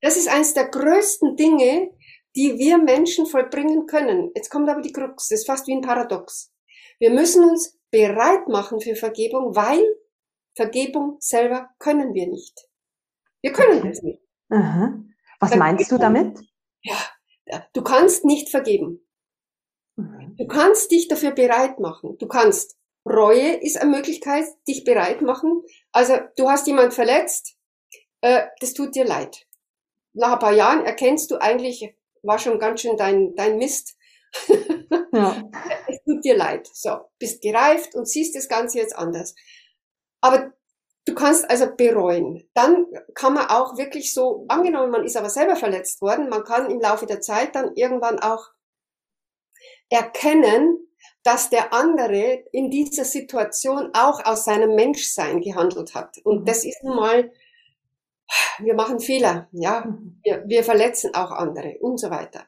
Das 0.00 0.16
ist 0.16 0.28
eines 0.28 0.54
der 0.54 0.68
größten 0.68 1.36
Dinge, 1.36 1.92
die 2.34 2.58
wir 2.58 2.78
Menschen 2.78 3.26
vollbringen 3.26 3.86
können. 3.86 4.32
Jetzt 4.34 4.50
kommt 4.50 4.68
aber 4.68 4.80
die 4.80 4.92
Krux, 4.92 5.28
das 5.28 5.40
ist 5.40 5.46
fast 5.46 5.66
wie 5.66 5.74
ein 5.74 5.82
Paradox. 5.82 6.52
Wir 6.98 7.10
müssen 7.10 7.44
uns 7.44 7.78
bereit 7.90 8.48
machen 8.48 8.80
für 8.80 8.96
Vergebung, 8.96 9.54
weil 9.54 9.84
Vergebung 10.56 11.16
selber 11.20 11.70
können 11.78 12.14
wir 12.14 12.26
nicht. 12.26 12.68
Wir 13.42 13.52
können 13.52 13.86
das 13.86 14.02
nicht. 14.02 14.20
Aha. 14.48 15.02
Was 15.42 15.56
meinst 15.56 15.90
du 15.90 15.98
damit? 15.98 16.38
Ja, 16.82 17.66
du 17.72 17.82
kannst 17.82 18.24
nicht 18.24 18.48
vergeben. 18.48 19.04
Mhm. 19.96 20.36
Du 20.38 20.46
kannst 20.46 20.90
dich 20.92 21.08
dafür 21.08 21.32
bereit 21.32 21.80
machen. 21.80 22.16
Du 22.18 22.26
kannst. 22.26 22.78
Reue 23.04 23.54
ist 23.54 23.80
eine 23.80 23.90
Möglichkeit, 23.90 24.44
dich 24.68 24.84
bereit 24.84 25.22
machen. 25.22 25.64
Also 25.90 26.20
du 26.36 26.48
hast 26.48 26.68
jemand 26.68 26.94
verletzt, 26.94 27.56
äh, 28.20 28.46
das 28.60 28.74
tut 28.74 28.94
dir 28.94 29.04
leid. 29.04 29.44
Nach 30.12 30.34
ein 30.34 30.38
paar 30.38 30.52
Jahren 30.52 30.86
erkennst 30.86 31.32
du 31.32 31.40
eigentlich, 31.40 31.96
war 32.22 32.38
schon 32.38 32.60
ganz 32.60 32.80
schön 32.80 32.96
dein, 32.96 33.34
dein 33.34 33.58
Mist. 33.58 33.96
ja. 35.12 35.50
Es 35.88 36.04
tut 36.04 36.24
dir 36.24 36.36
leid. 36.36 36.68
So, 36.72 36.96
bist 37.18 37.42
gereift 37.42 37.96
und 37.96 38.06
siehst 38.08 38.36
das 38.36 38.48
Ganze 38.48 38.78
jetzt 38.78 38.96
anders. 38.96 39.34
Aber 40.20 40.52
du 41.06 41.14
kannst 41.14 41.48
also 41.50 41.66
bereuen. 41.76 42.48
Dann 42.54 42.86
kann 43.14 43.34
man 43.34 43.46
auch 43.46 43.76
wirklich 43.76 44.12
so, 44.14 44.44
angenommen, 44.48 44.90
man 44.90 45.04
ist 45.04 45.16
aber 45.16 45.30
selber 45.30 45.56
verletzt 45.56 46.00
worden, 46.00 46.28
man 46.28 46.44
kann 46.44 46.70
im 46.70 46.80
Laufe 46.80 47.06
der 47.06 47.20
Zeit 47.20 47.54
dann 47.54 47.74
irgendwann 47.74 48.18
auch 48.18 48.50
erkennen, 49.90 50.78
dass 51.24 51.50
der 51.50 51.72
andere 51.72 52.44
in 52.52 52.70
dieser 52.70 53.04
Situation 53.04 53.90
auch 53.94 54.24
aus 54.24 54.44
seinem 54.44 54.74
Menschsein 54.74 55.40
gehandelt 55.40 55.94
hat. 55.94 56.18
Und 56.24 56.40
mhm. 56.40 56.44
das 56.46 56.64
ist 56.64 56.82
nun 56.82 56.96
mal, 56.96 57.32
wir 58.58 58.74
machen 58.74 58.98
Fehler, 58.98 59.48
ja, 59.52 59.84
mhm. 59.84 60.20
wir, 60.24 60.44
wir 60.46 60.64
verletzen 60.64 61.14
auch 61.14 61.30
andere 61.30 61.78
und 61.80 61.98
so 61.98 62.10
weiter. 62.10 62.46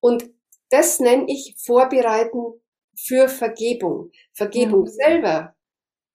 Und 0.00 0.30
das 0.70 1.00
nenne 1.00 1.26
ich 1.28 1.56
Vorbereiten 1.58 2.60
für 2.96 3.28
Vergebung. 3.28 4.10
Vergebung 4.32 4.86
ja. 4.86 4.92
selber, 4.92 5.54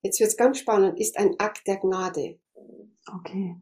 jetzt 0.08 0.20
wird's 0.20 0.38
ganz 0.38 0.60
spannend, 0.60 1.00
ist 1.00 1.18
ein 1.18 1.40
Akt 1.40 1.68
der 1.68 1.78
Gnade. 1.78 2.40
Okay. 3.20 3.56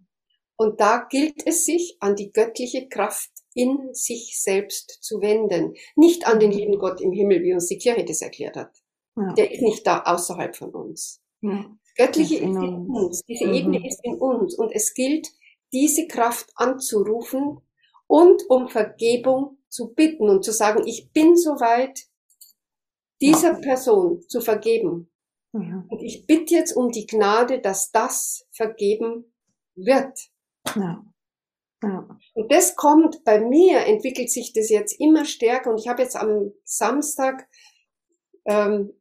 Und 0.57 0.79
da 0.79 1.05
gilt 1.09 1.45
es 1.45 1.65
sich 1.65 1.97
an 1.99 2.15
die 2.15 2.31
göttliche 2.31 2.87
Kraft 2.87 3.29
in 3.53 3.93
sich 3.93 4.41
selbst 4.41 4.99
zu 5.01 5.21
wenden. 5.21 5.73
Nicht 5.95 6.27
an 6.27 6.39
den 6.39 6.51
lieben 6.51 6.77
Gott 6.77 7.01
im 7.01 7.11
Himmel, 7.11 7.43
wie 7.43 7.53
uns 7.53 7.67
die 7.67 7.77
Kirche 7.77 8.05
das 8.05 8.21
erklärt 8.21 8.55
hat. 8.55 8.71
Ja. 9.17 9.33
Der 9.33 9.51
ist 9.51 9.61
nicht 9.61 9.85
da 9.85 10.03
außerhalb 10.03 10.55
von 10.55 10.71
uns. 10.73 11.21
Ja. 11.41 11.65
Göttliche 11.97 12.35
ist 12.35 12.41
in, 12.41 12.55
in 12.55 12.89
uns. 12.89 13.21
Diese 13.23 13.47
mhm. 13.47 13.53
Ebene 13.53 13.87
ist 13.87 13.99
in 14.03 14.15
uns. 14.15 14.55
Und 14.55 14.71
es 14.71 14.93
gilt, 14.93 15.29
diese 15.73 16.07
Kraft 16.07 16.51
anzurufen 16.55 17.61
und 18.07 18.49
um 18.49 18.67
Vergebung 18.69 19.57
zu 19.69 19.93
bitten 19.93 20.29
und 20.29 20.43
zu 20.43 20.51
sagen, 20.51 20.85
ich 20.85 21.11
bin 21.11 21.35
soweit, 21.35 22.07
dieser. 23.21 23.55
Person 23.55 24.21
zu 24.27 24.41
vergeben. 24.41 25.09
Ja. 25.61 25.85
Und 25.87 26.01
ich 26.01 26.25
bitte 26.27 26.53
jetzt 26.53 26.73
um 26.73 26.91
die 26.91 27.07
Gnade, 27.07 27.59
dass 27.59 27.91
das 27.91 28.47
vergeben 28.51 29.33
wird. 29.75 30.19
Ja. 30.75 31.03
Ja. 31.83 32.07
Und 32.33 32.51
das 32.51 32.75
kommt 32.75 33.23
bei 33.23 33.39
mir, 33.39 33.85
entwickelt 33.85 34.31
sich 34.31 34.53
das 34.53 34.69
jetzt 34.69 34.99
immer 34.99 35.25
stärker. 35.25 35.69
Und 35.69 35.79
ich 35.79 35.87
habe 35.87 36.01
jetzt 36.01 36.15
am 36.15 36.51
Samstag 36.63 37.47
ähm, 38.45 38.91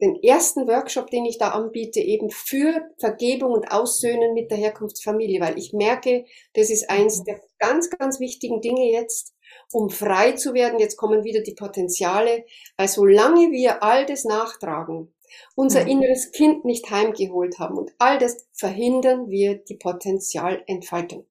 den 0.00 0.22
ersten 0.22 0.68
Workshop, 0.68 1.10
den 1.10 1.24
ich 1.24 1.38
da 1.38 1.50
anbiete, 1.50 2.00
eben 2.00 2.30
für 2.30 2.90
Vergebung 2.98 3.52
und 3.52 3.72
Aussöhnen 3.72 4.34
mit 4.34 4.50
der 4.50 4.58
Herkunftsfamilie, 4.58 5.40
weil 5.40 5.58
ich 5.58 5.72
merke, 5.72 6.26
das 6.52 6.68
ist 6.70 6.90
eins 6.90 7.24
der 7.24 7.40
ganz, 7.58 7.88
ganz 7.90 8.20
wichtigen 8.20 8.60
Dinge 8.60 8.90
jetzt, 8.90 9.34
um 9.72 9.88
frei 9.88 10.32
zu 10.32 10.52
werden. 10.52 10.78
Jetzt 10.78 10.96
kommen 10.96 11.24
wieder 11.24 11.40
die 11.40 11.54
Potenziale, 11.54 12.44
weil 12.76 12.88
solange 12.88 13.50
wir 13.52 13.82
all 13.82 14.04
das 14.04 14.24
nachtragen, 14.24 15.14
unser 15.54 15.82
mhm. 15.82 15.88
inneres 15.88 16.32
Kind 16.32 16.64
nicht 16.64 16.90
heimgeholt 16.90 17.58
haben 17.58 17.76
und 17.76 17.92
all 17.98 18.18
das 18.18 18.48
verhindern 18.52 19.28
wir 19.28 19.62
die 19.64 19.76
Potenzialentfaltung. 19.76 21.26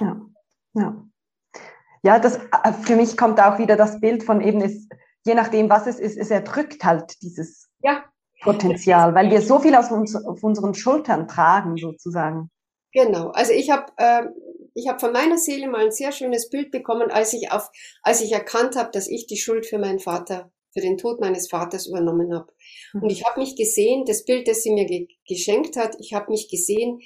Ja, 0.00 0.20
ja. 0.74 1.04
Ja, 2.02 2.18
das, 2.18 2.36
äh, 2.36 2.72
für 2.82 2.96
mich 2.96 3.16
kommt 3.16 3.40
auch 3.40 3.58
wieder 3.58 3.76
das 3.76 4.00
Bild 4.00 4.24
von 4.24 4.40
eben, 4.40 4.62
es, 4.62 4.88
je 5.26 5.34
nachdem, 5.34 5.68
was 5.68 5.86
es 5.86 5.98
ist, 5.98 6.16
es 6.16 6.30
erdrückt 6.30 6.82
halt 6.82 7.20
dieses 7.22 7.68
ja. 7.80 8.04
Potenzial, 8.42 9.14
weil 9.14 9.30
wir 9.30 9.42
so 9.42 9.58
viel 9.58 9.74
aus 9.74 9.90
uns, 9.90 10.16
auf 10.16 10.42
unseren 10.42 10.74
Schultern 10.74 11.28
tragen, 11.28 11.76
sozusagen. 11.76 12.50
Genau. 12.92 13.28
Also 13.28 13.52
ich 13.52 13.70
habe 13.70 13.92
äh, 13.98 14.22
ich 14.74 14.88
habe 14.88 14.98
von 14.98 15.12
meiner 15.12 15.38
Seele 15.38 15.68
mal 15.68 15.84
ein 15.84 15.92
sehr 15.92 16.12
schönes 16.12 16.48
Bild 16.48 16.70
bekommen, 16.70 17.10
als 17.10 17.32
ich 17.32 17.50
auf, 17.50 17.70
als 18.02 18.20
ich 18.20 18.32
erkannt 18.32 18.76
habe, 18.76 18.90
dass 18.92 19.08
ich 19.08 19.26
die 19.26 19.36
Schuld 19.36 19.66
für 19.66 19.78
meinen 19.78 19.98
Vater, 19.98 20.50
für 20.72 20.80
den 20.80 20.98
Tod 20.98 21.20
meines 21.20 21.48
Vaters 21.48 21.86
übernommen 21.86 22.34
habe. 22.34 22.52
Mhm. 22.92 23.02
Und 23.02 23.10
ich 23.10 23.24
habe 23.24 23.40
mich 23.40 23.56
gesehen, 23.56 24.04
das 24.04 24.24
Bild, 24.24 24.48
das 24.48 24.62
sie 24.62 24.72
mir 24.72 24.86
ge 24.86 25.08
geschenkt 25.28 25.76
hat, 25.76 25.96
ich 26.00 26.12
habe 26.12 26.30
mich 26.30 26.48
gesehen, 26.48 27.00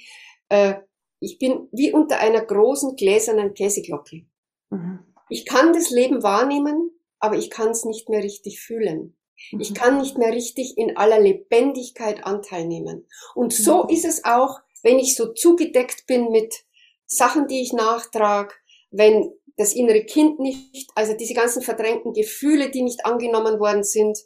äh, 0.49 0.75
ich 1.19 1.39
bin 1.39 1.67
wie 1.71 1.91
unter 1.91 2.19
einer 2.19 2.43
großen 2.43 2.95
gläsernen 2.95 3.53
Käseglocke. 3.53 4.25
Mhm. 4.69 4.99
Ich 5.29 5.45
kann 5.45 5.73
das 5.73 5.89
Leben 5.89 6.23
wahrnehmen, 6.23 6.91
aber 7.19 7.37
ich 7.37 7.49
kann 7.49 7.69
es 7.69 7.85
nicht 7.85 8.09
mehr 8.09 8.23
richtig 8.23 8.61
fühlen. 8.61 9.15
Mhm. 9.51 9.59
Ich 9.59 9.73
kann 9.73 9.97
nicht 9.99 10.17
mehr 10.17 10.33
richtig 10.33 10.77
in 10.77 10.97
aller 10.97 11.19
Lebendigkeit 11.19 12.23
Anteil 12.23 12.65
nehmen. 12.67 13.07
Und 13.33 13.53
so 13.53 13.83
mhm. 13.83 13.89
ist 13.89 14.05
es 14.05 14.23
auch, 14.23 14.59
wenn 14.83 14.99
ich 14.99 15.15
so 15.15 15.33
zugedeckt 15.33 16.05
bin 16.05 16.29
mit 16.29 16.65
Sachen, 17.07 17.47
die 17.47 17.61
ich 17.61 17.73
nachtrage, 17.73 18.53
wenn 18.91 19.31
das 19.57 19.73
innere 19.73 20.03
Kind 20.03 20.39
nicht, 20.39 20.89
also 20.95 21.13
diese 21.13 21.33
ganzen 21.33 21.61
verdrängten 21.61 22.13
Gefühle, 22.13 22.71
die 22.71 22.81
nicht 22.81 23.05
angenommen 23.05 23.59
worden 23.59 23.83
sind 23.83 24.17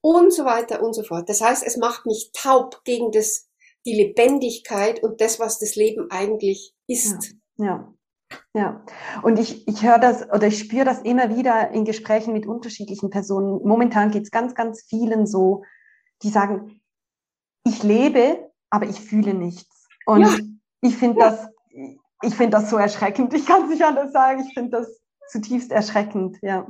und 0.00 0.32
so 0.32 0.44
weiter 0.44 0.82
und 0.82 0.94
so 0.94 1.02
fort. 1.02 1.28
Das 1.28 1.40
heißt, 1.40 1.66
es 1.66 1.76
macht 1.76 2.06
mich 2.06 2.30
taub 2.32 2.84
gegen 2.84 3.10
das, 3.10 3.48
die 3.86 3.94
Lebendigkeit 3.94 5.02
und 5.02 5.20
das, 5.20 5.40
was 5.40 5.58
das 5.58 5.74
Leben 5.76 6.10
eigentlich 6.10 6.74
ist. 6.86 7.34
Ja. 7.56 7.66
ja. 7.66 7.94
Ja, 8.54 8.84
und 9.22 9.38
ich, 9.38 9.66
ich 9.66 9.82
höre 9.82 9.98
das 9.98 10.28
oder 10.30 10.48
ich 10.48 10.58
spüre 10.58 10.84
das 10.84 11.00
immer 11.00 11.34
wieder 11.34 11.70
in 11.70 11.86
Gesprächen 11.86 12.34
mit 12.34 12.46
unterschiedlichen 12.46 13.08
Personen. 13.08 13.60
Momentan 13.66 14.10
geht 14.10 14.24
es 14.24 14.30
ganz, 14.30 14.54
ganz 14.54 14.82
vielen 14.82 15.26
so, 15.26 15.64
die 16.22 16.28
sagen, 16.28 16.82
ich 17.64 17.82
lebe, 17.82 18.50
aber 18.70 18.86
ich 18.86 19.00
fühle 19.00 19.32
nichts. 19.32 19.86
Und 20.04 20.20
ja. 20.22 20.36
ich 20.82 20.96
finde 20.96 21.20
ja. 21.20 21.30
das, 21.30 21.48
ich 22.22 22.34
finde 22.34 22.58
das 22.58 22.70
so 22.70 22.76
erschreckend. 22.76 23.32
Ich 23.34 23.46
kann 23.46 23.64
es 23.64 23.70
nicht 23.70 23.82
anders 23.82 24.12
sagen. 24.12 24.44
Ich 24.46 24.54
finde 24.54 24.78
das 24.78 25.00
zutiefst 25.30 25.70
erschreckend, 25.70 26.38
ja. 26.42 26.66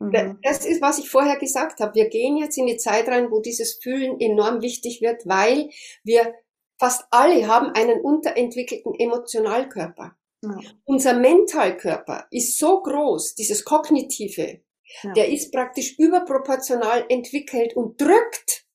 Mhm. 0.00 0.38
Das 0.42 0.64
ist, 0.64 0.80
was 0.80 0.98
ich 0.98 1.10
vorher 1.10 1.38
gesagt 1.38 1.80
habe. 1.80 1.94
Wir 1.94 2.08
gehen 2.08 2.36
jetzt 2.36 2.56
in 2.58 2.66
die 2.66 2.76
Zeit 2.76 3.08
rein, 3.08 3.30
wo 3.30 3.40
dieses 3.40 3.78
Fühlen 3.82 4.20
enorm 4.20 4.62
wichtig 4.62 5.00
wird, 5.00 5.26
weil 5.26 5.70
wir 6.04 6.34
fast 6.78 7.06
alle 7.10 7.46
haben 7.48 7.70
einen 7.70 8.00
unterentwickelten 8.00 8.94
Emotionalkörper. 8.94 10.16
Ja. 10.42 10.60
Unser 10.84 11.14
Mentalkörper 11.14 12.26
ist 12.30 12.58
so 12.58 12.80
groß, 12.80 13.34
dieses 13.34 13.64
kognitive, 13.64 14.60
ja. 15.02 15.12
der 15.14 15.28
ist 15.30 15.52
praktisch 15.52 15.98
überproportional 15.98 17.04
entwickelt 17.08 17.74
und 17.74 18.00
drückt 18.00 18.67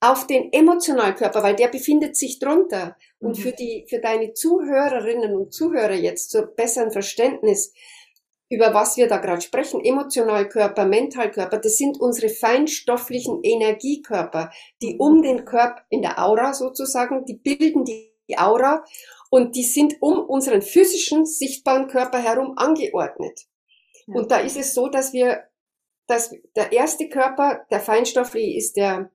auf 0.00 0.26
den 0.26 0.52
Emotionalkörper, 0.52 1.42
weil 1.42 1.56
der 1.56 1.68
befindet 1.68 2.16
sich 2.16 2.38
drunter. 2.38 2.96
Und 3.18 3.38
mhm. 3.38 3.42
für 3.42 3.52
die, 3.52 3.86
für 3.88 4.00
deine 4.00 4.32
Zuhörerinnen 4.32 5.36
und 5.36 5.52
Zuhörer 5.52 5.94
jetzt 5.94 6.30
zur 6.30 6.46
besseren 6.46 6.90
Verständnis, 6.90 7.74
über 8.48 8.74
was 8.74 8.96
wir 8.96 9.06
da 9.06 9.18
gerade 9.18 9.42
sprechen, 9.42 9.84
Emotionalkörper, 9.84 10.84
Mentalkörper, 10.84 11.58
das 11.58 11.76
sind 11.76 12.00
unsere 12.00 12.30
feinstofflichen 12.30 13.40
Energiekörper, 13.42 14.50
die 14.82 14.94
mhm. 14.94 15.00
um 15.00 15.22
den 15.22 15.44
Körper, 15.44 15.82
in 15.90 16.02
der 16.02 16.18
Aura 16.18 16.54
sozusagen, 16.54 17.24
die 17.26 17.36
bilden 17.36 17.84
die 17.84 18.10
Aura 18.36 18.84
und 19.30 19.54
die 19.54 19.62
sind 19.62 19.96
um 20.00 20.18
unseren 20.18 20.62
physischen, 20.62 21.26
sichtbaren 21.26 21.88
Körper 21.88 22.18
herum 22.18 22.54
angeordnet. 22.56 23.38
Ja. 24.06 24.14
Und 24.14 24.30
da 24.30 24.38
ist 24.38 24.56
es 24.56 24.74
so, 24.74 24.88
dass 24.88 25.12
wir, 25.12 25.44
dass 26.08 26.34
der 26.56 26.72
erste 26.72 27.08
Körper, 27.08 27.66
der 27.70 27.80
feinstoffliche, 27.80 28.56
ist 28.56 28.76
der 28.76 29.10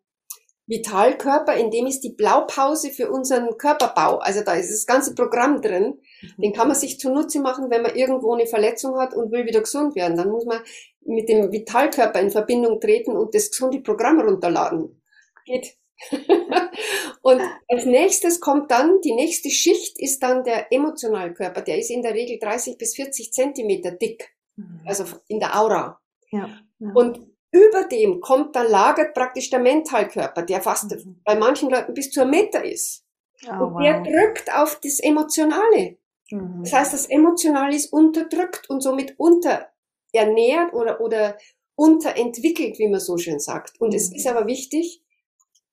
Vitalkörper, 0.68 1.56
in 1.56 1.70
dem 1.70 1.86
ist 1.86 2.02
die 2.02 2.14
Blaupause 2.14 2.90
für 2.90 3.12
unseren 3.12 3.58
Körperbau. 3.58 4.18
Also 4.18 4.42
da 4.42 4.56
ist 4.56 4.72
das 4.72 4.86
ganze 4.86 5.14
Programm 5.14 5.62
drin. 5.62 6.00
Mhm. 6.22 6.42
Den 6.42 6.54
kann 6.54 6.68
man 6.68 6.76
sich 6.76 7.00
zunutze 7.00 7.40
machen, 7.40 7.70
wenn 7.70 7.84
man 7.84 7.96
irgendwo 7.96 8.34
eine 8.34 8.48
Verletzung 8.48 8.98
hat 8.98 9.14
und 9.14 9.32
will 9.32 9.46
wieder 9.46 9.62
gesund 9.62 9.96
werden. 9.96 10.18
Dann 10.18 10.32
muss 10.32 10.46
man 10.46 10.62
mit 11.06 11.30
dem 11.30 11.52
Vitalkörper 11.52 12.20
in 12.20 12.32
Verbindung 12.32 12.80
treten 12.80 13.16
und 13.16 13.36
das 13.36 13.52
gesunde 13.52 13.82
Programm 13.82 14.20
runterladen. 14.20 15.02
Geht. 15.46 15.78
und 17.22 17.42
als 17.70 17.86
nächstes 17.86 18.40
kommt 18.40 18.72
dann, 18.72 19.00
die 19.02 19.14
nächste 19.14 19.50
Schicht 19.50 20.00
ist 20.00 20.22
dann 20.24 20.44
der 20.44 20.72
Emotionalkörper. 20.74 21.62
Der 21.62 21.78
ist 21.78 21.92
in 21.92 22.02
der 22.02 22.16
Regel 22.16 22.40
30 22.40 22.78
bis 22.78 22.96
40 22.96 23.32
Zentimeter 23.32 23.92
dick. 23.92 24.36
Mhm. 24.56 24.82
Also 24.86 25.06
in 25.28 25.40
der 25.40 25.60
Aura. 25.60 26.02
Ja, 26.32 26.50
ja. 26.80 26.92
Und 26.94 27.35
über 27.56 27.86
dem 27.86 28.20
kommt, 28.20 28.56
dann 28.56 28.68
lagert 28.68 29.14
praktisch 29.14 29.50
der 29.50 29.60
Mentalkörper, 29.60 30.44
der 30.44 30.62
fast 30.62 30.92
mhm. 30.92 31.22
bei 31.24 31.36
manchen 31.36 31.70
Leuten 31.70 31.94
bis 31.94 32.12
zur 32.12 32.26
Meter 32.26 32.64
ist. 32.64 33.06
Oh, 33.48 33.64
und 33.64 33.74
wow. 33.76 33.82
der 33.82 34.02
drückt 34.02 34.54
auf 34.54 34.80
das 34.82 35.00
Emotionale. 35.00 35.98
Mhm. 36.32 36.64
Das 36.64 36.74
heißt, 36.74 36.94
das 36.94 37.06
Emotionale 37.08 37.76
ist 37.76 37.94
unterdrückt 37.94 38.70
und 38.70 38.82
somit 38.82 39.16
unterernährt 39.18 40.74
oder, 40.74 41.00
oder 41.00 41.38
unterentwickelt, 41.76 42.80
wie 42.80 42.90
man 42.90 43.00
so 43.00 43.18
schön 43.18 43.40
sagt. 43.40 43.80
Und 43.80 43.90
mhm. 43.90 43.96
es 43.96 44.14
ist 44.14 44.28
aber 44.28 44.48
wichtig, 44.48 45.02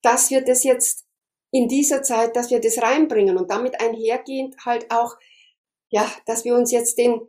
dass 0.03 0.31
wir 0.31 0.43
das 0.43 0.65
jetzt 0.65 1.07
in 1.51 1.69
dieser 1.69 2.03
Zeit, 2.03 2.37
dass 2.37 2.51
wir 2.51 2.61
das 2.61 2.81
reinbringen 2.81 3.37
und 3.37 3.51
damit 3.51 3.81
einhergehend 3.81 4.57
halt 4.65 4.91
auch, 4.91 5.17
ja, 5.91 6.11
dass 6.27 6.45
wir 6.45 6.55
uns 6.55 6.73
jetzt 6.73 6.99
den 6.99 7.21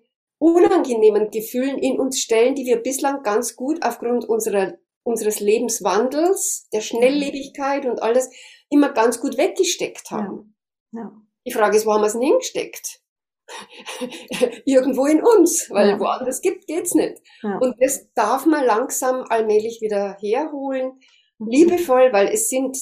unangenehmen 0.44 1.32
Gefühlen 1.32 1.78
in 1.78 1.98
uns 2.00 2.20
stellen, 2.20 2.54
die 2.54 2.66
wir 2.66 2.84
bislang 2.84 3.24
ganz 3.24 3.56
gut 3.56 3.82
aufgrund 3.82 4.28
unserer, 4.28 4.74
unseres 5.04 5.40
Lebenswandels, 5.40 6.68
der 6.74 6.82
Schnelllebigkeit 6.82 7.86
und 7.86 8.04
alles 8.04 8.30
immer 8.70 8.92
ganz 8.92 9.22
gut 9.22 9.38
weggesteckt 9.38 10.12
haben. 10.12 10.58
Ja. 10.92 11.00
Ja. 11.00 11.12
Die 11.46 11.54
Frage 11.54 11.78
ist, 11.78 11.86
wo 11.86 11.94
haben 11.94 12.02
wir 12.02 12.08
es 12.08 12.14
denn 12.14 12.22
hingesteckt? 12.22 13.00
Irgendwo 14.66 15.06
in 15.06 15.24
uns, 15.24 15.70
weil 15.70 15.92
ja. 15.92 16.00
woanders 16.00 16.42
gibt, 16.42 16.68
geht's 16.68 16.94
nicht. 16.94 17.22
Und 17.42 17.76
das 17.80 18.12
darf 18.14 18.46
man 18.46 18.66
langsam 18.66 19.24
allmählich 19.30 19.80
wieder 19.82 20.18
herholen, 20.20 21.00
mhm. 21.38 21.48
liebevoll, 21.48 22.12
weil 22.12 22.28
es 22.28 22.50
sind, 22.50 22.78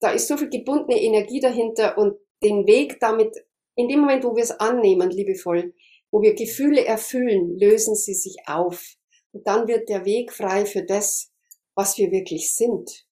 da 0.00 0.10
ist 0.10 0.26
so 0.26 0.36
viel 0.36 0.50
gebundene 0.50 1.00
Energie 1.00 1.40
dahinter 1.40 1.98
und 1.98 2.16
den 2.42 2.66
Weg 2.66 2.98
damit, 2.98 3.32
in 3.76 3.88
dem 3.88 4.00
Moment, 4.00 4.24
wo 4.24 4.34
wir 4.34 4.42
es 4.42 4.58
annehmen, 4.58 5.10
liebevoll, 5.10 5.72
wo 6.10 6.22
wir 6.22 6.34
Gefühle 6.34 6.84
erfüllen, 6.84 7.58
lösen 7.58 7.94
sie 7.94 8.14
sich 8.14 8.36
auf. 8.46 8.96
Und 9.32 9.46
dann 9.46 9.68
wird 9.68 9.88
der 9.88 10.04
Weg 10.04 10.32
frei 10.32 10.66
für 10.66 10.82
das, 10.82 11.32
was 11.74 11.98
wir 11.98 12.10
wirklich 12.10 12.54
sind, 12.54 13.06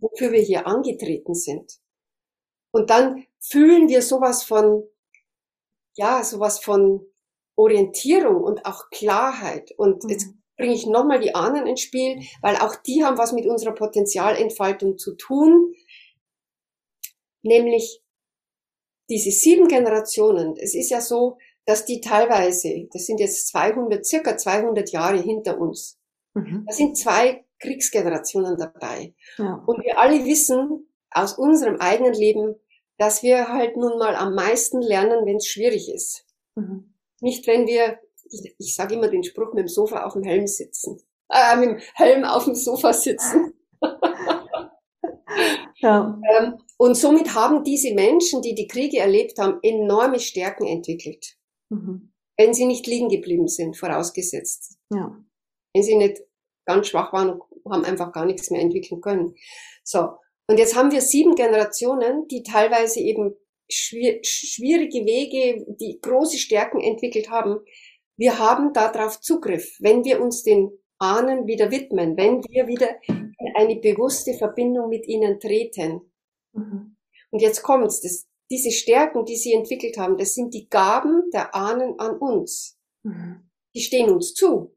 wofür 0.00 0.32
wir 0.32 0.40
hier 0.40 0.66
angetreten 0.66 1.34
sind. 1.34 1.80
Und 2.72 2.90
dann 2.90 3.26
fühlen 3.40 3.88
wir 3.88 4.02
sowas 4.02 4.42
von, 4.42 4.84
ja, 5.96 6.24
sowas 6.24 6.58
von 6.58 7.06
Orientierung 7.56 8.42
und 8.42 8.66
auch 8.66 8.90
Klarheit. 8.90 9.72
Und 9.76 10.04
mhm. 10.04 10.10
jetzt 10.10 10.28
bringe 10.56 10.74
ich 10.74 10.86
nochmal 10.86 11.20
die 11.20 11.34
Ahnen 11.34 11.66
ins 11.66 11.80
Spiel, 11.80 12.20
weil 12.42 12.56
auch 12.56 12.76
die 12.76 13.04
haben 13.04 13.18
was 13.18 13.32
mit 13.32 13.46
unserer 13.46 13.74
Potenzialentfaltung 13.74 14.98
zu 14.98 15.14
tun. 15.14 15.74
Nämlich 17.42 18.02
diese 19.08 19.30
sieben 19.30 19.68
Generationen. 19.68 20.56
Es 20.56 20.74
ist 20.74 20.90
ja 20.90 21.00
so, 21.00 21.38
dass 21.66 21.84
die 21.84 22.00
teilweise, 22.00 22.88
das 22.92 23.06
sind 23.06 23.20
jetzt 23.20 23.48
200, 23.48 24.06
circa 24.06 24.36
200 24.36 24.90
Jahre 24.90 25.20
hinter 25.20 25.60
uns. 25.60 25.98
Mhm. 26.34 26.64
Da 26.66 26.72
sind 26.72 26.96
zwei 26.96 27.44
Kriegsgenerationen 27.58 28.56
dabei. 28.56 29.14
Ja. 29.36 29.62
Und 29.66 29.84
wir 29.84 29.98
alle 29.98 30.24
wissen 30.24 30.88
aus 31.10 31.36
unserem 31.36 31.76
eigenen 31.80 32.14
Leben, 32.14 32.54
dass 32.98 33.22
wir 33.22 33.48
halt 33.48 33.76
nun 33.76 33.98
mal 33.98 34.14
am 34.14 34.34
meisten 34.34 34.80
lernen, 34.80 35.26
wenn 35.26 35.36
es 35.36 35.46
schwierig 35.46 35.92
ist. 35.92 36.24
Mhm. 36.54 36.94
Nicht, 37.20 37.46
wenn 37.46 37.66
wir, 37.66 37.98
ich, 38.30 38.54
ich 38.58 38.74
sage 38.74 38.94
immer 38.94 39.08
den 39.08 39.24
Spruch, 39.24 39.52
mit 39.52 39.64
dem 39.64 39.68
Sofa 39.68 40.04
auf 40.04 40.12
dem 40.12 40.22
Helm 40.22 40.46
sitzen. 40.46 41.02
Äh, 41.28 41.56
mit 41.56 41.70
dem 41.70 41.78
Helm 41.94 42.24
auf 42.24 42.44
dem 42.44 42.54
Sofa 42.54 42.92
sitzen. 42.92 43.54
ja. 45.78 46.20
ähm, 46.38 46.58
und 46.78 46.94
somit 46.94 47.34
haben 47.34 47.64
diese 47.64 47.92
Menschen, 47.94 48.42
die 48.42 48.54
die 48.54 48.68
Kriege 48.68 48.98
erlebt 48.98 49.38
haben, 49.38 49.58
enorme 49.62 50.20
Stärken 50.20 50.66
entwickelt. 50.66 51.35
Mhm. 51.70 52.12
Wenn 52.38 52.54
sie 52.54 52.66
nicht 52.66 52.86
liegen 52.86 53.08
geblieben 53.08 53.48
sind, 53.48 53.76
vorausgesetzt. 53.76 54.78
Ja. 54.92 55.16
Wenn 55.74 55.82
sie 55.82 55.96
nicht 55.96 56.22
ganz 56.66 56.88
schwach 56.88 57.12
waren 57.12 57.40
und 57.40 57.72
haben 57.72 57.84
einfach 57.84 58.12
gar 58.12 58.26
nichts 58.26 58.50
mehr 58.50 58.60
entwickeln 58.60 59.00
können. 59.00 59.34
So. 59.82 60.10
Und 60.48 60.58
jetzt 60.58 60.76
haben 60.76 60.92
wir 60.92 61.00
sieben 61.00 61.34
Generationen, 61.34 62.28
die 62.28 62.42
teilweise 62.42 63.00
eben 63.00 63.34
schwierige 63.68 65.04
Wege, 65.04 65.66
die 65.80 65.98
große 66.00 66.38
Stärken 66.38 66.80
entwickelt 66.80 67.30
haben. 67.30 67.60
Wir 68.16 68.38
haben 68.38 68.72
darauf 68.72 69.20
Zugriff, 69.20 69.76
wenn 69.80 70.04
wir 70.04 70.20
uns 70.20 70.42
den 70.42 70.70
Ahnen 70.98 71.46
wieder 71.46 71.70
widmen, 71.70 72.16
wenn 72.16 72.42
wir 72.44 72.68
wieder 72.68 72.88
in 73.08 73.34
eine 73.54 73.76
bewusste 73.76 74.34
Verbindung 74.34 74.88
mit 74.88 75.06
ihnen 75.06 75.40
treten. 75.40 76.12
Mhm. 76.52 76.96
Und 77.30 77.42
jetzt 77.42 77.62
kommt's, 77.62 78.00
das, 78.00 78.26
diese 78.50 78.70
Stärken, 78.70 79.24
die 79.24 79.36
sie 79.36 79.52
entwickelt 79.52 79.98
haben, 79.98 80.16
das 80.16 80.34
sind 80.34 80.54
die 80.54 80.68
Gaben 80.68 81.30
der 81.32 81.54
Ahnen 81.54 81.98
an 81.98 82.18
uns. 82.18 82.78
Mhm. 83.02 83.50
Die 83.74 83.80
stehen 83.80 84.10
uns 84.10 84.34
zu. 84.34 84.76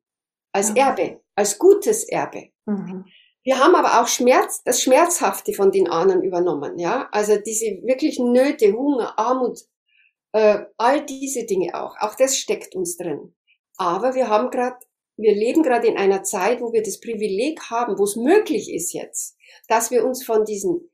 Als 0.52 0.70
ja. 0.70 0.88
Erbe, 0.88 1.22
als 1.36 1.60
gutes 1.60 2.04
Erbe. 2.04 2.50
Mhm. 2.66 3.06
Wir 3.44 3.60
haben 3.60 3.76
aber 3.76 4.02
auch 4.02 4.08
Schmerz, 4.08 4.64
das 4.64 4.82
Schmerzhafte 4.82 5.54
von 5.54 5.72
den 5.72 5.88
Ahnen 5.90 6.24
übernommen, 6.24 6.78
ja. 6.78 7.08
Also 7.12 7.38
diese 7.38 7.66
wirklichen 7.84 8.32
Nöte, 8.32 8.74
Hunger, 8.74 9.18
Armut, 9.18 9.60
äh, 10.34 10.66
all 10.78 11.06
diese 11.06 11.46
Dinge 11.46 11.74
auch. 11.74 11.96
Auch 12.00 12.16
das 12.16 12.38
steckt 12.38 12.76
uns 12.76 12.98
drin. 12.98 13.36
Aber 13.78 14.14
wir 14.16 14.28
haben 14.28 14.50
gerade, 14.50 14.78
wir 15.18 15.34
leben 15.34 15.64
gerade 15.64 15.88
in 15.88 15.98
einer 15.98 16.24
Zeit, 16.24 16.62
wo 16.62 16.74
wir 16.74 16.84
das 16.84 17.00
Privileg 17.00 17.62
haben, 17.70 17.98
wo 17.98 18.04
es 18.04 18.16
möglich 18.16 18.74
ist 18.74 18.94
jetzt, 18.94 19.38
dass 19.68 19.90
wir 19.90 20.06
uns 20.06 20.24
von 20.24 20.44
diesen 20.46 20.89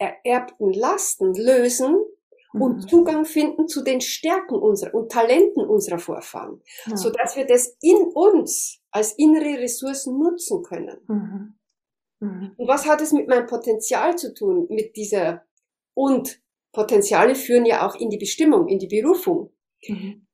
ererbten 0.00 0.72
Lasten 0.72 1.34
lösen 1.34 1.96
und 2.52 2.76
mhm. 2.76 2.88
Zugang 2.88 3.24
finden 3.24 3.68
zu 3.68 3.84
den 3.84 4.00
Stärken 4.00 4.56
unserer 4.56 4.94
und 4.94 5.12
Talenten 5.12 5.64
unserer 5.64 5.98
Vorfahren, 5.98 6.60
ja. 6.86 6.96
so 6.96 7.10
dass 7.10 7.36
wir 7.36 7.46
das 7.46 7.76
in 7.80 7.96
uns 8.14 8.80
als 8.90 9.12
innere 9.12 9.60
Ressourcen 9.60 10.18
nutzen 10.18 10.62
können. 10.64 10.98
Mhm. 11.06 11.54
Mhm. 12.20 12.54
Und 12.56 12.68
was 12.68 12.86
hat 12.86 13.00
es 13.00 13.12
mit 13.12 13.28
meinem 13.28 13.46
Potenzial 13.46 14.16
zu 14.18 14.34
tun, 14.34 14.66
mit 14.68 14.96
dieser 14.96 15.44
und 15.94 16.42
Potenziale 16.72 17.34
führen 17.34 17.66
ja 17.66 17.86
auch 17.86 17.94
in 17.96 18.10
die 18.10 18.18
Bestimmung, 18.18 18.68
in 18.68 18.78
die 18.78 18.86
Berufung. 18.86 19.52
Mhm. 19.86 20.26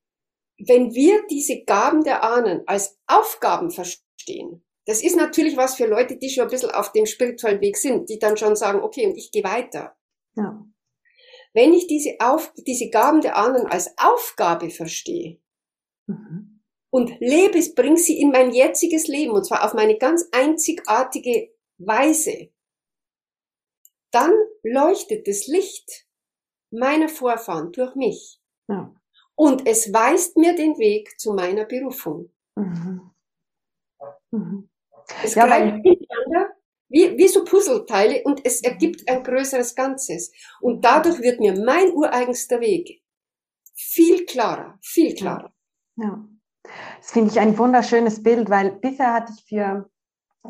Wenn 0.59 0.95
wir 0.95 1.27
diese 1.29 1.65
Gaben 1.65 2.05
der 2.05 2.23
Ahnen 2.23 2.63
als 2.67 2.99
Aufgaben 3.07 3.71
verstehen, 3.71 4.66
das 4.87 5.03
ist 5.03 5.17
natürlich 5.17 5.57
was 5.57 5.75
für 5.75 5.87
Leute, 5.87 6.17
die 6.17 6.31
schon 6.31 6.45
ein 6.45 6.51
bisschen 6.51 6.71
auf 6.71 6.93
dem 6.93 7.07
spirituellen 7.07 7.61
Weg 7.61 7.77
sind, 7.77 8.09
die 8.09 8.19
dann 8.19 8.37
schon 8.37 8.55
sagen, 8.55 8.81
okay, 8.81 9.07
und 9.07 9.17
ich 9.17 9.33
gehe 9.33 9.43
weiter. 9.43 9.97
Ja. 10.37 10.65
Wenn 11.55 11.73
ich 11.73 11.89
diese, 11.89 12.17
auf, 12.21 12.53
diese 12.57 12.89
Gaben 12.91 13.21
der 13.21 13.37
anderen 13.37 13.67
als 13.67 13.93
Aufgabe 13.99 14.71
verstehe 14.71 15.41
mhm. 16.07 16.63
und 16.91 17.19
lebe 17.19 17.59
es, 17.59 17.75
bringe 17.75 17.97
sie 17.97 18.21
in 18.21 18.31
mein 18.31 18.53
jetziges 18.53 19.09
Leben, 19.09 19.33
und 19.33 19.45
zwar 19.45 19.65
auf 19.65 19.75
meine 19.75 19.99
ganz 19.99 20.29
einzigartige 20.31 21.53
Weise, 21.79 22.51
dann 24.13 24.33
leuchtet 24.63 25.27
das 25.27 25.49
Licht 25.49 26.07
meiner 26.71 27.09
Vorfahren 27.09 27.73
durch 27.73 27.97
mich. 27.97 28.41
Ja. 28.69 28.95
Und 29.35 29.67
es 29.67 29.93
weist 29.93 30.37
mir 30.37 30.55
den 30.55 30.79
Weg 30.79 31.19
zu 31.19 31.33
meiner 31.33 31.65
Berufung. 31.65 32.33
Mhm. 32.55 33.11
Mhm. 34.31 34.69
Es 35.23 35.35
ja, 35.35 35.47
greift 35.47 35.85
miteinander 35.85 36.51
wie, 36.89 37.17
wie 37.19 37.29
so 37.29 37.45
Puzzleteile 37.45 38.23
und 38.25 38.45
es 38.45 38.63
ergibt 38.63 39.09
ein 39.09 39.23
größeres 39.23 39.75
Ganzes. 39.75 40.33
Und 40.61 40.85
dadurch 40.85 41.21
wird 41.21 41.41
mir 41.41 41.59
mein 41.59 41.93
ureigenster 41.93 42.61
Weg 42.61 43.03
viel 43.75 44.25
klarer, 44.25 44.79
viel 44.83 45.15
klarer. 45.15 45.53
Ja. 45.97 46.25
Das 46.99 47.13
finde 47.13 47.31
ich 47.31 47.39
ein 47.39 47.57
wunderschönes 47.59 48.23
Bild, 48.23 48.51
weil 48.51 48.73
bisher 48.73 49.13
hatte 49.13 49.33
ich 49.37 49.45
für 49.45 49.89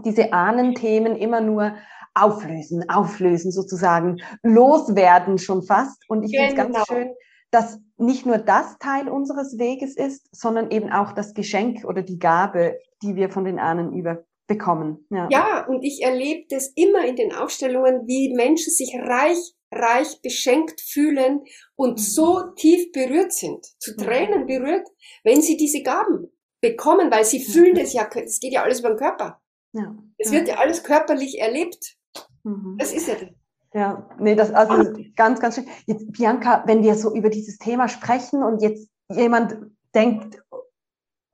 diese 0.04 0.32
Ahnenthemen 0.32 1.16
immer 1.16 1.40
nur 1.40 1.76
auflösen, 2.14 2.88
auflösen 2.88 3.52
sozusagen, 3.52 4.22
loswerden 4.42 5.38
schon 5.38 5.62
fast. 5.62 6.08
Und 6.08 6.22
ich 6.22 6.30
finde 6.30 6.48
es 6.48 6.54
ganz 6.54 6.74
genau. 6.74 6.84
schön, 6.86 7.14
dass 7.50 7.78
nicht 7.98 8.26
nur 8.26 8.38
das 8.38 8.78
Teil 8.78 9.08
unseres 9.08 9.58
Weges 9.58 9.96
ist, 9.96 10.28
sondern 10.34 10.70
eben 10.70 10.90
auch 10.90 11.12
das 11.12 11.34
Geschenk 11.34 11.84
oder 11.84 12.02
die 12.02 12.18
Gabe, 12.18 12.78
die 13.02 13.16
wir 13.16 13.30
von 13.30 13.44
den 13.44 13.58
Ahnen 13.58 13.92
über 13.92 14.24
bekommen. 14.46 15.06
Ja. 15.10 15.28
ja, 15.30 15.66
und 15.66 15.82
ich 15.82 16.02
erlebe 16.02 16.46
das 16.48 16.72
immer 16.74 17.04
in 17.04 17.16
den 17.16 17.32
Ausstellungen, 17.32 18.06
wie 18.06 18.32
Menschen 18.34 18.72
sich 18.72 18.94
reich, 18.96 19.38
reich 19.72 20.20
beschenkt 20.22 20.80
fühlen 20.80 21.42
und 21.74 21.98
mhm. 21.98 22.02
so 22.02 22.42
tief 22.56 22.92
berührt 22.92 23.32
sind, 23.32 23.64
zu 23.80 23.96
Tränen 23.96 24.46
berührt, 24.46 24.86
wenn 25.24 25.42
sie 25.42 25.56
diese 25.56 25.82
Gaben 25.82 26.32
bekommen, 26.60 27.10
weil 27.10 27.24
sie 27.24 27.40
fühlen 27.40 27.74
das 27.74 27.92
ja, 27.92 28.08
es 28.14 28.40
geht 28.40 28.52
ja 28.52 28.62
alles 28.62 28.80
über 28.80 28.90
den 28.90 28.98
Körper. 28.98 29.40
Ja. 29.72 29.96
Es 30.18 30.32
wird 30.32 30.48
ja 30.48 30.56
alles 30.56 30.82
körperlich 30.82 31.38
erlebt. 31.38 31.96
Mhm. 32.44 32.76
Das 32.78 32.92
ist 32.92 33.08
ja 33.08 33.14
das. 33.14 33.28
Ja, 33.74 34.08
nee, 34.18 34.34
das 34.34 34.52
also 34.52 34.90
ganz, 35.16 35.38
ganz 35.38 35.56
schön. 35.56 35.66
Jetzt, 35.86 36.10
Bianca, 36.12 36.64
wenn 36.66 36.82
wir 36.82 36.94
so 36.94 37.14
über 37.14 37.28
dieses 37.28 37.58
Thema 37.58 37.88
sprechen 37.88 38.42
und 38.42 38.62
jetzt 38.62 38.88
jemand 39.10 39.58
denkt, 39.94 40.42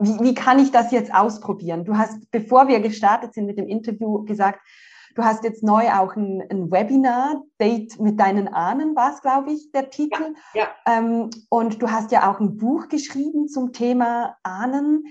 wie, 0.03 0.25
wie 0.25 0.35
kann 0.35 0.59
ich 0.59 0.71
das 0.71 0.91
jetzt 0.93 1.15
ausprobieren? 1.15 1.85
Du 1.85 1.97
hast, 1.97 2.31
bevor 2.31 2.69
wir 2.69 2.81
gestartet 2.81 3.35
sind 3.35 3.47
mit 3.47 3.59
dem 3.59 3.69
Interview, 3.69 4.25
gesagt, 4.25 4.61
du 5.15 5.23
hast 5.25 5.45
jetzt 5.45 5.63
neu 5.63 5.91
auch 5.93 6.17
ein, 6.17 6.43
ein 6.51 6.71
Webinar, 6.71 7.43
Date 7.61 8.01
mit 8.01 8.19
deinen 8.19 8.49
Ahnen 8.49 8.97
war 8.97 9.15
es, 9.15 9.23
glaube 9.23 9.53
ich, 9.53 9.71
der 9.73 9.91
Titel. 9.91 10.35
Ja, 10.55 10.63
ja. 10.63 10.69
Ähm, 10.87 11.31
und 11.49 11.83
du 11.83 11.91
hast 11.91 12.13
ja 12.13 12.31
auch 12.31 12.41
ein 12.41 12.57
Buch 12.57 12.89
geschrieben 12.89 13.49
zum 13.49 13.73
Thema 13.73 14.37
Ahnen. 14.43 15.05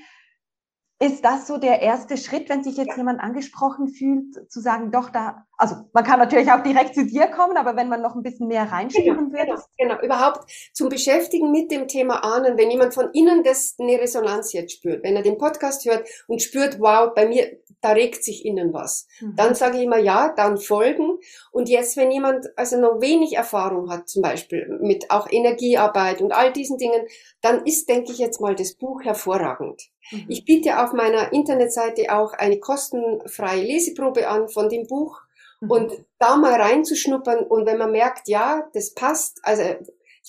Ist 1.02 1.26
das 1.26 1.48
so 1.48 1.58
der 1.58 1.82
erste 1.82 2.16
Schritt, 2.16 2.48
wenn 2.48 2.64
sich 2.64 2.78
jetzt 2.78 2.96
jemand 2.96 3.22
angesprochen 3.22 3.88
fühlt, 3.88 4.52
zu 4.52 4.60
sagen, 4.60 4.92
doch 4.92 5.10
da, 5.10 5.48
also 5.58 5.76
man 5.94 6.04
kann 6.04 6.20
natürlich 6.20 6.52
auch 6.52 6.62
direkt 6.62 6.94
zu 6.94 7.08
dir 7.08 7.26
kommen, 7.26 7.58
aber 7.58 7.76
wenn 7.76 7.90
man 7.90 8.04
noch 8.04 8.14
ein 8.14 8.22
bisschen 8.22 8.48
mehr 8.48 8.72
reinspüren 8.72 9.32
genau, 9.32 9.34
würde. 9.34 9.64
Genau, 9.80 9.96
genau, 9.96 10.02
überhaupt 10.04 10.52
zum 10.74 10.90
Beschäftigen 10.90 11.52
mit 11.52 11.72
dem 11.72 11.88
Thema 11.88 12.24
Ahnen, 12.24 12.56
wenn 12.56 12.70
jemand 12.70 12.94
von 12.94 13.10
innen 13.14 13.44
das 13.44 13.76
eine 13.80 14.00
Resonanz 14.00 14.54
jetzt 14.54 14.74
spürt, 14.74 15.04
wenn 15.04 15.16
er 15.16 15.24
den 15.24 15.40
Podcast 15.40 15.86
hört 15.86 16.08
und 16.28 16.44
spürt, 16.44 16.80
wow, 16.80 17.12
bei 17.16 17.26
mir, 17.26 17.58
da 17.82 17.94
regt 17.94 18.24
sich 18.24 18.46
innen 18.46 18.72
was. 18.72 19.08
Mhm. 19.22 19.36
Dann 19.36 19.56
sage 19.56 19.78
ich 19.78 19.86
immer 19.86 19.98
ja, 19.98 20.32
dann 20.38 20.60
folgen. 20.60 21.18
Und 21.52 21.68
jetzt, 21.68 21.98
wenn 21.98 22.12
jemand 22.12 22.56
also 22.56 22.80
noch 22.80 23.02
wenig 23.02 23.34
Erfahrung 23.34 23.90
hat, 23.90 24.08
zum 24.08 24.22
Beispiel 24.22 24.78
mit 24.82 25.10
auch 25.10 25.28
Energiearbeit 25.32 26.22
und 26.22 26.32
all 26.32 26.54
diesen 26.54 26.78
Dingen, 26.78 27.02
dann 27.42 27.66
ist, 27.66 27.90
denke 27.90 28.12
ich 28.12 28.20
jetzt 28.20 28.40
mal, 28.40 28.54
das 28.54 28.76
Buch 28.76 29.04
hervorragend. 29.04 29.91
Mhm. 30.12 30.26
Ich 30.28 30.46
biete 30.46 30.84
auf 30.84 30.94
meiner 30.94 31.32
Internetseite 31.34 32.16
auch 32.16 32.34
eine 32.34 32.60
kostenfreie 32.60 33.64
Leseprobe 33.64 34.28
an 34.28 34.50
von 34.50 34.70
dem 34.70 34.88
Buch 34.88 35.20
mhm. 35.62 35.72
und 35.72 36.06
da 36.20 36.38
mal 36.38 36.60
reinzuschnuppern 36.60 37.46
und 37.46 37.66
wenn 37.66 37.78
man 37.78 37.92
merkt, 37.92 38.28
ja, 38.28 38.70
das 38.74 38.94
passt, 38.94 39.40
also 39.44 39.64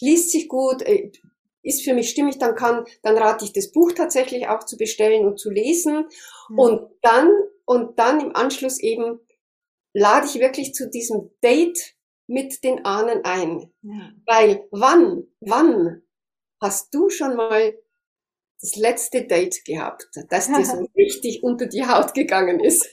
liest 0.00 0.30
sich 0.30 0.48
gut, 0.48 0.82
äh, 0.82 1.10
ist 1.62 1.84
für 1.84 1.94
mich 1.94 2.10
stimmig, 2.10 2.38
dann 2.38 2.56
kann, 2.56 2.84
dann 3.02 3.16
rate 3.16 3.44
ich 3.44 3.52
das 3.52 3.70
Buch 3.70 3.92
tatsächlich 3.92 4.48
auch 4.48 4.64
zu 4.64 4.76
bestellen 4.76 5.26
und 5.26 5.38
zu 5.38 5.50
lesen 5.50 6.06
mhm. 6.48 6.58
und 6.58 6.90
dann 7.02 7.30
und 7.64 7.98
dann 7.98 8.20
im 8.20 8.34
Anschluss 8.34 8.80
eben 8.80 9.20
lade 9.92 10.26
ich 10.26 10.40
wirklich 10.40 10.74
zu 10.74 10.90
diesem 10.90 11.30
Date 11.42 11.94
mit 12.26 12.64
den 12.64 12.84
Ahnen 12.84 13.24
ein. 13.24 13.72
Ja. 13.82 14.12
Weil 14.26 14.66
wann, 14.70 15.24
wann 15.40 16.02
hast 16.60 16.94
du 16.94 17.10
schon 17.10 17.36
mal 17.36 17.74
das 18.62 18.76
letzte 18.76 19.24
Date 19.24 19.64
gehabt, 19.64 20.08
das 20.30 20.46
dir 20.46 20.64
so 20.64 20.86
richtig 20.96 21.42
unter 21.42 21.66
die 21.66 21.84
Haut 21.86 22.14
gegangen 22.14 22.60
ist. 22.60 22.88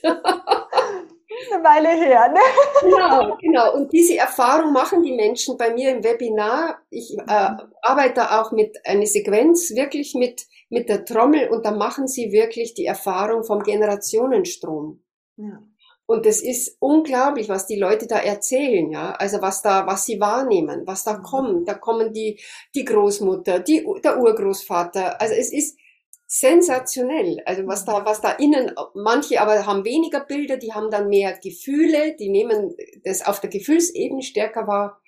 Eine 1.52 1.64
Weile 1.64 1.88
her, 1.88 2.28
ne? 2.28 2.40
Genau, 2.82 3.36
genau. 3.40 3.74
Und 3.74 3.92
diese 3.92 4.16
Erfahrung 4.16 4.72
machen 4.72 5.02
die 5.02 5.12
Menschen 5.12 5.56
bei 5.56 5.72
mir 5.72 5.90
im 5.90 6.04
Webinar. 6.04 6.82
Ich 6.90 7.16
äh, 7.16 7.50
arbeite 7.82 8.32
auch 8.38 8.52
mit 8.52 8.76
einer 8.84 9.06
Sequenz, 9.06 9.70
wirklich 9.74 10.14
mit, 10.14 10.46
mit 10.68 10.88
der 10.88 11.04
Trommel 11.04 11.48
und 11.48 11.64
da 11.64 11.70
machen 11.70 12.08
sie 12.08 12.32
wirklich 12.32 12.74
die 12.74 12.84
Erfahrung 12.84 13.44
vom 13.44 13.62
Generationenstrom. 13.62 15.02
Ja. 15.36 15.62
Und 16.10 16.26
es 16.26 16.42
ist 16.42 16.76
unglaublich, 16.80 17.48
was 17.48 17.68
die 17.68 17.78
Leute 17.78 18.08
da 18.08 18.18
erzählen, 18.18 18.90
ja. 18.90 19.12
Also 19.12 19.42
was 19.42 19.62
da, 19.62 19.86
was 19.86 20.06
sie 20.06 20.18
wahrnehmen, 20.18 20.82
was 20.84 21.04
da 21.04 21.18
mhm. 21.18 21.22
kommt. 21.22 21.68
Da 21.68 21.74
kommen 21.74 22.12
die, 22.12 22.40
die 22.74 22.84
Großmutter, 22.84 23.60
die, 23.60 23.86
der 24.02 24.18
Urgroßvater. 24.18 25.20
Also 25.20 25.34
es 25.34 25.52
ist 25.52 25.78
sensationell. 26.26 27.40
Also 27.46 27.64
was 27.68 27.84
da, 27.84 28.04
was 28.04 28.20
da 28.20 28.32
innen, 28.32 28.72
manche 28.92 29.40
aber 29.40 29.64
haben 29.66 29.84
weniger 29.84 30.18
Bilder, 30.18 30.56
die 30.56 30.72
haben 30.72 30.90
dann 30.90 31.08
mehr 31.08 31.38
Gefühle, 31.38 32.16
die 32.16 32.28
nehmen 32.28 32.74
das 33.04 33.24
auf 33.24 33.38
der 33.38 33.50
Gefühlsebene 33.50 34.22
stärker 34.22 34.66
wahr. 34.66 35.00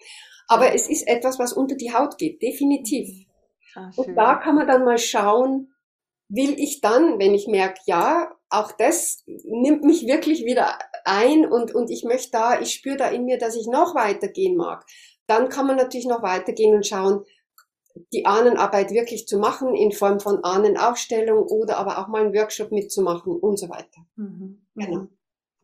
Aber 0.46 0.72
es 0.72 0.88
ist 0.88 1.08
etwas, 1.08 1.40
was 1.40 1.52
unter 1.52 1.74
die 1.74 1.92
Haut 1.92 2.16
geht, 2.16 2.40
definitiv. 2.40 3.08
Mhm. 3.08 3.26
ah, 3.74 3.90
Und 3.96 4.14
da 4.14 4.36
kann 4.36 4.54
man 4.54 4.68
dann 4.68 4.84
mal 4.84 4.98
schauen, 4.98 5.74
will 6.28 6.54
ich 6.60 6.80
dann, 6.80 7.18
wenn 7.18 7.34
ich 7.34 7.48
merke, 7.48 7.80
ja, 7.86 8.30
auch 8.52 8.72
das 8.72 9.24
nimmt 9.26 9.82
mich 9.84 10.06
wirklich 10.06 10.44
wieder 10.44 10.78
ein 11.04 11.50
und, 11.50 11.74
und 11.74 11.90
ich 11.90 12.04
möchte 12.04 12.32
da, 12.32 12.60
ich 12.60 12.72
spüre 12.72 12.96
da 12.96 13.08
in 13.08 13.24
mir, 13.24 13.38
dass 13.38 13.56
ich 13.56 13.66
noch 13.66 13.94
weitergehen 13.94 14.56
mag. 14.56 14.84
Dann 15.26 15.48
kann 15.48 15.66
man 15.66 15.76
natürlich 15.76 16.06
noch 16.06 16.22
weitergehen 16.22 16.74
und 16.74 16.86
schauen, 16.86 17.24
die 18.12 18.26
Ahnenarbeit 18.26 18.90
wirklich 18.90 19.26
zu 19.26 19.38
machen 19.38 19.74
in 19.74 19.92
Form 19.92 20.20
von 20.20 20.44
Ahnenaufstellung 20.44 21.42
oder 21.42 21.76
aber 21.76 21.98
auch 21.98 22.08
mal 22.08 22.22
einen 22.22 22.34
Workshop 22.34 22.72
mitzumachen 22.72 23.34
und 23.38 23.58
so 23.58 23.68
weiter. 23.68 24.06
Mhm. 24.16 24.66
Genau. 24.74 25.06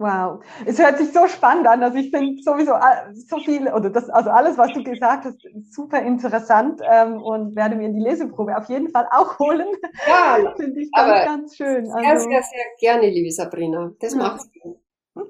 Wow, 0.00 0.44
es 0.64 0.78
hört 0.78 0.98
sich 0.98 1.12
so 1.12 1.26
spannend 1.26 1.66
an. 1.66 1.82
Also 1.82 1.98
ich 1.98 2.10
finde 2.10 2.40
sowieso 2.40 2.72
so 3.12 3.38
viel 3.38 3.66
oder 3.66 3.90
das, 3.90 4.08
also 4.08 4.30
alles, 4.30 4.56
was 4.56 4.72
du 4.72 4.84
gesagt 4.84 5.24
hast, 5.24 5.40
super 5.70 6.00
interessant 6.00 6.80
ähm, 6.88 7.20
und 7.20 7.56
werde 7.56 7.74
mir 7.74 7.88
die 7.88 7.98
Leseprobe 7.98 8.56
auf 8.56 8.68
jeden 8.68 8.90
Fall 8.90 9.08
auch 9.10 9.40
holen. 9.40 9.66
Ja, 10.06 10.52
finde 10.56 10.80
ich 10.80 10.92
ganz, 10.92 11.24
ganz 11.24 11.56
schön. 11.56 11.90
Also, 11.90 12.00
sehr, 12.00 12.18
sehr, 12.20 12.42
sehr 12.42 12.64
gerne, 12.78 13.10
liebe 13.10 13.32
Sabrina. 13.32 13.92
Das 13.98 14.12
ja. 14.12 14.18
machst 14.18 14.50
du. 14.62 14.80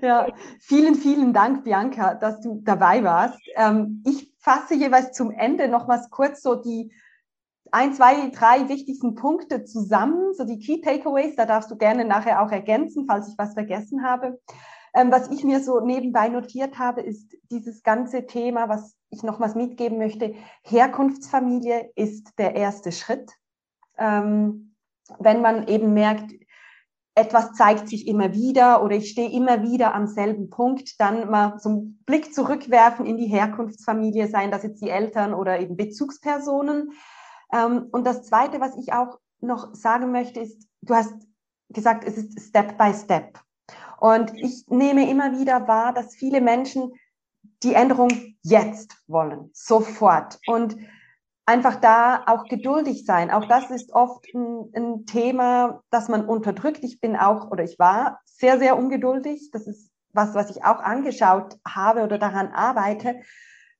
Ja, 0.00 0.28
vielen, 0.60 0.94
vielen 0.94 1.34
Dank, 1.34 1.62
Bianca, 1.62 2.14
dass 2.14 2.40
du 2.40 2.62
dabei 2.64 3.04
warst. 3.04 3.38
Ähm, 3.54 4.02
ich 4.06 4.32
fasse 4.38 4.74
jeweils 4.74 5.12
zum 5.12 5.30
Ende 5.30 5.68
nochmals 5.68 6.08
kurz 6.08 6.40
so 6.40 6.54
die 6.54 6.90
ein, 7.72 7.94
zwei, 7.94 8.30
drei 8.30 8.68
wichtigsten 8.68 9.14
Punkte 9.14 9.64
zusammen, 9.64 10.32
so 10.34 10.44
die 10.44 10.58
Key 10.58 10.80
Takeaways. 10.80 11.36
Da 11.36 11.46
darfst 11.46 11.70
du 11.70 11.76
gerne 11.76 12.04
nachher 12.04 12.42
auch 12.42 12.50
ergänzen, 12.50 13.06
falls 13.06 13.28
ich 13.28 13.38
was 13.38 13.54
vergessen 13.54 14.04
habe. 14.04 14.40
Ähm, 14.94 15.10
was 15.10 15.30
ich 15.30 15.44
mir 15.44 15.60
so 15.62 15.80
nebenbei 15.80 16.28
notiert 16.28 16.78
habe, 16.78 17.02
ist 17.02 17.36
dieses 17.50 17.82
ganze 17.82 18.26
Thema, 18.26 18.68
was 18.68 18.96
ich 19.10 19.22
nochmals 19.22 19.54
mitgeben 19.54 19.98
möchte. 19.98 20.34
Herkunftsfamilie 20.62 21.90
ist 21.94 22.38
der 22.38 22.54
erste 22.54 22.92
Schritt. 22.92 23.32
Ähm, 23.96 24.74
wenn 25.18 25.40
man 25.40 25.68
eben 25.68 25.94
merkt, 25.94 26.32
etwas 27.14 27.52
zeigt 27.54 27.88
sich 27.88 28.06
immer 28.06 28.32
wieder 28.32 28.82
oder 28.82 28.96
ich 28.96 29.10
stehe 29.10 29.30
immer 29.30 29.62
wieder 29.62 29.94
am 29.94 30.06
selben 30.06 30.50
Punkt, 30.50 31.00
dann 31.00 31.28
mal 31.28 31.58
so 31.58 31.68
einen 31.68 32.02
Blick 32.06 32.32
zurückwerfen 32.32 33.06
in 33.06 33.16
die 33.16 33.26
Herkunftsfamilie, 33.26 34.28
seien 34.28 34.52
das 34.52 34.62
jetzt 34.62 34.80
die 34.80 34.90
Eltern 34.90 35.34
oder 35.34 35.58
eben 35.58 35.76
Bezugspersonen. 35.76 36.92
Ähm, 37.52 37.88
und 37.90 38.06
das 38.06 38.22
Zweite, 38.24 38.60
was 38.60 38.76
ich 38.76 38.92
auch 38.92 39.18
noch 39.40 39.74
sagen 39.74 40.10
möchte, 40.12 40.40
ist, 40.40 40.68
du 40.82 40.94
hast 40.94 41.14
gesagt, 41.70 42.04
es 42.04 42.16
ist 42.16 42.40
Step 42.40 42.78
by 42.78 42.92
Step. 42.94 43.40
Und 44.00 44.32
ich 44.36 44.66
nehme 44.68 45.08
immer 45.10 45.38
wieder 45.38 45.66
wahr, 45.66 45.92
dass 45.92 46.14
viele 46.14 46.40
Menschen 46.40 46.92
die 47.62 47.74
Änderung 47.74 48.10
jetzt 48.42 48.96
wollen, 49.06 49.50
sofort. 49.52 50.38
Und 50.46 50.76
einfach 51.48 51.76
da 51.76 52.24
auch 52.26 52.44
geduldig 52.44 53.04
sein. 53.04 53.30
Auch 53.30 53.46
das 53.46 53.70
ist 53.70 53.92
oft 53.92 54.26
ein, 54.34 54.70
ein, 54.74 55.06
Thema, 55.06 55.82
das 55.90 56.08
man 56.08 56.26
unterdrückt. 56.26 56.84
Ich 56.84 57.00
bin 57.00 57.16
auch 57.16 57.50
oder 57.50 57.64
ich 57.64 57.78
war 57.78 58.20
sehr, 58.24 58.58
sehr 58.58 58.78
ungeduldig. 58.78 59.50
Das 59.50 59.66
ist 59.66 59.90
was, 60.12 60.34
was 60.34 60.50
ich 60.50 60.64
auch 60.64 60.80
angeschaut 60.80 61.58
habe 61.66 62.02
oder 62.02 62.18
daran 62.18 62.48
arbeite. 62.48 63.20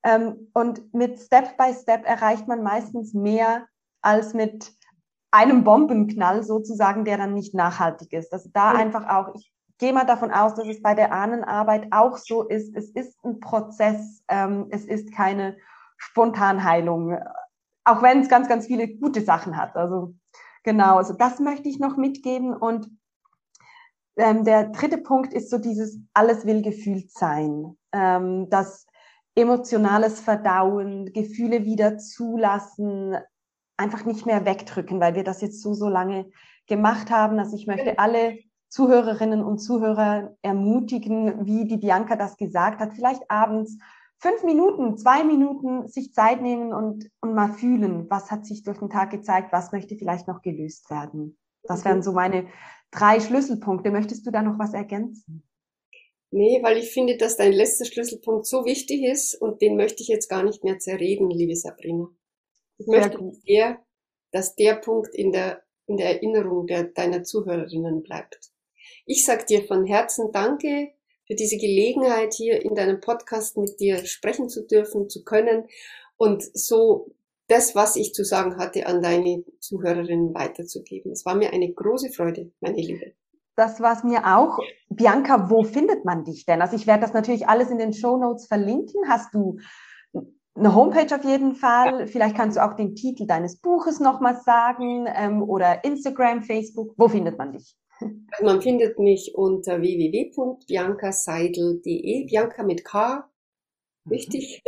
Ähm, 0.03 0.51
und 0.55 0.95
mit 0.95 1.19
Step 1.19 1.57
by 1.57 1.75
Step 1.75 2.07
erreicht 2.07 2.49
man 2.49 2.63
meistens 2.63 3.15
mehr 3.15 3.67
als 4.01 4.35
mit 4.35 4.73
einem 5.31 5.65
Bombenknall 5.65 6.43
sozusagen, 6.43 7.05
der 7.05 7.19
dann 7.19 7.35
nicht 7.35 7.55
nachhaltig 7.55 8.13
ist. 8.13 8.33
Also 8.33 8.49
da 8.53 8.73
einfach 8.73 9.09
auch, 9.09 9.35
ich 9.35 9.53
gehe 9.79 9.93
mal 9.93 10.07
davon 10.07 10.31
aus, 10.31 10.55
dass 10.55 10.67
es 10.67 10.81
bei 10.83 10.95
der 10.95 11.13
Ahnenarbeit 11.13 11.89
auch 11.91 12.17
so 12.17 12.45
ist. 12.45 12.75
Es 12.75 12.91
ist 12.91 13.23
ein 13.25 13.41
Prozess, 13.41 14.23
ähm, 14.29 14.67
es 14.71 14.85
ist 14.85 15.13
keine 15.13 15.57
Spontanheilung 15.99 17.19
auch 17.89 18.03
wenn 18.03 18.21
es 18.21 18.29
ganz, 18.29 18.49
ganz 18.49 18.67
viele 18.67 18.87
gute 18.87 19.23
Sachen 19.23 19.57
hat. 19.57 19.75
Also 19.77 20.15
genau, 20.63 20.97
also 20.97 21.15
das 21.15 21.41
möchte 21.41 21.69
ich 21.69 21.79
noch 21.79 21.97
mitgeben. 21.97 22.55
Und 22.55 22.91
ähm, 24.17 24.45
der 24.45 24.69
dritte 24.69 24.99
Punkt 24.99 25.33
ist 25.33 25.51
so 25.51 25.59
dieses 25.59 25.99
alles 26.13 26.45
will 26.45 26.63
gefühlt 26.63 27.11
sein. 27.11 27.77
Ähm, 27.93 28.51
das 28.51 28.87
emotionales 29.39 30.19
Verdauen, 30.19 31.13
Gefühle 31.13 31.65
wieder 31.65 31.97
zulassen, 31.97 33.17
einfach 33.77 34.05
nicht 34.05 34.27
mehr 34.27 34.45
wegdrücken, 34.45 34.99
weil 34.99 35.15
wir 35.15 35.23
das 35.23 35.41
jetzt 35.41 35.63
so, 35.63 35.75
so 35.75 35.89
lange 35.89 36.29
gemacht 36.67 37.11
haben. 37.11 37.39
Also 37.39 37.55
ich 37.55 37.69
möchte 37.69 37.99
alle 38.01 38.39
Zuhörerinnen 38.69 39.43
und 39.45 39.59
Zuhörer 39.59 40.35
ermutigen, 40.43 41.47
wie 41.47 41.67
die 41.67 41.77
Bianca 41.77 42.17
das 42.17 42.37
gesagt 42.37 42.81
hat, 42.81 42.95
vielleicht 42.95 43.31
abends 43.31 43.79
fünf 44.19 44.43
Minuten, 44.43 44.99
zwei 44.99 45.23
Minuten 45.23 45.87
sich 45.87 46.13
Zeit 46.13 46.43
nehmen 46.43 46.73
und, 46.73 47.09
und 47.21 47.35
mal 47.35 47.53
fühlen, 47.53 48.11
was 48.11 48.33
hat 48.33 48.45
sich 48.45 48.65
durch 48.65 48.79
den 48.79 48.91
Tag 48.91 49.11
gezeigt, 49.11 49.53
was 49.53 49.71
möchte 49.71 49.95
vielleicht 49.95 50.27
noch 50.27 50.43
gelöst 50.43 50.91
werden. 50.91 51.39
Das 51.63 51.85
wären 51.85 52.03
so 52.03 52.13
meine 52.13 52.49
drei 52.91 53.21
Schlüsselpunkte. 53.21 53.93
Möchtest 53.93 54.27
du 54.27 54.33
da 54.33 54.43
noch 54.43 54.59
was 54.59 54.75
ergänzen? 54.75 55.48
Nee, 56.31 56.63
weil 56.63 56.77
ich 56.77 56.91
finde, 56.91 57.17
dass 57.17 57.37
dein 57.37 57.53
letzter 57.53 57.87
Schlüsselpunkt 57.87 58.47
so 58.47 58.65
wichtig 58.65 59.03
ist 59.03 59.35
und 59.35 59.63
den 59.63 59.77
möchte 59.77 60.03
ich 60.03 60.09
jetzt 60.09 60.29
gar 60.29 60.43
nicht 60.43 60.63
mehr 60.63 60.79
zerreden, 60.79 61.31
liebe 61.31 61.57
Sabrina. 61.57 62.09
Ich 62.77 62.87
Sehr 62.87 63.01
möchte, 63.01 63.19
dass 63.19 63.41
der, 63.43 63.85
dass 64.31 64.55
der 64.55 64.75
Punkt 64.75 65.15
in 65.15 65.33
der, 65.33 65.63
in 65.87 65.97
der 65.97 66.11
Erinnerung 66.11 66.67
der, 66.67 66.85
deiner 66.85 67.23
Zuhörerinnen 67.23 68.03
bleibt. 68.03 68.51
Ich 69.07 69.25
sag 69.25 69.47
dir 69.47 69.65
von 69.65 69.87
Herzen 69.87 70.31
Danke 70.33 70.93
für 71.27 71.35
diese 71.35 71.57
Gelegenheit, 71.57 72.35
hier 72.35 72.63
in 72.63 72.75
deinem 72.75 73.01
Podcast 73.01 73.57
mit 73.57 73.81
dir 73.81 74.05
sprechen 74.05 74.49
zu 74.49 74.67
dürfen, 74.67 75.09
zu 75.09 75.25
können 75.25 75.67
und 76.17 76.43
so 76.55 77.15
das, 77.49 77.75
was 77.75 77.97
ich 77.97 78.13
zu 78.13 78.25
sagen 78.25 78.59
hatte, 78.59 78.87
an 78.87 79.03
deine 79.03 79.45
Zuhörerinnen 79.61 80.35
weiterzugeben. 80.35 81.13
Es 81.13 81.25
war 81.25 81.35
mir 81.35 81.53
eine 81.53 81.73
große 81.73 82.11
Freude, 82.11 82.53
meine 82.61 82.81
Liebe. 82.81 83.15
Das 83.59 83.81
war 83.81 83.93
es 83.93 84.05
mir 84.05 84.25
auch. 84.25 84.61
Bianca, 84.89 85.51
wo 85.51 85.65
findet 85.65 86.05
man 86.05 86.23
dich 86.23 86.47
denn? 86.47 86.63
Also 86.63 86.77
ich 86.77 86.87
werde 86.87 87.01
das 87.01 87.13
natürlich 87.13 87.49
alles 87.49 87.71
in 87.71 87.79
den 87.79 87.93
Show 87.93 88.17
Notes 88.17 88.47
verlinken. 88.47 89.09
Hast 89.09 89.35
du 89.35 89.59
eine 90.55 90.77
Homepage 90.77 91.13
auf 91.13 91.25
jeden 91.25 91.57
Fall. 91.57 92.07
Vielleicht 92.07 92.37
kannst 92.37 92.57
du 92.57 92.65
auch 92.65 92.75
den 92.75 92.95
Titel 92.95 93.27
deines 93.27 93.61
Buches 93.61 93.99
nochmal 93.99 94.37
sagen 94.37 95.09
ähm, 95.13 95.43
oder 95.43 95.83
Instagram, 95.83 96.43
Facebook. 96.43 96.95
Wo 96.97 97.09
findet 97.09 97.37
man 97.37 97.51
dich? 97.51 97.75
Man 98.41 98.63
findet 98.63 99.01
mich 99.01 99.33
unter 99.35 99.81
www.biancaseidel.de, 99.81 102.27
Bianca 102.27 102.63
mit 102.63 102.85
K, 102.85 103.29
richtig. 104.09 104.63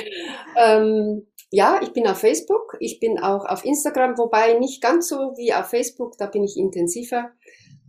ähm, 0.58 1.26
ja, 1.50 1.80
ich 1.82 1.94
bin 1.94 2.06
auf 2.06 2.18
Facebook, 2.18 2.76
ich 2.80 3.00
bin 3.00 3.18
auch 3.18 3.46
auf 3.46 3.64
Instagram, 3.64 4.18
wobei 4.18 4.58
nicht 4.58 4.82
ganz 4.82 5.08
so 5.08 5.32
wie 5.38 5.54
auf 5.54 5.70
Facebook, 5.70 6.18
da 6.18 6.26
bin 6.26 6.44
ich 6.44 6.58
intensiver. 6.58 7.30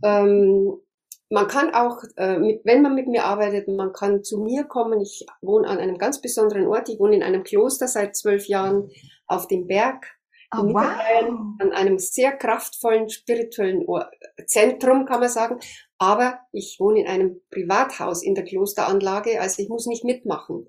Ähm, 0.02 0.80
man 1.28 1.48
kann 1.48 1.74
auch, 1.74 2.02
äh, 2.16 2.38
mit, 2.38 2.60
wenn 2.64 2.82
man 2.82 2.94
mit 2.94 3.08
mir 3.08 3.24
arbeitet, 3.24 3.66
man 3.68 3.92
kann 3.92 4.22
zu 4.22 4.38
mir 4.38 4.64
kommen. 4.64 5.00
Ich 5.00 5.26
wohne 5.42 5.66
an 5.66 5.78
einem 5.78 5.98
ganz 5.98 6.20
besonderen 6.20 6.66
Ort. 6.68 6.88
Ich 6.88 7.00
wohne 7.00 7.16
in 7.16 7.22
einem 7.22 7.42
Kloster 7.42 7.88
seit 7.88 8.16
zwölf 8.16 8.46
Jahren 8.46 8.90
auf 9.26 9.48
dem 9.48 9.66
Berg. 9.66 10.06
Oh, 10.54 10.58
wow. 10.58 10.86
An 11.58 11.72
einem 11.72 11.98
sehr 11.98 12.32
kraftvollen 12.32 13.10
spirituellen 13.10 13.84
Or 13.86 14.08
Zentrum, 14.46 15.04
kann 15.04 15.18
man 15.18 15.28
sagen. 15.28 15.58
Aber 15.98 16.38
ich 16.52 16.76
wohne 16.78 17.00
in 17.00 17.06
einem 17.08 17.40
Privathaus 17.50 18.22
in 18.22 18.34
der 18.34 18.44
Klosteranlage, 18.44 19.40
also 19.40 19.62
ich 19.62 19.68
muss 19.68 19.86
nicht 19.86 20.04
mitmachen. 20.04 20.68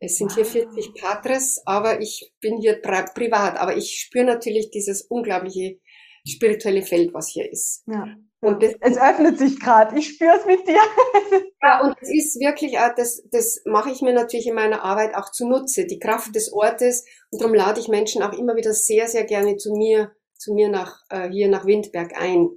Es 0.00 0.18
sind 0.18 0.30
wow. 0.30 0.34
hier 0.36 0.44
40 0.44 0.94
Patres, 1.00 1.62
aber 1.64 2.00
ich 2.00 2.32
bin 2.40 2.58
hier 2.58 2.82
privat. 2.82 3.56
Aber 3.56 3.76
ich 3.76 3.98
spüre 3.98 4.24
natürlich 4.24 4.70
dieses 4.70 5.02
unglaubliche 5.02 5.80
spirituelle 6.26 6.82
Feld, 6.82 7.14
was 7.14 7.28
hier 7.28 7.50
ist. 7.50 7.84
Ja. 7.86 8.06
Und 8.44 8.62
das, 8.62 8.74
es 8.80 8.98
öffnet 8.98 9.38
sich 9.38 9.58
gerade, 9.58 9.98
ich 9.98 10.08
spüre 10.08 10.36
es 10.38 10.44
mit 10.44 10.66
dir. 10.68 10.80
ja, 11.62 11.80
und 11.82 11.96
es 12.00 12.10
ist 12.10 12.40
wirklich, 12.40 12.76
das, 12.96 13.22
das 13.30 13.62
mache 13.64 13.90
ich 13.90 14.02
mir 14.02 14.12
natürlich 14.12 14.46
in 14.46 14.54
meiner 14.54 14.84
Arbeit 14.84 15.14
auch 15.14 15.30
zunutze, 15.30 15.86
die 15.86 15.98
Kraft 15.98 16.34
des 16.34 16.52
Ortes. 16.52 17.04
Und 17.30 17.40
darum 17.40 17.54
lade 17.54 17.80
ich 17.80 17.88
Menschen 17.88 18.22
auch 18.22 18.32
immer 18.32 18.56
wieder 18.56 18.72
sehr, 18.72 19.08
sehr 19.08 19.24
gerne 19.24 19.56
zu 19.56 19.72
mir, 19.74 20.12
zu 20.36 20.52
mir 20.52 20.68
nach, 20.68 21.00
äh, 21.08 21.30
hier 21.30 21.48
nach 21.48 21.64
Windberg 21.64 22.12
ein. 22.20 22.50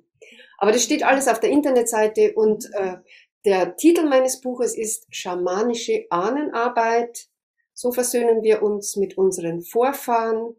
Aber 0.57 0.71
das 0.71 0.83
steht 0.83 1.03
alles 1.03 1.27
auf 1.27 1.39
der 1.39 1.51
Internetseite 1.51 2.33
und 2.33 2.65
äh, 2.73 2.97
der 3.45 3.77
Titel 3.77 4.05
meines 4.09 4.41
Buches 4.41 4.77
ist 4.77 5.05
Schamanische 5.09 6.05
Ahnenarbeit. 6.09 7.27
So 7.73 7.91
versöhnen 7.91 8.43
wir 8.43 8.61
uns 8.61 8.95
mit 8.97 9.17
unseren 9.17 9.61
Vorfahren, 9.61 10.55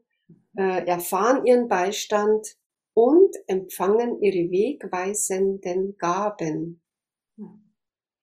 äh, 0.57 0.87
erfahren 0.87 1.45
ihren 1.45 1.69
Beistand 1.69 2.57
und 2.99 3.37
empfangen 3.47 4.21
ihre 4.21 4.51
wegweisenden 4.51 5.97
Gaben. 5.99 6.83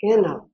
Genau. 0.01 0.49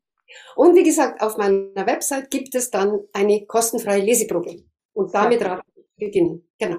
Und 0.56 0.76
wie 0.76 0.84
gesagt, 0.84 1.24
auf 1.24 1.38
meiner 1.38 1.88
Website 1.88 2.30
gibt 2.30 2.54
es 2.54 2.70
dann 2.70 3.00
eine 3.14 3.48
kostenfreie 3.48 4.04
Leseprobe. 4.04 4.64
Und 4.94 5.12
damit 5.16 5.44
rate 5.44 5.64
ich 5.76 5.86
beginnen. 5.98 6.48
Genau. 6.60 6.78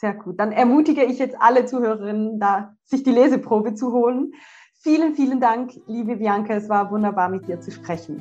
Sehr 0.00 0.14
gut. 0.14 0.40
Dann 0.40 0.50
ermutige 0.50 1.04
ich 1.04 1.20
jetzt 1.20 1.36
alle 1.38 1.64
Zuhörerinnen, 1.64 2.40
da 2.40 2.74
sich 2.82 3.04
die 3.04 3.12
Leseprobe 3.12 3.74
zu 3.74 3.92
holen. 3.92 4.32
Vielen, 4.82 5.14
vielen 5.14 5.38
Dank, 5.38 5.70
liebe 5.86 6.16
Bianca. 6.16 6.54
Es 6.54 6.68
war 6.68 6.90
wunderbar, 6.90 7.28
mit 7.28 7.46
dir 7.46 7.60
zu 7.60 7.70
sprechen. 7.70 8.20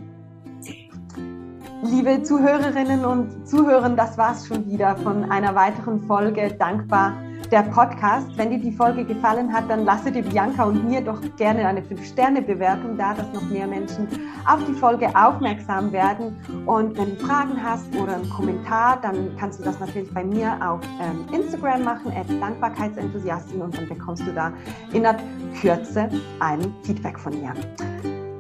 Liebe 1.82 2.22
Zuhörerinnen 2.22 3.03
und 3.03 3.47
Zuhörer, 3.47 3.89
das 3.89 4.15
war's 4.20 4.45
schon 4.45 4.67
wieder 4.67 4.95
von 4.97 5.24
einer 5.32 5.55
weiteren 5.55 6.03
Folge 6.03 6.53
Dankbar 6.53 7.28
der 7.52 7.64
Podcast. 7.64 8.28
Wenn 8.36 8.52
dir 8.52 8.60
die 8.60 8.72
Folge 8.72 9.04
gefallen 9.04 9.52
hat, 9.52 9.70
dann 9.70 9.86
lasse 9.86 10.12
dir 10.12 10.24
Bianca 10.24 10.64
und 10.66 10.88
mir 10.88 11.02
doch 11.02 11.20
gerne 11.38 11.68
eine 11.68 11.82
5-Sterne-Bewertung 11.82 12.97
da, 12.97 13.14
dass 13.14 13.32
noch 13.34 13.47
mehr 13.50 13.68
Menschen 13.68 14.08
auf 14.45 14.64
die 14.66 14.74
Folge 14.74 15.08
aufmerksam 15.16 15.91
werden. 15.91 16.38
Und 16.66 16.97
wenn 16.97 17.18
du 17.18 17.26
Fragen 17.26 17.62
hast 17.62 17.86
oder 17.95 18.16
einen 18.16 18.30
Kommentar, 18.30 19.00
dann 19.02 19.36
kannst 19.38 19.60
du 19.60 19.64
das 19.64 19.80
natürlich 19.80 20.14
bei 20.14 20.24
mir 20.24 20.58
auf 20.62 20.82
ähm, 21.02 21.26
Instagram 21.34 21.84
machen, 21.84 22.12
als 22.16 22.28
Dankbarkeitsenthusiastin 22.39 23.62
und 23.62 23.76
dann 23.76 23.88
bekommst 23.88 24.26
du 24.26 24.32
da 24.32 24.52
in 24.93 25.04
der 25.04 25.18
Kürze 25.60 26.10
ein 26.39 26.74
Feedback 26.84 27.20
von 27.20 27.39
mir. 27.39 27.54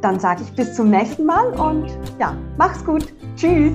Dann 0.01 0.19
sage 0.19 0.43
ich 0.43 0.53
bis 0.53 0.75
zum 0.75 0.89
nächsten 0.89 1.25
Mal 1.25 1.47
und 1.59 1.89
ja, 2.19 2.35
mach's 2.57 2.85
gut. 2.85 3.13
Tschüss. 3.35 3.73